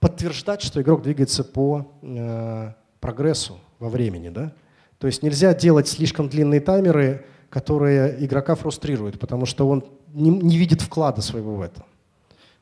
подтверждать, 0.00 0.60
что 0.60 0.82
игрок 0.82 1.00
двигается 1.00 1.44
по 1.44 1.90
э, 2.02 2.72
прогрессу 3.00 3.58
во 3.78 3.88
времени. 3.88 4.28
Да? 4.28 4.52
То 4.98 5.06
есть 5.06 5.22
нельзя 5.22 5.54
делать 5.54 5.88
слишком 5.88 6.28
длинные 6.28 6.60
таймеры, 6.60 7.24
которые 7.48 8.22
игрока 8.22 8.56
фрустрируют, 8.56 9.18
потому 9.18 9.46
что 9.46 9.66
он 9.66 9.82
не, 10.12 10.28
не 10.28 10.58
видит 10.58 10.82
вклада 10.82 11.22
своего 11.22 11.54
в 11.54 11.62
это. 11.62 11.86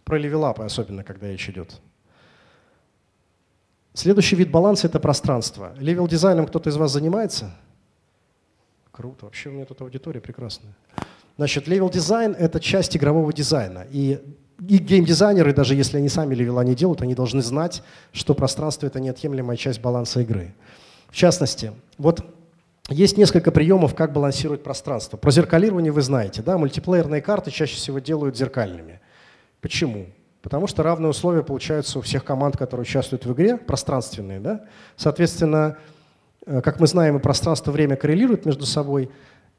Про 0.05 0.19
level-up 0.19 0.58
ы 0.58 0.63
особенно, 0.63 1.03
когда 1.03 1.27
речь 1.27 1.49
идет. 1.49 1.81
Следующий 3.95 4.37
вид 4.37 4.51
баланса– 4.51 4.87
это 4.89 4.99
пространство. 4.99 5.75
Level-дизайном 5.79 6.47
кто-то 6.47 6.71
из 6.71 6.77
вас 6.77 6.93
занимается? 6.93 7.55
Круто, 8.91 9.27
вообще 9.27 9.51
у 9.51 9.53
меня 9.53 9.65
тут 9.67 9.81
аудитория 9.83 10.21
прекрасная. 10.21 10.73
Значит, 11.37 11.67
level 11.67 11.98
design– 11.98 12.35
это 12.39 12.59
часть 12.61 12.97
игрового 12.97 13.33
дизайна. 13.33 13.87
И, 13.91 14.19
и 14.67 14.79
геймдизайнеры, 14.79 15.53
даже 15.53 15.75
если 15.75 15.99
они 15.99 16.09
сами 16.09 16.35
level 16.35 16.60
а 16.60 16.65
не 16.65 16.75
делают, 16.75 17.03
они 17.03 17.15
должны 17.15 17.43
знать, 17.43 17.83
что 18.13 18.35
пространство– 18.35 18.87
это 18.89 18.99
неотъемлемая 19.01 19.57
часть 19.57 19.81
баланса 19.81 20.21
игры. 20.21 20.55
В 21.09 21.17
частности, 21.17 21.73
вот 21.99 22.25
есть 22.89 23.19
несколько 23.19 23.51
приемов, 23.51 23.95
как 23.95 24.13
балансировать 24.13 24.63
пространство. 24.63 25.17
Про 25.19 25.31
зеркалирование 25.31 25.93
вы 25.93 26.03
знаете, 26.03 26.43
да? 26.43 26.57
Мультиплеерные 26.57 27.21
карты 27.21 27.51
чаще 27.51 27.77
всего 27.77 27.99
делают 27.99 28.37
зеркальными. 28.37 29.01
Почему? 29.61 30.07
Потому 30.43 30.67
что 30.67 30.83
равные 30.83 31.09
условия 31.09 31.45
получаются 31.45 32.01
у 32.01 32.03
всех 32.03 32.25
команд, 32.25 32.57
которые 32.57 32.83
участвуют 32.83 33.25
в 33.25 33.33
игре, 33.33 33.57
пространственные. 33.57 34.41
Да? 34.41 34.65
Соответственно, 34.97 35.79
э, 36.45 36.61
как 36.61 36.81
мы 36.81 36.89
знаем, 36.89 37.17
и 37.17 37.21
пространство 37.21 37.71
и 37.71 37.75
время 37.75 37.95
коррелируют 37.95 38.45
между 38.45 38.67
собой. 38.67 39.09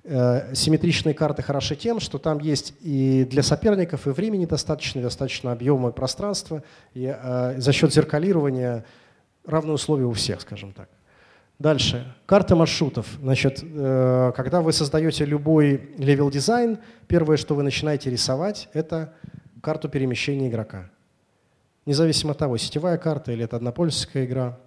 Э, 0.04 0.54
симметричные 0.54 1.14
карты 1.16 1.42
хороши 1.42 1.78
тем, 1.78 2.02
что 2.02 2.18
там 2.18 2.40
есть 2.40 2.74
и 2.82 3.26
для 3.32 3.44
соперников 3.44 4.08
и 4.08 4.10
времени 4.10 4.46
достаточно, 4.46 5.00
и 5.00 5.04
достаточно 5.04 5.54
объема 5.54 5.90
и 5.90 5.94
пространства, 5.94 6.64
и 6.94 7.16
э, 7.18 7.54
за 7.58 7.72
счет 7.72 7.94
зеркалирования 7.94 8.84
равные 9.46 9.76
условия 9.76 10.06
у 10.06 10.12
всех, 10.12 10.42
скажем 10.42 10.74
так. 10.74 10.90
Дальше. 11.60 12.14
Карта 12.26 12.58
маршрутов. 12.58 13.08
Значит, 13.22 13.60
когда 13.60 14.62
вы 14.62 14.74
создаете 14.74 15.24
любой 15.24 15.92
level 15.98 16.32
design, 16.32 16.80
первое, 17.08 17.38
что 17.38 17.56
вы 17.56 17.64
начинаете 17.64 18.10
рисовать, 18.10 18.68
это 18.74 19.14
карту 19.64 19.88
перемещения 19.88 20.50
игрока. 20.50 20.90
Независимо 21.86 22.32
от 22.32 22.38
того, 22.38 22.58
сетевая 22.58 22.98
карта 22.98 23.32
или 23.32 23.46
это 23.46 23.56
однопользовательская 23.56 24.26
игра. 24.26 24.60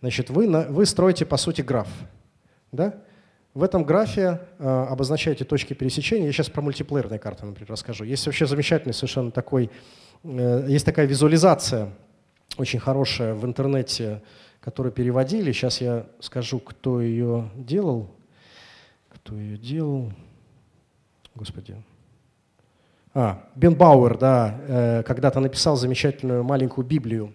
Значит, 0.00 0.30
вы, 0.30 0.46
на, 0.46 0.62
вы 0.62 0.86
строите, 0.86 1.26
по 1.26 1.36
сути, 1.36 1.60
граф. 1.60 1.88
Да? 2.70 2.94
В 3.52 3.64
этом 3.64 3.82
графе 3.82 4.40
э, 4.60 4.64
обозначаете 4.64 5.44
точки 5.44 5.74
пересечения. 5.74 6.26
Я 6.26 6.32
сейчас 6.32 6.50
про 6.50 6.62
мультиплеерные 6.62 7.18
карты, 7.18 7.44
например, 7.46 7.72
расскажу. 7.72 8.04
Есть 8.04 8.26
вообще 8.26 8.46
замечательный 8.46 8.92
совершенно 8.92 9.32
такой, 9.32 9.70
э, 10.22 10.66
есть 10.68 10.86
такая 10.86 11.06
визуализация 11.06 11.92
очень 12.56 12.78
хорошая 12.78 13.34
в 13.34 13.44
интернете, 13.44 14.22
которую 14.60 14.92
переводили. 14.92 15.50
Сейчас 15.50 15.80
я 15.80 16.06
скажу, 16.20 16.60
кто 16.60 17.00
ее 17.00 17.50
делал. 17.56 18.08
Кто 19.08 19.36
ее 19.36 19.58
делал? 19.58 20.12
Господи, 21.34 21.76
а, 23.14 23.44
Бен 23.54 23.74
Бауэр, 23.74 24.18
да, 24.18 24.54
э, 24.66 25.02
когда-то 25.04 25.40
написал 25.40 25.76
замечательную 25.76 26.42
маленькую 26.42 26.84
Библию 26.84 27.32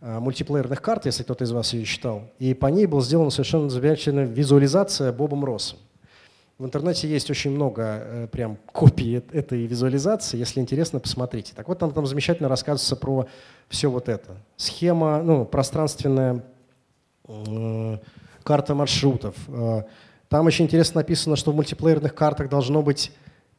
э, 0.00 0.18
мультиплеерных 0.18 0.82
карт, 0.82 1.06
если 1.06 1.22
кто-то 1.22 1.44
из 1.44 1.52
вас 1.52 1.72
ее 1.72 1.84
читал. 1.84 2.30
И 2.38 2.52
по 2.52 2.66
ней 2.66 2.86
была 2.86 3.00
сделана 3.00 3.30
совершенно 3.30 3.70
замечательная 3.70 4.26
визуализация 4.26 5.12
Бобом 5.12 5.44
Россом. 5.44 5.78
В 6.58 6.64
интернете 6.64 7.06
есть 7.06 7.30
очень 7.30 7.50
много 7.50 7.82
э, 7.82 8.28
прям 8.32 8.56
копий 8.72 9.22
этой 9.32 9.66
визуализации. 9.66 10.38
Если 10.38 10.58
интересно, 10.60 11.00
посмотрите. 11.00 11.52
Так 11.54 11.68
вот, 11.68 11.78
там, 11.78 11.92
там 11.92 12.06
замечательно 12.06 12.48
рассказывается 12.48 12.96
про 12.96 13.26
все 13.68 13.90
вот 13.90 14.08
это. 14.08 14.38
Схема, 14.56 15.22
ну, 15.22 15.44
пространственная 15.44 16.42
э, 17.28 17.98
карта 18.42 18.74
маршрутов. 18.74 19.34
Э, 19.48 19.82
там 20.30 20.46
очень 20.46 20.64
интересно 20.64 21.00
написано, 21.00 21.36
что 21.36 21.52
в 21.52 21.54
мультиплеерных 21.54 22.14
картах 22.14 22.48
должно 22.48 22.82
быть 22.82 23.12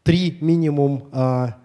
три 0.03 0.37
минимум 0.41 1.09
а, 1.11 1.57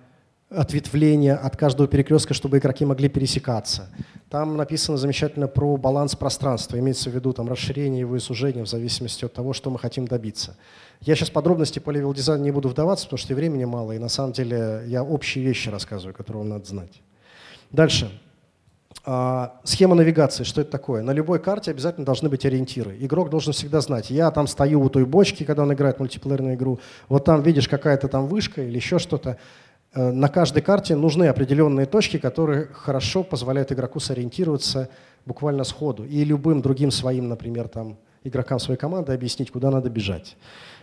ответвления 0.50 1.36
от 1.36 1.56
каждого 1.56 1.88
перекрестка, 1.88 2.34
чтобы 2.34 2.58
игроки 2.58 2.84
могли 2.84 3.08
пересекаться. 3.08 3.88
Там 4.28 4.56
написано 4.56 4.96
замечательно 4.96 5.48
про 5.48 5.76
баланс 5.76 6.14
пространства, 6.16 6.78
имеется 6.78 7.10
в 7.10 7.14
виду 7.14 7.32
там 7.32 7.48
расширение 7.48 8.00
его 8.00 8.16
и 8.16 8.20
сужение 8.20 8.64
в 8.64 8.68
зависимости 8.68 9.24
от 9.24 9.32
того, 9.32 9.52
что 9.52 9.70
мы 9.70 9.78
хотим 9.78 10.06
добиться. 10.06 10.56
Я 11.00 11.14
сейчас 11.14 11.30
подробности 11.30 11.78
по 11.78 11.90
level 11.90 12.14
дизайну 12.14 12.44
не 12.44 12.50
буду 12.50 12.68
вдаваться, 12.68 13.06
потому 13.06 13.18
что 13.18 13.34
времени 13.34 13.64
мало, 13.64 13.92
и 13.92 13.98
на 13.98 14.08
самом 14.08 14.32
деле 14.32 14.84
я 14.86 15.02
общие 15.02 15.44
вещи 15.44 15.68
рассказываю, 15.68 16.14
которые 16.14 16.42
вам 16.42 16.50
надо 16.50 16.66
знать. 16.66 17.02
Дальше. 17.70 18.10
А, 19.05 19.61
схема 19.64 19.96
навигации, 19.96 20.44
что 20.44 20.61
это 20.61 20.70
такое? 20.70 21.03
На 21.03 21.11
любой 21.11 21.40
карте 21.40 21.72
обязательно 21.72 22.07
должны 22.07 22.28
быть 22.28 22.46
ориентиры. 22.46 22.96
Игрок 23.00 23.30
должен 23.30 23.53
всегда 23.53 23.80
знать, 23.80 24.11
я 24.11 24.30
там 24.30 24.46
стою 24.46 24.80
у 24.80 24.88
той 24.88 25.05
бочки, 25.05 25.42
когда 25.42 25.62
он 25.62 25.72
играет 25.72 25.98
мультиплеерную 25.98 26.55
игру, 26.55 26.78
вот 27.09 27.24
там 27.24 27.42
видишь 27.42 27.68
какая-то 27.68 28.07
там 28.07 28.26
вышка 28.26 28.62
или 28.62 28.76
еще 28.76 29.00
что-то. 29.00 29.38
Э, 29.92 30.12
на 30.12 30.28
каждой 30.28 30.62
карте 30.62 30.94
нужны 30.94 31.24
определенные 31.24 31.86
точки, 31.86 32.18
которые 32.18 32.66
хорошо 32.66 33.24
позволяют 33.24 33.72
игроку 33.72 33.98
сориентироваться 33.98 34.88
буквально 35.26 35.64
сходу. 35.64 36.05
И 36.05 36.24
любым 36.24 36.62
другим 36.62 36.92
своим, 36.92 37.28
например, 37.28 37.66
там, 37.66 37.98
игрокам 38.22 38.61
своей 38.61 38.78
команды 38.78 39.12
объяснить, 39.12 39.50
куда 39.50 39.72
надо 39.72 39.90
бежать. 39.90 40.36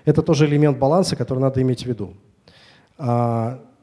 Это 0.04 0.22
тоже 0.22 0.46
элемент 0.46 0.78
баланса, 0.78 1.16
который 1.16 1.40
надо 1.40 1.62
иметь 1.62 1.84
в 1.84 1.86
виду. 1.86 2.18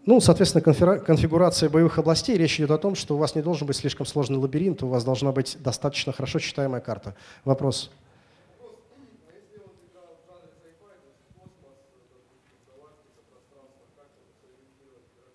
Ну, 0.06 0.20
соответственно, 0.20 0.62
конфигурация 1.00 1.68
боевых 1.68 1.98
областей. 1.98 2.36
Речь 2.36 2.60
идет 2.60 2.70
о 2.70 2.78
том, 2.78 2.94
что 2.94 3.16
у 3.16 3.18
вас 3.18 3.34
не 3.34 3.42
должен 3.42 3.66
быть 3.66 3.76
слишком 3.76 4.06
сложный 4.06 4.38
лабиринт, 4.38 4.84
у 4.84 4.88
вас 4.88 5.04
должна 5.04 5.32
быть 5.32 5.56
достаточно 5.60 6.12
хорошо 6.12 6.38
читаемая 6.38 6.80
карта. 6.80 7.16
Вопрос? 7.44 7.90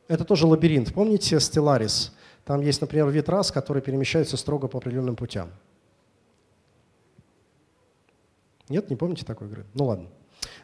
Это 0.07 0.23
тоже 0.23 0.47
лабиринт. 0.47 0.93
Помните 0.93 1.35
Stellaris? 1.35 2.11
Там 2.45 2.61
есть, 2.61 2.79
например, 2.79 3.09
вид 3.09 3.27
рас, 3.27 3.51
который 3.51 3.81
перемещается 3.81 4.37
строго 4.37 4.67
по 4.69 4.77
определенным 4.79 5.17
путям. 5.17 5.51
Нет, 8.69 8.89
не 8.89 8.95
помните 8.95 9.25
такой 9.25 9.47
игры? 9.47 9.65
Ну 9.73 9.85
ладно. 9.85 10.07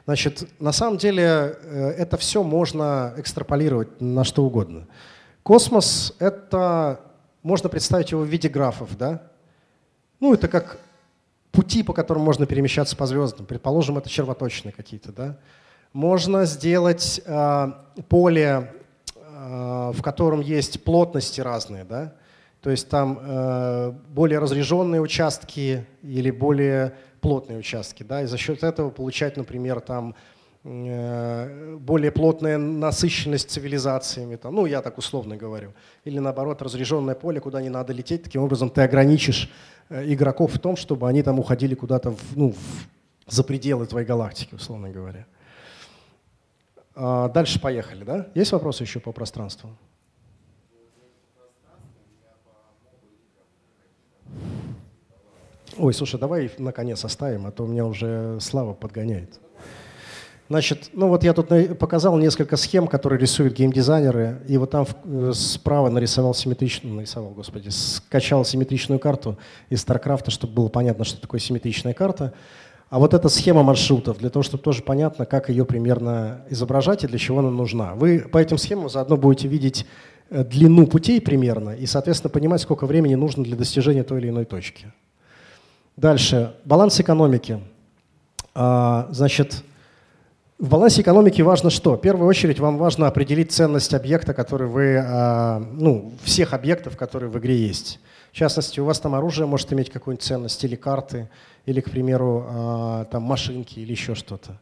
Значит, 0.08 0.50
на 0.60 0.72
самом 0.72 0.98
деле 0.98 1.24
э, 1.24 1.94
это 2.00 2.18
все 2.18 2.42
можно 2.42 3.14
экстраполировать 3.18 4.02
на 4.02 4.24
что 4.24 4.44
угодно. 4.44 4.88
Космос— 5.44 6.16
это, 6.20 7.02
можно 7.44 7.70
представить 7.70 8.10
его 8.10 8.24
в 8.24 8.28
виде 8.28 8.50
графов, 8.50 8.98
да? 8.98 9.22
Ну, 10.20 10.34
это 10.34 10.48
как 10.48 10.80
пути, 11.52 11.84
по 11.84 11.94
которым 11.94 12.24
можно 12.24 12.48
перемещаться 12.48 12.96
по 12.96 13.06
звездам. 13.06 13.46
Предположим, 13.46 14.00
это 14.00 14.10
червоточины 14.10 14.72
какие-то, 14.72 15.12
да? 15.12 15.38
Можно 15.94 16.46
сделать 16.46 17.22
э, 17.24 17.72
поле 18.10 18.72
Э, 19.40 19.92
в 19.94 20.02
котором 20.02 20.42
есть 20.42 20.84
плотности 20.84 21.42
разные, 21.42 21.84
да, 21.84 22.14
то 22.60 22.72
есть 22.72 22.90
там 22.90 23.20
э, 23.22 23.94
более 24.10 24.40
разреженные 24.40 25.00
участки 25.00 25.86
или 26.02 26.32
более 26.32 26.96
плотные 27.22 27.60
участки, 27.60 28.04
да, 28.04 28.22
и 28.22 28.26
за 28.26 28.38
счет 28.38 28.64
этого 28.64 28.90
получать, 28.90 29.38
например, 29.38 29.82
там 29.82 30.16
э, 30.64 31.78
более 31.80 32.12
плотная 32.12 32.58
насыщенность 32.58 33.50
цивилизациями, 33.50 34.36
там, 34.36 34.56
ну, 34.56 34.66
я 34.66 34.82
так 34.82 34.98
условно 34.98 35.38
говорю, 35.38 35.74
или 36.06 36.20
наоборот, 36.20 36.62
разреженное 36.62 37.16
поле, 37.16 37.40
куда 37.40 37.62
не 37.62 37.70
надо 37.70 37.94
лететь, 37.94 38.24
таким 38.24 38.44
образом 38.44 38.70
ты 38.70 38.82
ограничишь 38.82 39.50
игроков 39.90 40.54
в 40.54 40.60
том, 40.60 40.76
чтобы 40.76 41.08
они 41.08 41.24
там 41.24 41.40
уходили 41.40 41.76
куда-то 41.76 42.12
в, 42.12 42.36
ну, 42.36 42.52
в, 42.52 43.32
за 43.32 43.44
пределы 43.44 43.86
твоей 43.86 44.08
галактики, 44.08 44.56
условно 44.56 44.90
говоря. 44.90 45.26
А, 46.96 47.30
дальше 47.30 47.62
поехали, 47.62 48.04
да? 48.04 48.28
Есть 48.34 48.52
вопросы 48.52 48.84
еще 48.84 49.00
по 49.00 49.12
пространству? 49.12 49.70
Ой, 55.80 55.94
слушай, 55.94 56.20
давай 56.20 56.50
наконец 56.58 57.06
оставим, 57.06 57.46
а 57.46 57.52
то 57.52 57.64
у 57.64 57.68
меня 57.68 57.86
уже 57.86 58.38
Слава 58.42 58.74
подгоняет. 58.74 59.40
Значит, 60.50 60.92
ну 60.94 61.10
вот 61.10 61.24
я 61.24 61.34
тут 61.34 61.50
показал 61.78 62.18
несколько 62.18 62.56
схем, 62.56 62.88
которые 62.88 63.20
рисуют 63.20 63.54
геймдизайнеры, 63.54 64.42
и 64.48 64.58
вот 64.58 64.72
там 64.72 64.88
э, 65.04 65.32
справа 65.34 65.90
нарисовал 65.90 66.34
симметричную, 66.34 66.96
нарисовал, 66.96 67.32
господи, 67.32 67.68
скачал 67.68 68.46
симметричную 68.46 68.98
карту 68.98 69.38
из 69.70 69.86
StarCraft, 69.86 70.30
чтобы 70.30 70.54
было 70.54 70.70
понятно, 70.70 71.04
что 71.04 71.20
такое 71.20 71.42
симметричная 71.42 71.94
карта. 71.94 72.34
А 72.90 72.98
вот 72.98 73.14
эта 73.14 73.28
схема 73.28 73.62
маршрутов, 73.62 74.20
для 74.20 74.30
того, 74.30 74.42
чтобы 74.44 74.64
тоже 74.64 74.84
понятно, 74.84 75.26
как 75.26 75.50
ее 75.50 75.66
примерно 75.66 76.46
изображать 76.50 77.04
и 77.04 77.08
для 77.08 77.18
чего 77.18 77.40
она 77.40 77.52
нужна. 77.52 77.94
Вы 77.96 78.20
по 78.20 78.38
этим 78.38 78.58
схемам 78.58 78.88
заодно 78.88 79.18
будете 79.18 79.50
видеть 79.50 79.86
э, 80.30 80.46
длину 80.46 80.88
путей 80.88 81.20
примерно 81.20 81.72
и, 81.72 81.86
соответственно, 81.86 82.32
понимать, 82.32 82.62
сколько 82.62 82.86
времени 82.86 83.16
нужно 83.16 83.44
для 83.44 83.58
достижения 83.58 84.04
той 84.04 84.22
или 84.22 84.30
иной 84.30 84.46
точки. 84.46 84.94
Дальше. 85.98 86.54
Баланс 86.64 87.00
экономики. 87.00 87.60
А, 88.54 89.08
значит, 89.10 89.64
в 90.60 90.70
балансе 90.70 91.02
экономики 91.02 91.42
важно 91.42 91.72
что? 91.72 91.96
В 91.96 92.02
первую 92.02 92.28
очередь 92.28 92.60
вам 92.60 92.78
важно 92.78 93.08
определить 93.08 93.52
ценность 93.52 93.96
объекта, 93.96 94.36
который 94.36 94.68
вы, 94.68 94.98
а, 95.04 95.60
ну, 95.60 96.14
всех 96.24 96.54
объектов, 96.54 96.98
которые 96.98 97.32
в 97.32 97.40
игре 97.40 97.58
есть. 97.58 98.00
В 98.32 98.36
частности, 98.36 98.80
у 98.80 98.86
вас 98.86 99.00
там 99.00 99.16
оружие 99.16 99.48
может 99.48 99.74
иметь 99.74 99.90
какую-нибудь 99.90 100.24
ценность 100.24 100.64
или 100.64 100.76
карты, 100.76 101.30
или, 101.66 101.82
к 101.82 101.90
примеру, 101.90 102.46
а, 102.48 103.06
там 103.06 103.24
машинки 103.24 103.80
или 103.80 103.92
еще 103.92 104.14
что-то. 104.14 104.60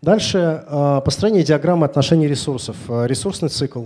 Дальше 0.00 0.64
построение 1.04 1.44
диаграммы 1.44 1.84
отношений 1.84 2.26
ресурсов. 2.26 2.76
Ресурсный 2.88 3.50
цикл. 3.50 3.84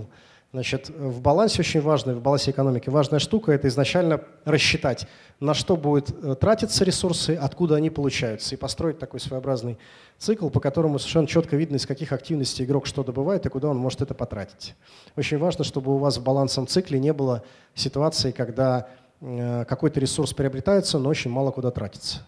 Значит, 0.53 0.89
в 0.89 1.19
балансе 1.19 1.59
очень 1.59 1.81
важно, 1.81 2.13
в 2.13 2.21
балансе 2.21 2.51
экономики 2.51 2.89
важная 2.89 3.19
штука– 3.19 3.51
это 3.53 3.67
изначально 3.67 4.21
рассчитать, 4.45 5.05
на 5.41 5.53
что 5.53 5.75
будут 5.75 6.09
э, 6.23 6.35
тратиться 6.35 6.85
ресурсы, 6.85 7.31
откуда 7.39 7.75
они 7.75 7.89
получаются, 7.89 8.55
и 8.55 8.57
построить 8.57 8.97
такой 8.97 9.19
своеобразный 9.19 9.77
цикл, 10.17 10.49
по 10.49 10.61
которому 10.61 10.99
совершенно 10.99 11.27
четко 11.27 11.57
видно, 11.57 11.75
из 11.75 11.85
каких 11.85 12.13
активностей 12.13 12.63
игрок 12.63 12.87
что 12.87 13.03
добывает 13.03 13.45
и 13.45 13.49
куда 13.49 13.67
он 13.67 13.77
может 13.77 14.01
это 14.01 14.13
потратить. 14.13 14.75
Очень 15.17 15.37
важно, 15.37 15.65
чтобы 15.65 15.93
у 15.93 15.97
вас 15.97 16.17
в 16.17 16.23
балансовом 16.23 16.67
цикле 16.67 16.97
не 16.97 17.11
было 17.11 17.43
ситуации, 17.75 18.31
когда 18.31 18.87
э, 19.19 19.65
какой-то 19.65 19.99
ресурс 19.99 20.33
приобретается, 20.33 20.97
но 20.97 21.09
очень 21.09 21.29
мало 21.29 21.51
куда 21.51 21.71
тратится. 21.71 22.25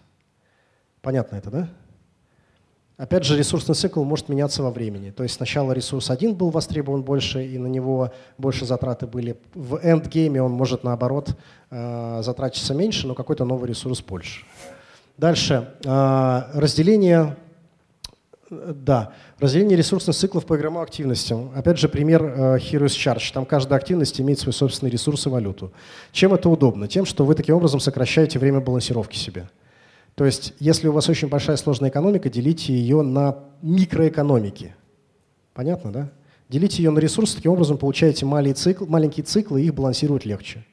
Понятно 1.00 1.36
это, 1.36 1.50
да? 1.50 1.68
Опять 3.00 3.24
же, 3.24 3.38
ресурсный 3.38 3.74
цикл 3.74 4.04
может 4.04 4.28
меняться 4.28 4.62
во 4.62 4.70
времени. 4.70 5.10
То 5.10 5.22
есть 5.22 5.36
сначала 5.36 5.72
ресурс 5.72 6.10
один 6.10 6.34
был 6.34 6.50
востребован 6.50 7.02
больше, 7.02 7.46
и 7.46 7.56
на 7.56 7.66
него 7.66 8.12
больше 8.36 8.66
затраты 8.66 9.06
были. 9.06 9.38
В 9.54 9.80
эндгейме 9.82 10.42
он 10.42 10.52
может, 10.52 10.84
наоборот, 10.84 11.34
э, 11.70 12.20
затратиться 12.22 12.74
меньше, 12.74 13.06
но 13.06 13.14
какой-то 13.14 13.46
новый 13.46 13.70
ресурс 13.70 14.02
больше. 14.02 14.44
Дальше. 15.16 15.72
Э, 15.82 16.42
разделение 16.52 17.36
да, 18.50 19.14
разделение 19.38 19.78
ресурсных 19.78 20.14
циклов 20.14 20.44
по 20.44 20.56
игровым 20.56 20.82
активностям. 20.82 21.52
Опять 21.54 21.78
же, 21.78 21.88
пример 21.88 22.22
э, 22.22 22.58
Heroes 22.58 22.88
Charge. 22.88 23.32
Там 23.32 23.46
каждая 23.46 23.78
активность 23.78 24.20
имеет 24.20 24.40
свой 24.40 24.52
собственный 24.52 24.90
ресурс 24.90 25.24
и 25.24 25.30
валюту. 25.30 25.72
Чем 26.12 26.34
это 26.34 26.50
удобно? 26.50 26.86
Тем, 26.86 27.06
что 27.06 27.24
вы 27.24 27.34
таким 27.34 27.54
образом 27.54 27.80
сокращаете 27.80 28.38
время 28.38 28.60
балансировки 28.60 29.16
себе. 29.16 29.48
То 30.14 30.24
есть, 30.26 30.54
если 30.58 30.88
у 30.88 30.92
вас 30.92 31.08
очень 31.08 31.28
большая 31.28 31.56
сложная 31.56 31.90
экономика, 31.90 32.28
делите 32.28 32.72
ее 32.72 33.02
на 33.02 33.38
микроэкономики. 33.62 34.74
Понятно, 35.54 35.92
да? 35.92 36.10
Делите 36.48 36.82
ее 36.82 36.90
на 36.90 36.98
ресурсы, 36.98 37.36
таким 37.36 37.52
образом 37.52 37.78
получаете 37.78 38.26
маленькие 38.26 38.54
циклы, 38.54 38.86
маленькие 38.88 39.24
циклы 39.24 39.62
и 39.62 39.66
их 39.66 39.74
балансировать 39.74 40.24
легче. 40.24 40.64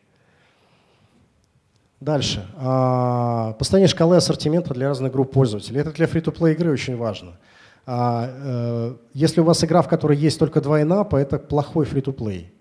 Дальше. 2.00 2.46
А, 2.58 3.54
построение 3.54 3.88
шкалы 3.88 4.18
ассортимента 4.18 4.74
для 4.74 4.88
разных 4.88 5.12
групп 5.12 5.32
пользователей. 5.32 5.82
Это 5.82 5.92
для 5.92 6.08
фри-то-плей 6.08 6.54
игры 6.54 6.72
очень 6.72 6.96
важно. 6.96 7.38
А, 7.86 8.30
э, 8.30 8.96
если 9.14 9.42
у 9.42 9.44
вас 9.44 9.64
игра, 9.64 9.82
в 9.82 9.88
которой 9.88 10.18
есть 10.18 10.38
только 10.38 10.62
два 10.62 10.82
инапа, 10.82 11.16
это 11.16 11.40
плохой 11.40 11.86
фри-то-плей. 11.86 12.54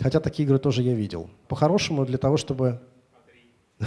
Хотя 0.00 0.20
такие 0.20 0.46
игры 0.46 0.58
тоже 0.58 0.82
я 0.82 0.94
видел. 0.94 1.30
По-хорошему, 1.48 2.04
для 2.04 2.18
того, 2.18 2.36
чтобы... 2.36 2.80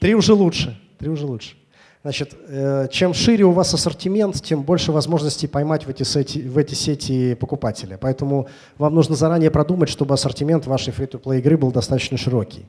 Три 0.00 0.14
уже 0.14 0.34
лучше. 0.34 0.78
Три 0.98 1.08
уже 1.08 1.26
лучше. 1.26 1.56
Значит, 2.02 2.36
э, 2.48 2.88
чем 2.90 3.12
шире 3.12 3.44
у 3.44 3.50
вас 3.50 3.74
ассортимент, 3.74 4.40
тем 4.42 4.62
больше 4.62 4.92
возможностей 4.92 5.46
поймать 5.46 5.84
в 5.84 5.90
эти, 5.90 6.04
сети, 6.04 6.42
в 6.42 6.56
эти 6.56 6.74
сети 6.74 7.34
покупателя. 7.34 7.98
Поэтому 7.98 8.48
вам 8.78 8.94
нужно 8.94 9.16
заранее 9.16 9.50
продумать, 9.50 9.88
чтобы 9.88 10.14
ассортимент 10.14 10.66
вашей 10.66 10.92
free-to-play 10.92 11.38
игры 11.38 11.56
был 11.56 11.72
достаточно 11.72 12.16
широкий. 12.16 12.66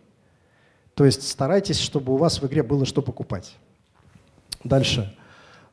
То 0.95 1.05
есть 1.05 1.27
старайтесь, 1.27 1.79
чтобы 1.79 2.13
у 2.13 2.17
вас 2.17 2.41
в 2.41 2.47
игре 2.47 2.63
было 2.63 2.85
что 2.85 3.01
покупать. 3.01 3.55
Дальше. 4.63 5.15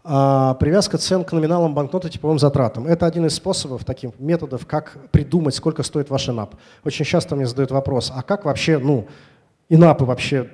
А, 0.04 0.54
привязка 0.54 0.98
цен 0.98 1.24
к 1.24 1.32
номиналам 1.32 1.74
банкноты 1.74 2.08
типовым 2.10 2.38
затратам. 2.38 2.86
Это 2.86 3.06
один 3.06 3.26
из 3.26 3.34
способов, 3.34 3.84
таких 3.84 4.12
методов, 4.20 4.64
как 4.66 4.98
придумать, 5.10 5.54
сколько 5.54 5.82
стоит 5.82 6.10
ваш 6.10 6.28
инап. 6.28 6.54
Очень 6.84 7.04
часто 7.04 7.34
мне 7.34 7.46
задают 7.46 7.72
вопрос, 7.72 8.12
а 8.14 8.22
как 8.22 8.44
вообще, 8.44 8.78
ну, 8.78 9.08
инапы 9.68 10.04
вообще 10.04 10.48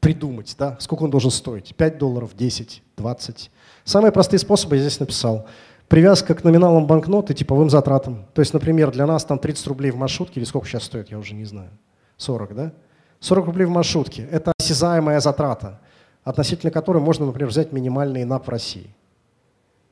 придумать, 0.00 0.54
да, 0.58 0.76
сколько 0.80 1.02
он 1.02 1.10
должен 1.10 1.30
стоить, 1.30 1.74
5 1.74 1.98
долларов, 1.98 2.30
10, 2.36 2.82
20. 2.96 3.50
Самые 3.84 4.12
простые 4.12 4.38
способы 4.40 4.76
я 4.76 4.82
здесь 4.82 5.00
написал. 5.00 5.46
Привязка 5.88 6.34
к 6.34 6.44
номиналам 6.44 6.86
банкноты 6.86 7.32
типовым 7.32 7.70
затратам. 7.70 8.26
То 8.34 8.40
есть, 8.40 8.52
например, 8.52 8.90
для 8.90 9.06
нас 9.06 9.24
там 9.24 9.38
30 9.38 9.66
рублей 9.68 9.90
в 9.90 9.96
маршрутке, 9.96 10.40
или 10.40 10.44
сколько 10.44 10.66
сейчас 10.66 10.84
стоит, 10.84 11.10
я 11.10 11.18
уже 11.18 11.34
не 11.34 11.44
знаю. 11.44 11.70
40, 12.18 12.54
да? 12.54 12.72
40 13.20 13.46
рублей 13.46 13.64
в 13.64 13.70
маршрутке– 13.70 14.28
это 14.30 14.52
осязаемая 14.58 15.20
затрата, 15.20 15.80
относительно 16.24 16.70
которой 16.70 17.02
можно, 17.02 17.26
например, 17.26 17.48
взять 17.48 17.72
минимальный 17.72 18.24
НАП 18.24 18.46
в 18.46 18.50
России. 18.50 18.94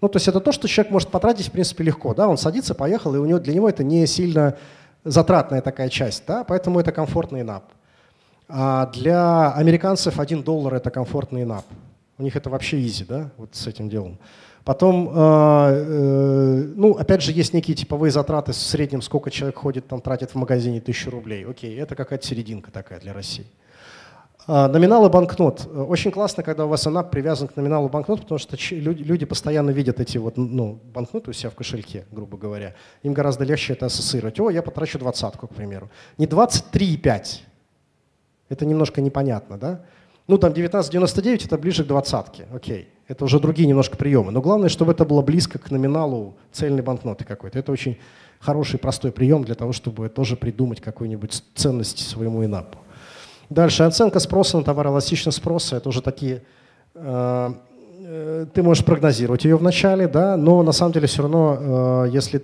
Ну, 0.01 0.09
то 0.09 0.17
есть 0.17 0.29
это 0.29 0.41
то, 0.41 0.53
что 0.53 0.69
человек 0.69 0.93
может 0.93 1.09
потратить, 1.09 1.49
в 1.49 1.53
принципе, 1.53 1.83
легко. 1.85 2.15
Да? 2.15 2.29
Он 2.29 2.37
садится, 2.37 2.75
поехал, 2.75 3.15
и 3.15 3.19
у 3.19 3.25
него, 3.25 3.39
для 3.39 3.55
него 3.55 3.69
это 3.69 3.83
не 3.83 4.07
сильно 4.07 4.57
затратная 5.05 5.63
такая 5.63 5.89
часть, 5.89 6.25
да? 6.27 6.45
поэтому 6.45 6.79
это 6.79 6.93
комфортный 6.93 7.43
НАП. 7.43 7.65
А 8.49 8.87
для 8.87 9.53
американцев 9.53 10.21
1 10.21 10.43
доллар– 10.43 10.75
это 10.77 10.91
комфортный 10.91 11.45
НАП. 11.45 11.65
У 12.19 12.23
них 12.23 12.37
это 12.37 12.49
вообще 12.49 12.81
изи, 12.81 13.05
да, 13.05 13.31
вот 13.37 13.55
с 13.55 13.67
этим 13.67 13.89
делом. 13.89 14.19
Потом, 14.65 15.11
э, 15.11 15.13
э, 15.15 16.73
ну, 16.75 16.95
опять 16.95 17.23
же, 17.23 17.31
есть 17.33 17.53
некие 17.55 17.77
типовые 17.77 18.11
затраты 18.11 18.53
в 18.53 18.57
среднем, 18.57 19.03
сколько 19.03 19.31
человек 19.31 19.57
ходит, 19.59 19.87
там, 19.87 20.01
тратит 20.01 20.31
в 20.31 20.35
магазине 20.35 20.81
тысячу 20.81 21.11
рублей. 21.11 21.47
Окей, 21.47 21.79
это 21.79 21.95
какая-то 21.95 22.27
серединка 22.27 22.73
такая 22.73 22.99
для 22.99 23.13
России. 23.13 23.47
А, 24.49 24.69
номиналы 24.69 25.09
банкнот. 25.09 25.69
Очень 25.73 26.11
классно, 26.11 26.43
когда 26.43 26.67
у 26.67 26.69
вас 26.69 26.87
она 26.87 27.03
привязан 27.03 27.49
к 27.49 27.57
номиналу 27.57 27.89
банкнот, 27.89 28.23
потому 28.23 28.39
что 28.39 28.57
люди 28.71 29.25
постоянно 29.25 29.71
видят 29.71 30.01
эти 30.01 30.19
вот, 30.19 30.37
ну, 30.37 30.81
банкноты 30.93 31.31
у 31.31 31.33
себя 31.33 31.51
в 31.51 31.55
кошельке, 31.55 32.05
грубо 32.11 32.37
говоря. 32.37 32.75
Им 33.03 33.13
гораздо 33.13 33.45
легче 33.45 33.73
это 33.73 33.87
ассоциировать. 33.87 34.41
О, 34.41 34.51
я 34.51 34.63
потрачу 34.63 34.99
двадцатку, 34.99 35.49
к 35.49 35.55
примеру. 35.55 35.91
Не 36.19 36.27
23,5. 36.27 37.41
Это 38.49 38.65
немножко 38.65 39.01
непонятно, 39.01 39.59
да? 39.59 39.81
Ну, 40.29 40.39
там 40.39 40.53
19,99 40.53 41.47
это 41.47 41.59
ближе 41.59 41.85
к 41.85 41.87
двадцатке, 41.87 42.47
окей. 42.53 42.89
Это 43.07 43.25
уже 43.25 43.39
другие 43.39 43.69
немножко 43.69 43.97
приемы. 43.97 44.33
Но 44.33 44.41
главное, 44.41 44.69
чтобы 44.69 44.93
это 44.93 45.05
было 45.05 45.23
близко 45.23 45.59
к 45.59 45.71
номиналу 45.71 46.37
цельной 46.51 46.83
банкноты 46.83 47.25
какой-то. 47.25 47.59
Это 47.59 47.71
очень 47.71 47.99
хороший, 48.41 48.79
простой 48.79 49.13
прием 49.13 49.45
для 49.45 49.55
того, 49.55 49.73
чтобы 49.73 50.09
тоже 50.09 50.37
придумать 50.37 50.81
какую-нибудь 50.81 51.45
ценность 51.55 52.09
своему 52.09 52.45
инапу. 52.45 52.79
Дальше 53.49 53.85
оценка 53.85 54.19
спроса 54.19 54.59
на 54.59 54.65
товар, 54.65 54.89
эластичность 54.89 55.39
спроса. 55.39 55.77
Это 55.77 55.89
уже 55.89 56.03
такие... 56.03 56.43
Э, 56.95 57.53
э, 58.01 58.47
ты 58.53 58.63
можешь 58.65 58.85
прогнозировать 58.85 59.45
ее 59.45 59.57
вначале, 59.57 60.09
да, 60.09 60.37
но 60.37 60.65
на 60.65 60.73
самом 60.73 60.93
деле 60.93 61.07
все 61.07 61.23
равно, 61.23 62.07
э, 62.07 62.11
если 62.11 62.43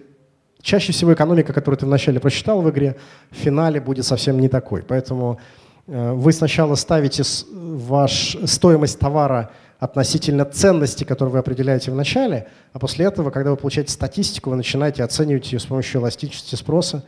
чаще 0.60 0.92
всего 0.92 1.12
экономика, 1.12 1.52
которую 1.52 1.78
ты 1.78 1.86
вначале 1.86 2.20
прочитал 2.20 2.62
в 2.62 2.70
игре, 2.70 2.96
в 3.32 3.34
финале 3.34 3.80
будет 3.80 4.04
совсем 4.04 4.38
не 4.38 4.48
такой. 4.48 4.82
Поэтому 4.82 5.40
вы 5.86 6.32
сначала 6.32 6.74
ставите 6.74 7.22
ваш, 7.50 8.36
стоимость 8.44 8.98
товара 8.98 9.50
относительно 9.82 10.44
ценности, 10.44 11.02
которую 11.02 11.32
вы 11.32 11.38
определяете 11.40 11.90
в 11.90 11.96
начале, 11.96 12.46
а 12.72 12.78
после 12.78 13.04
этого, 13.04 13.30
когда 13.30 13.50
вы 13.50 13.56
получаете 13.56 13.90
статистику, 13.90 14.50
вы 14.50 14.56
начинаете 14.56 15.02
оценивать 15.02 15.52
ее 15.52 15.58
с 15.58 15.66
помощью 15.66 16.00
эластичности 16.00 16.54
спроса, 16.54 17.04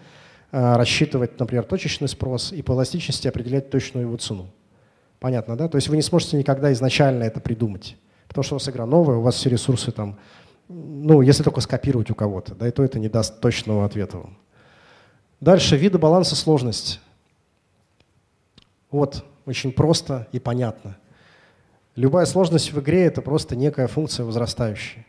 э, 0.50 0.76
рассчитывать, 0.76 1.38
например, 1.38 1.62
точечный 1.64 2.08
спрос 2.08 2.52
и 2.52 2.62
по 2.62 2.72
эластичности 2.72 3.28
определять 3.28 3.70
точную 3.70 4.06
его 4.06 4.16
цену. 4.16 4.50
Понятно, 5.20 5.56
да? 5.56 5.68
То 5.68 5.76
есть 5.76 5.86
вы 5.86 5.94
не 5.94 6.02
сможете 6.02 6.36
никогда 6.36 6.72
изначально 6.72 7.22
это 7.22 7.38
придумать, 7.38 7.96
потому 8.26 8.42
что 8.42 8.56
у 8.56 8.58
вас 8.58 8.68
игра 8.68 8.86
новая, 8.86 9.18
у 9.18 9.22
вас 9.22 9.36
все 9.36 9.50
ресурсы 9.50 9.92
там, 9.92 10.18
ну, 10.68 11.22
если 11.22 11.44
только 11.44 11.60
скопировать 11.60 12.10
у 12.10 12.16
кого-то, 12.16 12.56
да, 12.56 12.66
и 12.66 12.72
то 12.72 12.82
это 12.82 12.98
не 12.98 13.08
даст 13.08 13.40
точного 13.40 13.84
ответа 13.84 14.18
вам. 14.18 14.36
Дальше, 15.40 15.76
виды 15.76 15.98
баланса 15.98 16.34
сложность. 16.34 17.00
Вот, 18.94 19.24
очень 19.44 19.72
просто 19.72 20.28
и 20.30 20.38
понятно. 20.38 20.96
Любая 21.96 22.26
сложность 22.26 22.72
в 22.72 22.78
игре– 22.78 23.02
это 23.06 23.22
просто 23.22 23.56
некая 23.56 23.88
функция 23.88 24.24
возрастающая. 24.24 25.04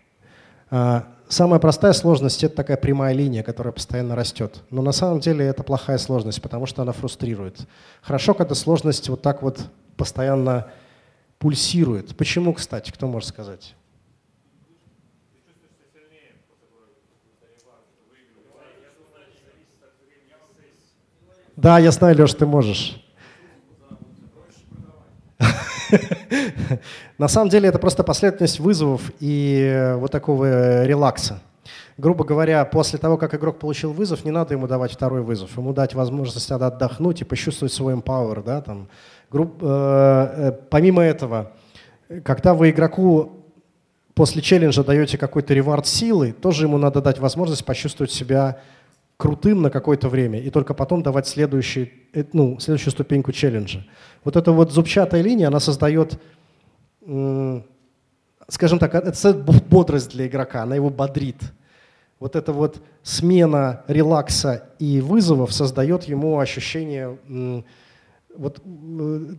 А, 0.71 1.07
самая 1.27 1.59
простая 1.59 1.93
сложность– 1.93 2.43
это 2.43 2.55
такая 2.55 2.77
прямая 2.77 3.13
линия, 3.13 3.43
которая 3.43 3.71
постоянно 3.71 4.15
растет. 4.15 4.63
Но 4.71 4.81
на 4.81 4.91
самом 4.91 5.19
деле 5.19 5.45
это 5.45 5.61
плохая 5.61 5.99
сложность, 5.99 6.41
потому 6.41 6.65
что 6.65 6.81
она 6.81 6.93
фрустрирует. 6.93 7.59
Хорошо, 8.01 8.33
когда 8.33 8.55
сложность 8.55 9.07
вот 9.07 9.21
так 9.21 9.43
вот 9.43 9.69
постоянно 9.97 10.71
пульсирует. 11.37 12.17
Почему, 12.17 12.55
кстати, 12.55 12.89
кто 12.89 13.05
может 13.05 13.29
сказать? 13.29 13.75
Да, 21.55 21.77
я 21.77 21.91
знаю, 21.91 22.17
Леш, 22.17 22.33
ты 22.33 22.47
можешь. 22.47 23.04
На 27.17 27.27
самом 27.27 27.49
деле 27.49 27.69
это 27.69 27.79
просто 27.79 28.03
последовательность 28.03 28.59
вызовов 28.59 29.11
и 29.19 29.93
вот 29.97 30.11
такого 30.11 30.85
релакса. 30.85 31.41
Грубо 31.97 32.25
говоря, 32.25 32.65
после 32.65 32.99
того, 32.99 33.17
как 33.17 33.33
игрок 33.33 33.57
получил 33.57 33.93
вызов, 33.93 34.25
не 34.25 34.31
надо 34.31 34.53
ему 34.53 34.67
давать 34.67 34.91
второй 34.91 35.21
вызов. 35.21 35.57
Ему 35.57 35.71
дать 35.71 35.93
возможность 35.93 36.49
надо 36.49 36.67
отдохнуть 36.67 37.21
и 37.21 37.23
почувствовать 37.23 37.71
свой 37.71 37.93
empower. 37.93 38.43
Да, 38.43 38.61
там. 38.61 38.89
Груб, 39.31 39.57
э, 39.61 39.65
э, 39.65 40.51
помимо 40.69 41.03
этого, 41.03 41.53
когда 42.23 42.53
вы 42.53 42.71
игроку 42.71 43.45
после 44.13 44.41
челленджа 44.41 44.83
даете 44.83 45.17
какой-то 45.17 45.53
ревард 45.53 45.87
силы, 45.87 46.33
тоже 46.33 46.65
ему 46.65 46.77
надо 46.77 47.01
дать 47.01 47.19
возможность 47.19 47.63
почувствовать 47.63 48.11
себя 48.11 48.59
крутым 49.17 49.61
на 49.61 49.69
какое-то 49.69 50.09
время 50.09 50.39
и 50.39 50.49
только 50.49 50.73
потом 50.73 51.01
давать 51.01 51.27
следующий, 51.27 51.93
э, 52.13 52.25
ну, 52.33 52.59
следующую 52.59 52.91
ступеньку 52.91 53.31
челленджа. 53.31 53.85
Вот 54.25 54.35
эта 54.35 54.51
вот 54.51 54.73
зубчатая 54.73 55.21
линия, 55.21 55.47
она 55.47 55.61
создает, 55.61 56.19
скажем 58.47 58.79
так, 58.79 58.95
это 58.95 59.33
бодрость 59.33 60.11
для 60.11 60.27
игрока, 60.27 60.63
она 60.63 60.75
его 60.75 60.89
бодрит. 60.89 61.41
Вот 62.19 62.35
эта 62.35 62.53
вот 62.53 62.81
смена 63.03 63.83
релакса 63.87 64.69
и 64.79 65.01
вызовов 65.01 65.53
создает 65.53 66.05
ему 66.05 66.39
ощущение 66.39 67.17
вот 68.37 68.61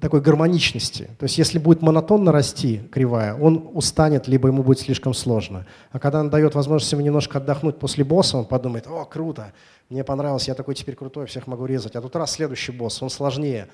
такой 0.00 0.20
гармоничности. 0.20 1.10
То 1.18 1.24
есть 1.24 1.38
если 1.38 1.58
будет 1.58 1.82
монотонно 1.82 2.32
расти 2.32 2.82
кривая, 2.90 3.34
он 3.34 3.70
устанет, 3.74 4.28
либо 4.28 4.48
ему 4.48 4.62
будет 4.62 4.80
слишком 4.80 5.14
сложно. 5.14 5.66
А 5.90 5.98
когда 5.98 6.20
он 6.20 6.30
дает 6.30 6.54
возможность 6.54 6.92
ему 6.92 7.02
немножко 7.02 7.38
отдохнуть 7.38 7.78
после 7.78 8.04
босса, 8.04 8.38
он 8.38 8.46
подумает, 8.46 8.86
о, 8.86 9.04
круто, 9.04 9.52
мне 9.88 10.02
понравилось, 10.02 10.48
я 10.48 10.54
такой 10.54 10.74
теперь 10.74 10.96
крутой, 10.96 11.26
всех 11.26 11.46
могу 11.46 11.66
резать. 11.66 11.96
А 11.96 12.00
тут 12.00 12.16
раз 12.16 12.32
следующий 12.32 12.72
босс, 12.72 13.02
он 13.02 13.10
сложнее. 13.10 13.68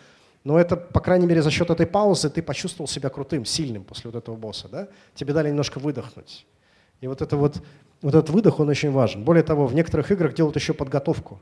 Но 0.45 0.59
это, 0.59 0.77
по 0.77 1.01
крайней 1.01 1.27
мере, 1.27 1.43
за 1.43 1.51
счет 1.51 1.71
этой 1.71 1.87
паузы 1.87 2.29
ты 2.29 2.43
почувствовал 2.43 2.89
себя 2.89 3.11
крутым, 3.11 3.45
сильным 3.45 3.85
после 3.85 4.11
вот 4.11 4.19
этого 4.19 4.37
босса. 4.37 4.69
Да? 4.69 4.89
Тебе 5.15 5.33
дали 5.33 5.49
немножко 5.49 5.79
выдохнуть. 5.79 6.47
И 7.01 7.07
вот, 7.07 7.23
это 7.23 7.37
вот, 7.37 7.63
вот 8.01 8.15
этот 8.15 8.31
выдох, 8.31 8.61
он 8.61 8.69
очень 8.69 8.91
важен. 8.91 9.25
Более 9.25 9.43
того, 9.43 9.67
в 9.67 9.75
некоторых 9.75 10.11
играх 10.11 10.35
делают 10.35 10.57
еще 10.57 10.75
подготовку. 10.75 11.41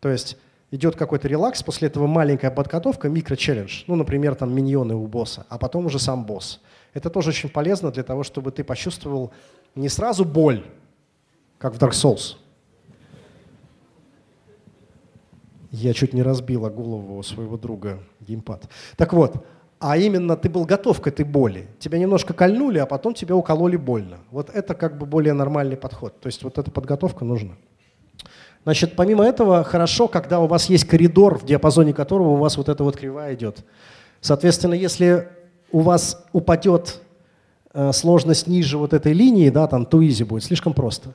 То 0.00 0.08
есть 0.08 0.36
идет 0.70 0.96
какой-то 0.96 1.28
релакс, 1.28 1.62
после 1.62 1.88
этого 1.88 2.06
маленькая 2.06 2.50
подготовка, 2.50 3.08
микро-челлендж, 3.08 3.84
ну, 3.86 3.94
например, 3.94 4.34
там 4.34 4.54
миньоны 4.54 4.94
у 4.94 5.06
босса, 5.06 5.46
а 5.48 5.58
потом 5.58 5.86
уже 5.86 5.98
сам 5.98 6.24
босс. 6.24 6.60
Это 6.94 7.10
тоже 7.10 7.28
очень 7.28 7.50
полезно 7.50 7.90
для 7.90 8.02
того, 8.02 8.22
чтобы 8.22 8.50
ты 8.50 8.64
почувствовал 8.64 9.32
не 9.74 9.88
сразу 9.88 10.24
боль, 10.24 10.64
как 11.58 11.74
в 11.74 11.78
Dark 11.78 11.92
Souls. 11.92 12.36
Я 15.72 15.94
чуть 15.94 16.12
не 16.12 16.22
разбила 16.22 16.68
голову 16.68 17.22
своего 17.22 17.56
друга 17.56 17.98
геймпад. 18.20 18.68
Так 18.96 19.14
вот, 19.14 19.44
а 19.80 19.96
именно 19.96 20.36
ты 20.36 20.48
был 20.48 20.64
готов 20.64 21.00
к 21.00 21.06
этой 21.08 21.24
боли. 21.24 21.66
Тебя 21.80 21.98
немножко 21.98 22.34
кольнули, 22.34 22.78
а 22.78 22.86
потом 22.86 23.14
тебя 23.14 23.34
укололи 23.34 23.76
больно. 23.76 24.18
Вот 24.30 24.50
это 24.50 24.74
как 24.74 24.98
бы 24.98 25.06
более 25.06 25.32
нормальный 25.32 25.76
подход. 25.76 26.20
То 26.20 26.28
есть 26.28 26.44
вот 26.44 26.58
эта 26.58 26.70
подготовка 26.70 27.24
нужна. 27.24 27.54
Значит, 28.64 28.94
помимо 28.94 29.24
этого, 29.24 29.64
хорошо, 29.64 30.06
когда 30.06 30.40
у 30.40 30.46
вас 30.46 30.66
есть 30.66 30.84
коридор, 30.84 31.38
в 31.38 31.46
диапазоне 31.46 31.92
которого 31.92 32.28
у 32.28 32.36
вас 32.36 32.56
вот 32.58 32.68
эта 32.68 32.84
вот 32.84 32.96
кривая 32.96 33.34
идет. 33.34 33.64
Соответственно, 34.20 34.74
если 34.74 35.28
у 35.72 35.80
вас 35.80 36.24
упадет 36.32 37.00
э, 37.72 37.92
сложность 37.92 38.46
ниже 38.46 38.78
вот 38.78 38.92
этой 38.92 39.14
линии, 39.14 39.48
да, 39.48 39.66
там 39.66 39.82
easy 39.82 40.24
будет, 40.24 40.44
слишком 40.44 40.74
просто. 40.74 41.12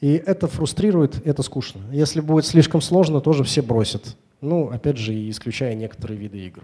И 0.00 0.12
это 0.12 0.46
фрустрирует, 0.46 1.26
это 1.26 1.42
скучно. 1.42 1.80
Если 1.90 2.20
будет 2.20 2.46
слишком 2.46 2.80
сложно, 2.80 3.20
тоже 3.20 3.42
все 3.44 3.62
бросят. 3.62 4.16
Ну, 4.40 4.70
опять 4.70 4.96
же, 4.96 5.12
исключая 5.30 5.74
некоторые 5.74 6.18
виды 6.18 6.38
игр. 6.38 6.62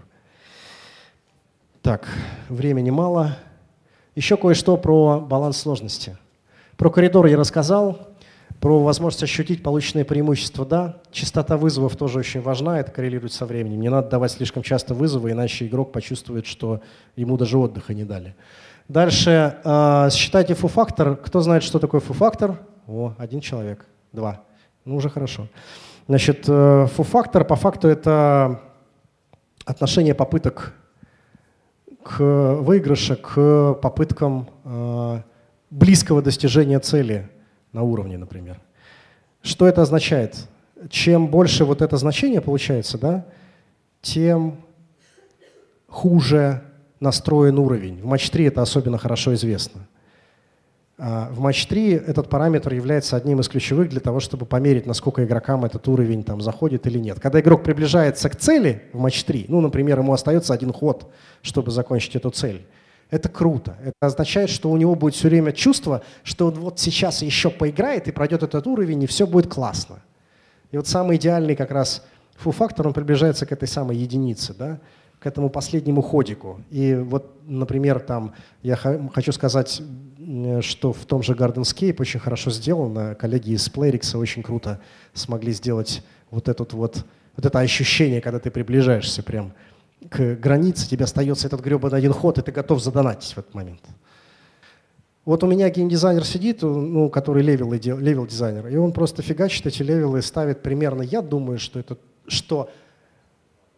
Так, 1.81 2.07
времени 2.47 2.89
мало. 2.89 3.37
Еще 4.15 4.37
кое-что 4.37 4.77
про 4.77 5.19
баланс 5.19 5.57
сложности. 5.57 6.17
Про 6.77 6.89
коридор 6.89 7.25
я 7.25 7.37
рассказал. 7.37 8.15
Про 8.61 8.81
возможность 8.81 9.23
ощутить 9.23 9.61
полученные 9.61 10.05
преимущества, 10.05 10.65
да. 10.65 11.01
Частота 11.11 11.57
вызовов 11.57 11.97
тоже 11.97 12.19
очень 12.19 12.41
важна, 12.41 12.79
это 12.79 12.89
коррелирует 12.91 13.33
со 13.33 13.45
временем. 13.45 13.81
Не 13.81 13.89
надо 13.89 14.09
давать 14.09 14.31
слишком 14.31 14.63
часто 14.63 14.93
вызовы, 14.93 15.31
иначе 15.31 15.67
игрок 15.67 15.91
почувствует, 15.91 16.45
что 16.45 16.81
ему 17.17 17.37
даже 17.37 17.57
отдыха 17.57 17.93
не 17.93 18.05
дали. 18.05 18.33
Дальше 18.87 19.57
э, 19.63 20.09
считайте 20.11 20.53
фу-фактор. 20.53 21.17
Кто 21.17 21.41
знает, 21.41 21.63
что 21.63 21.79
такое 21.79 21.99
фу-фактор? 21.99 22.59
О, 22.87 23.13
один 23.17 23.39
человек, 23.39 23.85
два. 24.11 24.43
Ну, 24.85 24.95
уже 24.95 25.09
хорошо. 25.09 25.47
Значит, 26.07 26.45
э, 26.47 26.87
фу-фактор 26.93 27.43
по 27.45 27.55
факту 27.55 27.87
это 27.87 28.61
отношение 29.65 30.13
попыток 30.13 30.73
к 32.03 32.19
выигрыше 32.19 33.15
к 33.15 33.73
попыткам 33.81 34.47
э, 34.63 35.21
близкого 35.71 36.21
достижения 36.21 36.79
цели 36.79 37.27
на 37.71 37.81
уровне, 37.81 38.17
например. 38.17 38.59
Что 39.41 39.67
это 39.67 39.81
означает? 39.81 40.47
Чем 40.89 41.27
больше 41.27 41.65
вот 41.65 41.81
это 41.81 41.97
значение 41.97 42.41
получается, 42.41 42.99
да, 42.99 43.25
тем 44.01 44.57
хуже 45.87 46.61
настроен 46.99 47.57
уровень. 47.57 48.01
В 48.01 48.05
матч 48.05 48.29
3 48.29 48.45
это 48.45 48.61
особенно 48.61 48.99
хорошо 48.99 49.33
известно. 49.33 49.87
А, 50.97 51.29
в 51.31 51.39
матч 51.39 51.65
3 51.67 51.91
этот 51.91 52.29
параметр 52.29 52.73
является 52.73 53.17
одним 53.17 53.41
из 53.41 53.49
ключевых 53.49 53.89
для 53.89 53.99
того, 53.99 54.21
чтобы 54.21 54.45
померить, 54.45 54.85
насколько 54.85 55.25
игрокам 55.25 55.65
этот 55.65 55.87
уровень 55.87 56.23
там 56.23 56.39
заходит 56.39 56.87
или 56.87 56.99
нет. 56.99 57.19
Когда 57.19 57.41
игрок 57.41 57.63
приближается 57.63 58.29
к 58.29 58.37
цели 58.37 58.83
в 58.93 58.99
матч 58.99 59.23
3, 59.25 59.45
ну, 59.49 59.59
например, 59.59 59.99
ему 59.99 60.13
остается 60.13 60.53
один 60.53 60.71
ход, 60.71 61.11
чтобы 61.41 61.71
закончить 61.71 62.15
эту 62.15 62.29
цель, 62.29 62.65
это 63.09 63.27
круто. 63.27 63.75
Это 63.83 63.93
означает, 63.99 64.49
что 64.49 64.71
у 64.71 64.77
него 64.77 64.95
будет 64.95 65.15
все 65.15 65.27
время 65.27 65.51
чувство, 65.51 66.01
что 66.23 66.47
он 66.47 66.53
вот 66.53 66.79
сейчас 66.79 67.21
еще 67.21 67.49
поиграет 67.49 68.07
и 68.07 68.11
пройдет 68.11 68.43
этот 68.43 68.65
уровень, 68.65 69.03
и 69.03 69.07
все 69.07 69.27
будет 69.27 69.47
классно. 69.47 69.97
И 70.71 70.77
вот 70.77 70.87
самый 70.87 71.17
идеальный 71.17 71.55
как 71.55 71.71
раз 71.71 72.05
фу-фактор, 72.37 72.87
он 72.87 72.93
приближается 72.93 73.45
к 73.45 73.51
этой 73.51 73.67
самой 73.67 73.97
единице, 73.97 74.53
да, 74.53 74.79
к 75.19 75.27
этому 75.27 75.49
последнему 75.49 76.01
ходику. 76.01 76.61
И 76.71 76.95
вот, 76.95 77.31
например, 77.45 77.99
там 77.99 78.33
я 78.63 78.75
хочу 78.75 79.31
сказать, 79.31 79.81
что 80.61 80.91
в 80.91 81.05
том 81.05 81.21
же 81.21 81.33
Gardenscape 81.33 81.95
очень 81.99 82.19
хорошо 82.19 82.49
сделано. 82.49 83.15
Коллеги 83.15 83.51
из 83.51 83.67
Playrix 83.67 84.17
очень 84.17 84.41
круто 84.41 84.81
смогли 85.13 85.51
сделать 85.51 86.03
вот, 86.31 86.47
этот 86.49 86.73
вот, 86.73 87.05
вот 87.35 87.45
это 87.45 87.59
ощущение, 87.59 88.21
когда 88.21 88.39
ты 88.39 88.49
приближаешься 88.49 89.21
прям 89.21 89.53
к 90.09 90.35
границе, 90.35 90.89
тебе 90.89 91.05
остается 91.05 91.47
этот 91.47 91.61
гребаный 91.61 91.99
один 91.99 92.13
ход, 92.13 92.37
и 92.37 92.41
ты 92.41 92.51
готов 92.51 92.81
задонатить 92.81 93.33
в 93.33 93.37
этот 93.37 93.53
момент. 93.53 93.81
Вот 95.25 95.43
у 95.43 95.47
меня 95.47 95.69
геймдизайнер 95.69 96.23
сидит, 96.23 96.61
ну, 96.61 97.09
который 97.09 97.41
level, 97.41 97.71
level 97.73 98.27
дизайнер, 98.27 98.67
и 98.67 98.75
он 98.75 98.93
просто 98.93 99.21
фигачит 99.21 99.65
эти 99.65 99.81
level 99.81 100.14
ы 100.14 100.21
ставит 100.21 100.61
примерно, 100.61 101.01
я 101.01 101.21
думаю, 101.21 101.57
что 101.57 101.79
это, 101.79 101.97
что 102.27 102.69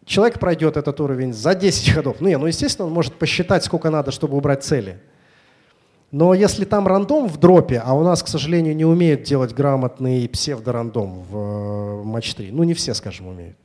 человек 0.06 0.40
пройдет 0.40 0.76
этот 0.76 1.00
уровень 1.00 1.34
за 1.34 1.56
10 1.56 1.90
ходов. 1.92 2.18
Ну, 2.20 2.28
не, 2.28 2.38
ну, 2.38 2.48
естественно, 2.48 2.88
он 2.88 2.94
может 2.94 3.14
посчитать, 3.14 3.64
сколько 3.64 3.90
надо, 3.90 4.12
чтобы 4.12 4.36
убрать 4.36 4.64
цели. 4.64 5.00
Но 6.12 6.34
если 6.34 6.64
там 6.64 6.88
рандом 6.88 7.28
в 7.28 7.38
дропе, 7.38 7.82
а 7.84 7.94
у 7.94 8.04
нас, 8.04 8.24
к 8.24 8.28
сожалению, 8.28 8.76
не 8.76 8.86
умеют 8.86 9.24
делать 9.24 9.54
грамотный 9.54 10.28
псевдорандом 10.30 11.22
в 11.24 11.38
э, 11.38 12.04
матч 12.04 12.34
3, 12.34 12.52
ну 12.52 12.64
не 12.64 12.74
все, 12.74 12.94
скажем, 12.94 13.28
умеют, 13.28 13.58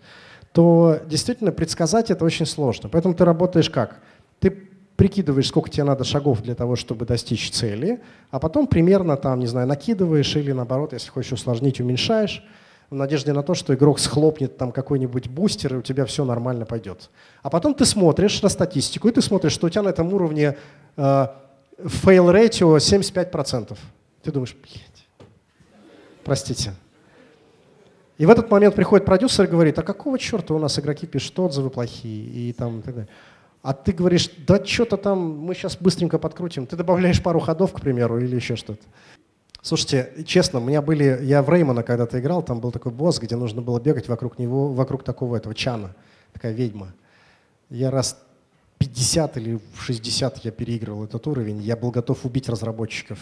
то 0.52 0.98
действительно 1.06 1.52
предсказать 1.52 2.10
это 2.10 2.24
очень 2.24 2.46
сложно. 2.46 2.88
Поэтому 2.88 3.14
ты 3.14 3.24
работаешь 3.24 3.70
как? 3.70 4.00
Ты 4.40 4.50
прикидываешь, 4.96 5.48
сколько 5.48 5.70
тебе 5.70 5.84
надо 5.84 6.02
шагов 6.02 6.42
для 6.42 6.56
того, 6.56 6.74
чтобы 6.74 7.06
достичь 7.06 7.50
цели, 7.52 8.00
а 8.30 8.40
потом 8.40 8.66
примерно 8.66 9.16
там, 9.16 9.38
не 9.38 9.46
знаю, 9.46 9.68
накидываешь 9.68 10.34
или 10.34 10.52
наоборот, 10.52 10.92
если 10.92 11.10
хочешь 11.10 11.32
усложнить, 11.32 11.80
уменьшаешь, 11.80 12.44
в 12.90 12.94
надежде 12.94 13.32
на 13.32 13.42
то, 13.42 13.54
что 13.54 13.74
игрок 13.74 13.98
схлопнет 13.98 14.58
там 14.58 14.70
какой-нибудь 14.70 15.28
бустер, 15.28 15.74
и 15.74 15.78
у 15.78 15.82
тебя 15.82 16.04
все 16.04 16.26
нормально 16.26 16.66
пойдет. 16.66 17.08
А 17.42 17.48
потом 17.48 17.72
ты 17.72 17.86
смотришь 17.86 18.42
на 18.42 18.50
статистику, 18.50 19.08
и 19.08 19.12
ты 19.12 19.22
смотришь, 19.22 19.52
что 19.52 19.68
у 19.68 19.70
тебя 19.70 19.82
на 19.82 19.88
этом 19.88 20.12
уровне 20.12 20.56
э, 20.98 21.26
fail 21.78 22.30
ratio 22.30 22.76
75%. 22.76 23.76
Ты 24.22 24.32
думаешь, 24.32 24.54
блядь, 24.62 25.28
простите. 26.24 26.74
И 28.18 28.26
в 28.26 28.30
этот 28.30 28.50
момент 28.50 28.74
приходит 28.74 29.04
продюсер 29.04 29.46
и 29.46 29.48
говорит, 29.48 29.78
а 29.78 29.82
какого 29.82 30.18
черта 30.18 30.54
у 30.54 30.58
нас 30.58 30.78
игроки 30.78 31.06
пишут 31.06 31.38
отзывы 31.38 31.70
плохие 31.70 32.24
и 32.24 32.52
там 32.52 32.80
и 32.80 32.82
так 32.82 32.94
далее. 32.94 33.08
А 33.62 33.72
ты 33.72 33.92
говоришь, 33.92 34.30
да 34.46 34.64
что-то 34.64 34.96
там, 34.96 35.38
мы 35.38 35.54
сейчас 35.54 35.76
быстренько 35.76 36.18
подкрутим. 36.18 36.66
Ты 36.66 36.76
добавляешь 36.76 37.22
пару 37.22 37.40
ходов, 37.40 37.72
к 37.72 37.80
примеру, 37.80 38.18
или 38.18 38.34
еще 38.34 38.56
что-то. 38.56 38.82
Слушайте, 39.62 40.24
честно, 40.26 40.58
у 40.58 40.64
меня 40.64 40.82
были, 40.82 41.20
я 41.22 41.40
в 41.42 41.48
Реймона 41.48 41.84
когда-то 41.84 42.18
играл, 42.18 42.42
там 42.42 42.58
был 42.58 42.72
такой 42.72 42.90
босс, 42.90 43.20
где 43.20 43.36
нужно 43.36 43.62
было 43.62 43.78
бегать 43.78 44.08
вокруг 44.08 44.40
него, 44.40 44.72
вокруг 44.72 45.04
такого 45.04 45.36
этого 45.36 45.54
чана, 45.54 45.94
такая 46.32 46.52
ведьма. 46.52 46.92
Я 47.70 47.92
раз 47.92 48.20
50 48.82 49.36
или 49.36 49.60
60 49.78 50.44
я 50.44 50.50
переигрывал 50.50 51.04
этот 51.04 51.24
уровень, 51.28 51.62
я 51.62 51.76
был 51.76 51.92
готов 51.92 52.24
убить 52.24 52.48
разработчиков. 52.48 53.18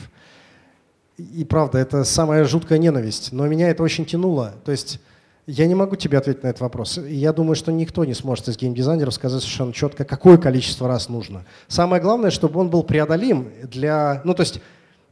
И 1.19 1.45
правда, 1.45 1.77
это 1.77 2.03
самая 2.05 2.45
жуткая 2.45 2.79
ненависть, 2.79 3.31
но 3.33 3.47
меня 3.47 3.69
это 3.69 3.83
очень 3.83 4.07
тянуло. 4.07 4.55
То 4.65 4.73
есть 4.73 5.01
я 5.47 5.67
не 5.67 5.75
могу 5.75 5.97
тебе 5.97 6.17
ответить 6.17 6.43
на 6.45 6.49
этот 6.49 6.63
вопрос. 6.63 6.97
Я 6.97 7.35
думаю, 7.35 7.57
что 7.57 7.73
никто 7.73 8.07
не 8.07 8.15
сможет 8.15 8.49
из 8.49 8.57
геймдизайнеров 8.57 9.13
сказать 9.13 9.43
совершенно 9.43 9.75
четко, 9.75 10.07
какое 10.07 10.39
количество 10.39 10.89
раз 10.89 11.11
нужно. 11.11 11.45
Самое 11.69 12.01
главное, 12.01 12.31
чтобы 12.31 12.59
он 12.59 12.71
был 12.71 12.83
преодолим 12.83 13.53
для... 13.63 14.23
Ну, 14.25 14.33
то 14.33 14.41
есть, 14.41 14.63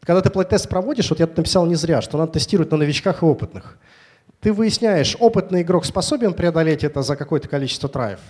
когда 0.01 0.23
ты 0.23 0.31
плей-тест 0.31 0.67
проводишь, 0.67 1.11
вот 1.11 1.21
я 1.21 1.27
тут 1.27 1.37
написал 1.37 1.67
не 1.67 1.75
зря, 1.75 2.01
что 2.01 2.17
надо 2.17 2.33
тестировать 2.33 2.71
на 2.71 2.79
новичках 2.79 3.23
и 3.23 3.27
опытных. 3.27 3.77
Ты 4.41 4.55
выясняешь, 4.55 5.15
опытный 5.21 5.61
игрок 5.61 5.85
способен 5.85 6.33
преодолеть 6.33 6.85
это 6.85 7.03
за 7.03 7.17
какое-то 7.17 7.49
количество 7.49 7.91
траев 7.91 8.21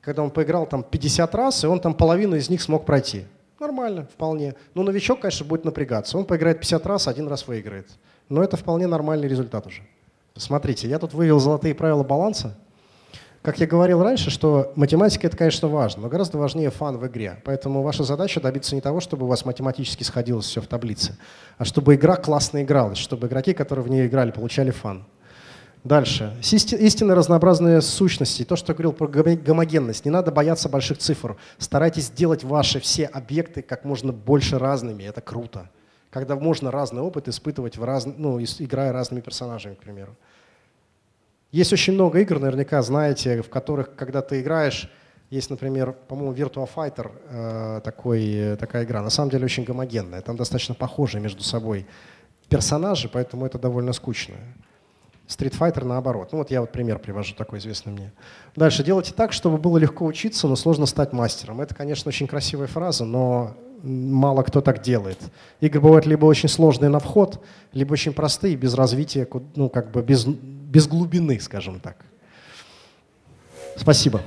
когда 0.00 0.22
он 0.22 0.30
поиграл 0.30 0.66
там 0.66 0.82
50 0.82 1.34
раз, 1.34 1.64
и 1.64 1.66
он 1.66 1.80
там 1.80 1.94
половину 1.94 2.36
из 2.36 2.48
них 2.48 2.62
смог 2.62 2.86
пройти. 2.86 3.24
Нормально, 3.58 4.06
вполне. 4.12 4.54
Но 4.74 4.82
новичок, 4.82 5.20
конечно, 5.20 5.44
будет 5.44 5.64
напрягаться. 5.64 6.16
Он 6.16 6.24
поиграет 6.24 6.60
50 6.60 6.86
раз, 6.86 7.08
один 7.08 7.28
раз 7.28 7.46
выиграет. 7.46 7.88
Но 8.28 8.42
это 8.42 8.56
вполне 8.56 8.86
нормальный 8.86 9.28
результат 9.28 9.66
уже. 9.66 9.82
Смотрите, 10.34 10.88
я 10.88 10.98
тут 10.98 11.12
вывел 11.12 11.38
золотые 11.40 11.74
правила 11.74 12.02
баланса. 12.02 12.56
Как 13.42 13.58
я 13.58 13.66
говорил 13.66 14.02
раньше, 14.02 14.30
что 14.30 14.72
математика 14.76 15.26
это, 15.26 15.36
конечно, 15.36 15.68
важно, 15.68 16.02
но 16.02 16.08
гораздо 16.08 16.36
важнее 16.36 16.70
фан 16.70 16.98
в 16.98 17.06
игре. 17.06 17.40
Поэтому 17.44 17.82
ваша 17.82 18.04
задача 18.04 18.38
добиться 18.38 18.74
не 18.74 18.82
того, 18.82 19.00
чтобы 19.00 19.24
у 19.24 19.28
вас 19.28 19.46
математически 19.46 20.02
сходилось 20.02 20.44
все 20.44 20.60
в 20.60 20.66
таблице, 20.66 21.16
а 21.56 21.64
чтобы 21.64 21.94
игра 21.94 22.16
классно 22.16 22.62
игралась, 22.62 22.98
чтобы 22.98 23.28
игроки, 23.28 23.54
которые 23.54 23.82
в 23.82 23.88
ней 23.88 24.06
играли, 24.06 24.30
получали 24.30 24.70
фан. 24.70 25.06
Дальше. 25.84 26.36
Истинно 26.42 27.14
разнообразные 27.14 27.80
сущности. 27.80 28.44
То, 28.44 28.56
что 28.56 28.72
я 28.72 28.74
говорил 28.74 28.92
про 28.92 29.06
гомогенность. 29.08 30.04
Не 30.04 30.10
надо 30.10 30.30
бояться 30.30 30.68
больших 30.68 30.98
цифр. 30.98 31.36
Старайтесь 31.58 32.06
сделать 32.06 32.44
ваши 32.44 32.80
все 32.80 33.06
объекты 33.06 33.62
как 33.62 33.84
можно 33.84 34.12
больше 34.12 34.58
разными. 34.58 35.04
Это 35.04 35.22
круто. 35.22 35.70
Когда 36.10 36.36
можно 36.36 36.70
разный 36.70 37.00
опыт 37.00 37.28
испытывать, 37.28 37.78
в 37.78 37.84
раз... 37.84 38.04
ну, 38.04 38.40
играя 38.40 38.92
разными 38.92 39.20
персонажами, 39.20 39.74
к 39.74 39.78
примеру. 39.78 40.16
Есть 41.50 41.72
очень 41.72 41.94
много 41.94 42.20
игр, 42.20 42.38
наверняка 42.38 42.82
знаете, 42.82 43.42
в 43.42 43.48
которых, 43.48 43.94
когда 43.96 44.20
ты 44.20 44.40
играешь, 44.40 44.90
есть, 45.30 45.48
например, 45.48 45.92
по-моему, 45.92 46.32
Virtua 46.34 46.68
Fighter, 46.72 47.10
э, 47.28 47.80
такой, 47.82 48.56
такая 48.58 48.84
игра. 48.84 49.00
На 49.00 49.10
самом 49.10 49.30
деле 49.30 49.44
очень 49.44 49.64
гомогенная. 49.64 50.20
Там 50.20 50.36
достаточно 50.36 50.74
похожие 50.74 51.22
между 51.22 51.42
собой 51.42 51.86
персонажи, 52.48 53.08
поэтому 53.08 53.46
это 53.46 53.58
довольно 53.58 53.92
скучно. 53.92 54.34
Street 55.30 55.56
Fighter 55.56 55.84
наоборот. 55.84 56.30
Ну 56.32 56.38
вот 56.38 56.50
я 56.50 56.60
вот 56.60 56.72
пример 56.72 56.98
привожу 56.98 57.34
такой 57.34 57.60
известный 57.60 57.92
мне. 57.92 58.12
Дальше. 58.56 58.82
Делайте 58.82 59.12
так, 59.14 59.32
чтобы 59.32 59.58
было 59.58 59.78
легко 59.78 60.04
учиться, 60.04 60.48
но 60.48 60.56
сложно 60.56 60.86
стать 60.86 61.12
мастером. 61.12 61.60
Это, 61.60 61.74
конечно, 61.74 62.08
очень 62.08 62.26
красивая 62.26 62.66
фраза, 62.66 63.04
но 63.04 63.54
мало 63.82 64.42
кто 64.42 64.60
так 64.60 64.82
делает. 64.82 65.18
Игры 65.60 65.80
бывают 65.80 66.04
либо 66.04 66.26
очень 66.26 66.48
сложные 66.48 66.88
на 66.88 66.98
вход, 66.98 67.44
либо 67.72 67.92
очень 67.92 68.12
простые, 68.12 68.56
без 68.56 68.74
развития, 68.74 69.26
ну 69.54 69.68
как 69.68 69.92
бы 69.92 70.02
без, 70.02 70.24
без 70.24 70.88
глубины, 70.88 71.38
скажем 71.40 71.78
так. 71.78 71.96
Спасибо. 73.76 74.20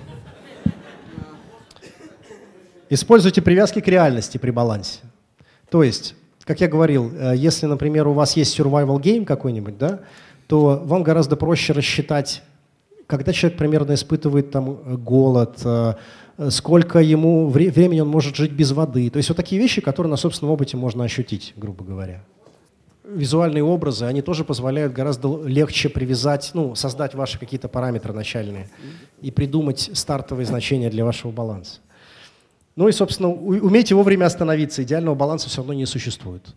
Используйте 2.90 3.42
привязки 3.42 3.82
к 3.82 3.88
реальности 3.88 4.38
при 4.38 4.52
балансе. 4.52 5.00
То 5.70 5.84
есть, 5.84 6.16
как 6.44 6.62
я 6.62 6.68
говорил, 6.68 7.12
э, 7.14 7.34
если, 7.36 7.66
например, 7.66 8.08
у 8.08 8.14
вас 8.14 8.38
есть 8.38 8.58
survival 8.58 9.02
game 9.02 9.26
какой-нибудь, 9.26 9.78
да, 9.78 10.02
то 10.48 10.82
вам 10.84 11.04
гораздо 11.04 11.36
проще 11.36 11.74
рассчитать, 11.74 12.44
когда 13.08 13.34
человек 13.34 13.58
примерно 13.58 13.94
испытывает 13.94 14.52
там 14.52 15.04
голод, 15.04 15.60
э, 15.64 15.96
сколько 16.50 17.00
ему 17.00 17.50
времени 17.50 18.00
он 18.00 18.08
может 18.08 18.36
жить 18.36 18.52
без 18.52 18.72
воды. 18.72 19.10
То 19.10 19.18
есть 19.18 19.30
вот 19.30 19.36
такие 19.36 19.62
вещи, 19.62 19.82
которые 19.82 20.10
на 20.10 20.18
собственном 20.18 20.54
опыте 20.54 20.78
можно 20.78 21.04
ощутить, 21.04 21.54
грубо 21.56 21.84
говоря. 21.84 22.24
Визуальные 23.04 23.64
образы, 23.64 24.06
они 24.06 24.22
тоже 24.22 24.46
позволяют 24.46 24.94
гораздо 24.94 25.44
легче 25.44 25.90
привязать, 25.90 26.52
ну, 26.54 26.74
создать 26.74 27.14
ваши 27.14 27.38
какие-то 27.38 27.68
параметры 27.68 28.14
начальные 28.14 28.70
и 29.22 29.30
придумать 29.30 29.90
стартовые 29.94 30.46
значения 30.46 30.90
для 30.90 31.04
вашего 31.04 31.32
баланса. 31.32 31.80
Ну 32.76 32.88
и, 32.88 32.92
собственно, 32.92 33.30
умейте 33.30 33.94
вовремя 33.94 34.26
остановиться. 34.26 34.82
Идеального 34.82 35.16
баланса 35.16 35.48
все 35.48 35.58
равно 35.58 35.74
не 35.74 35.86
существует. 35.86 36.56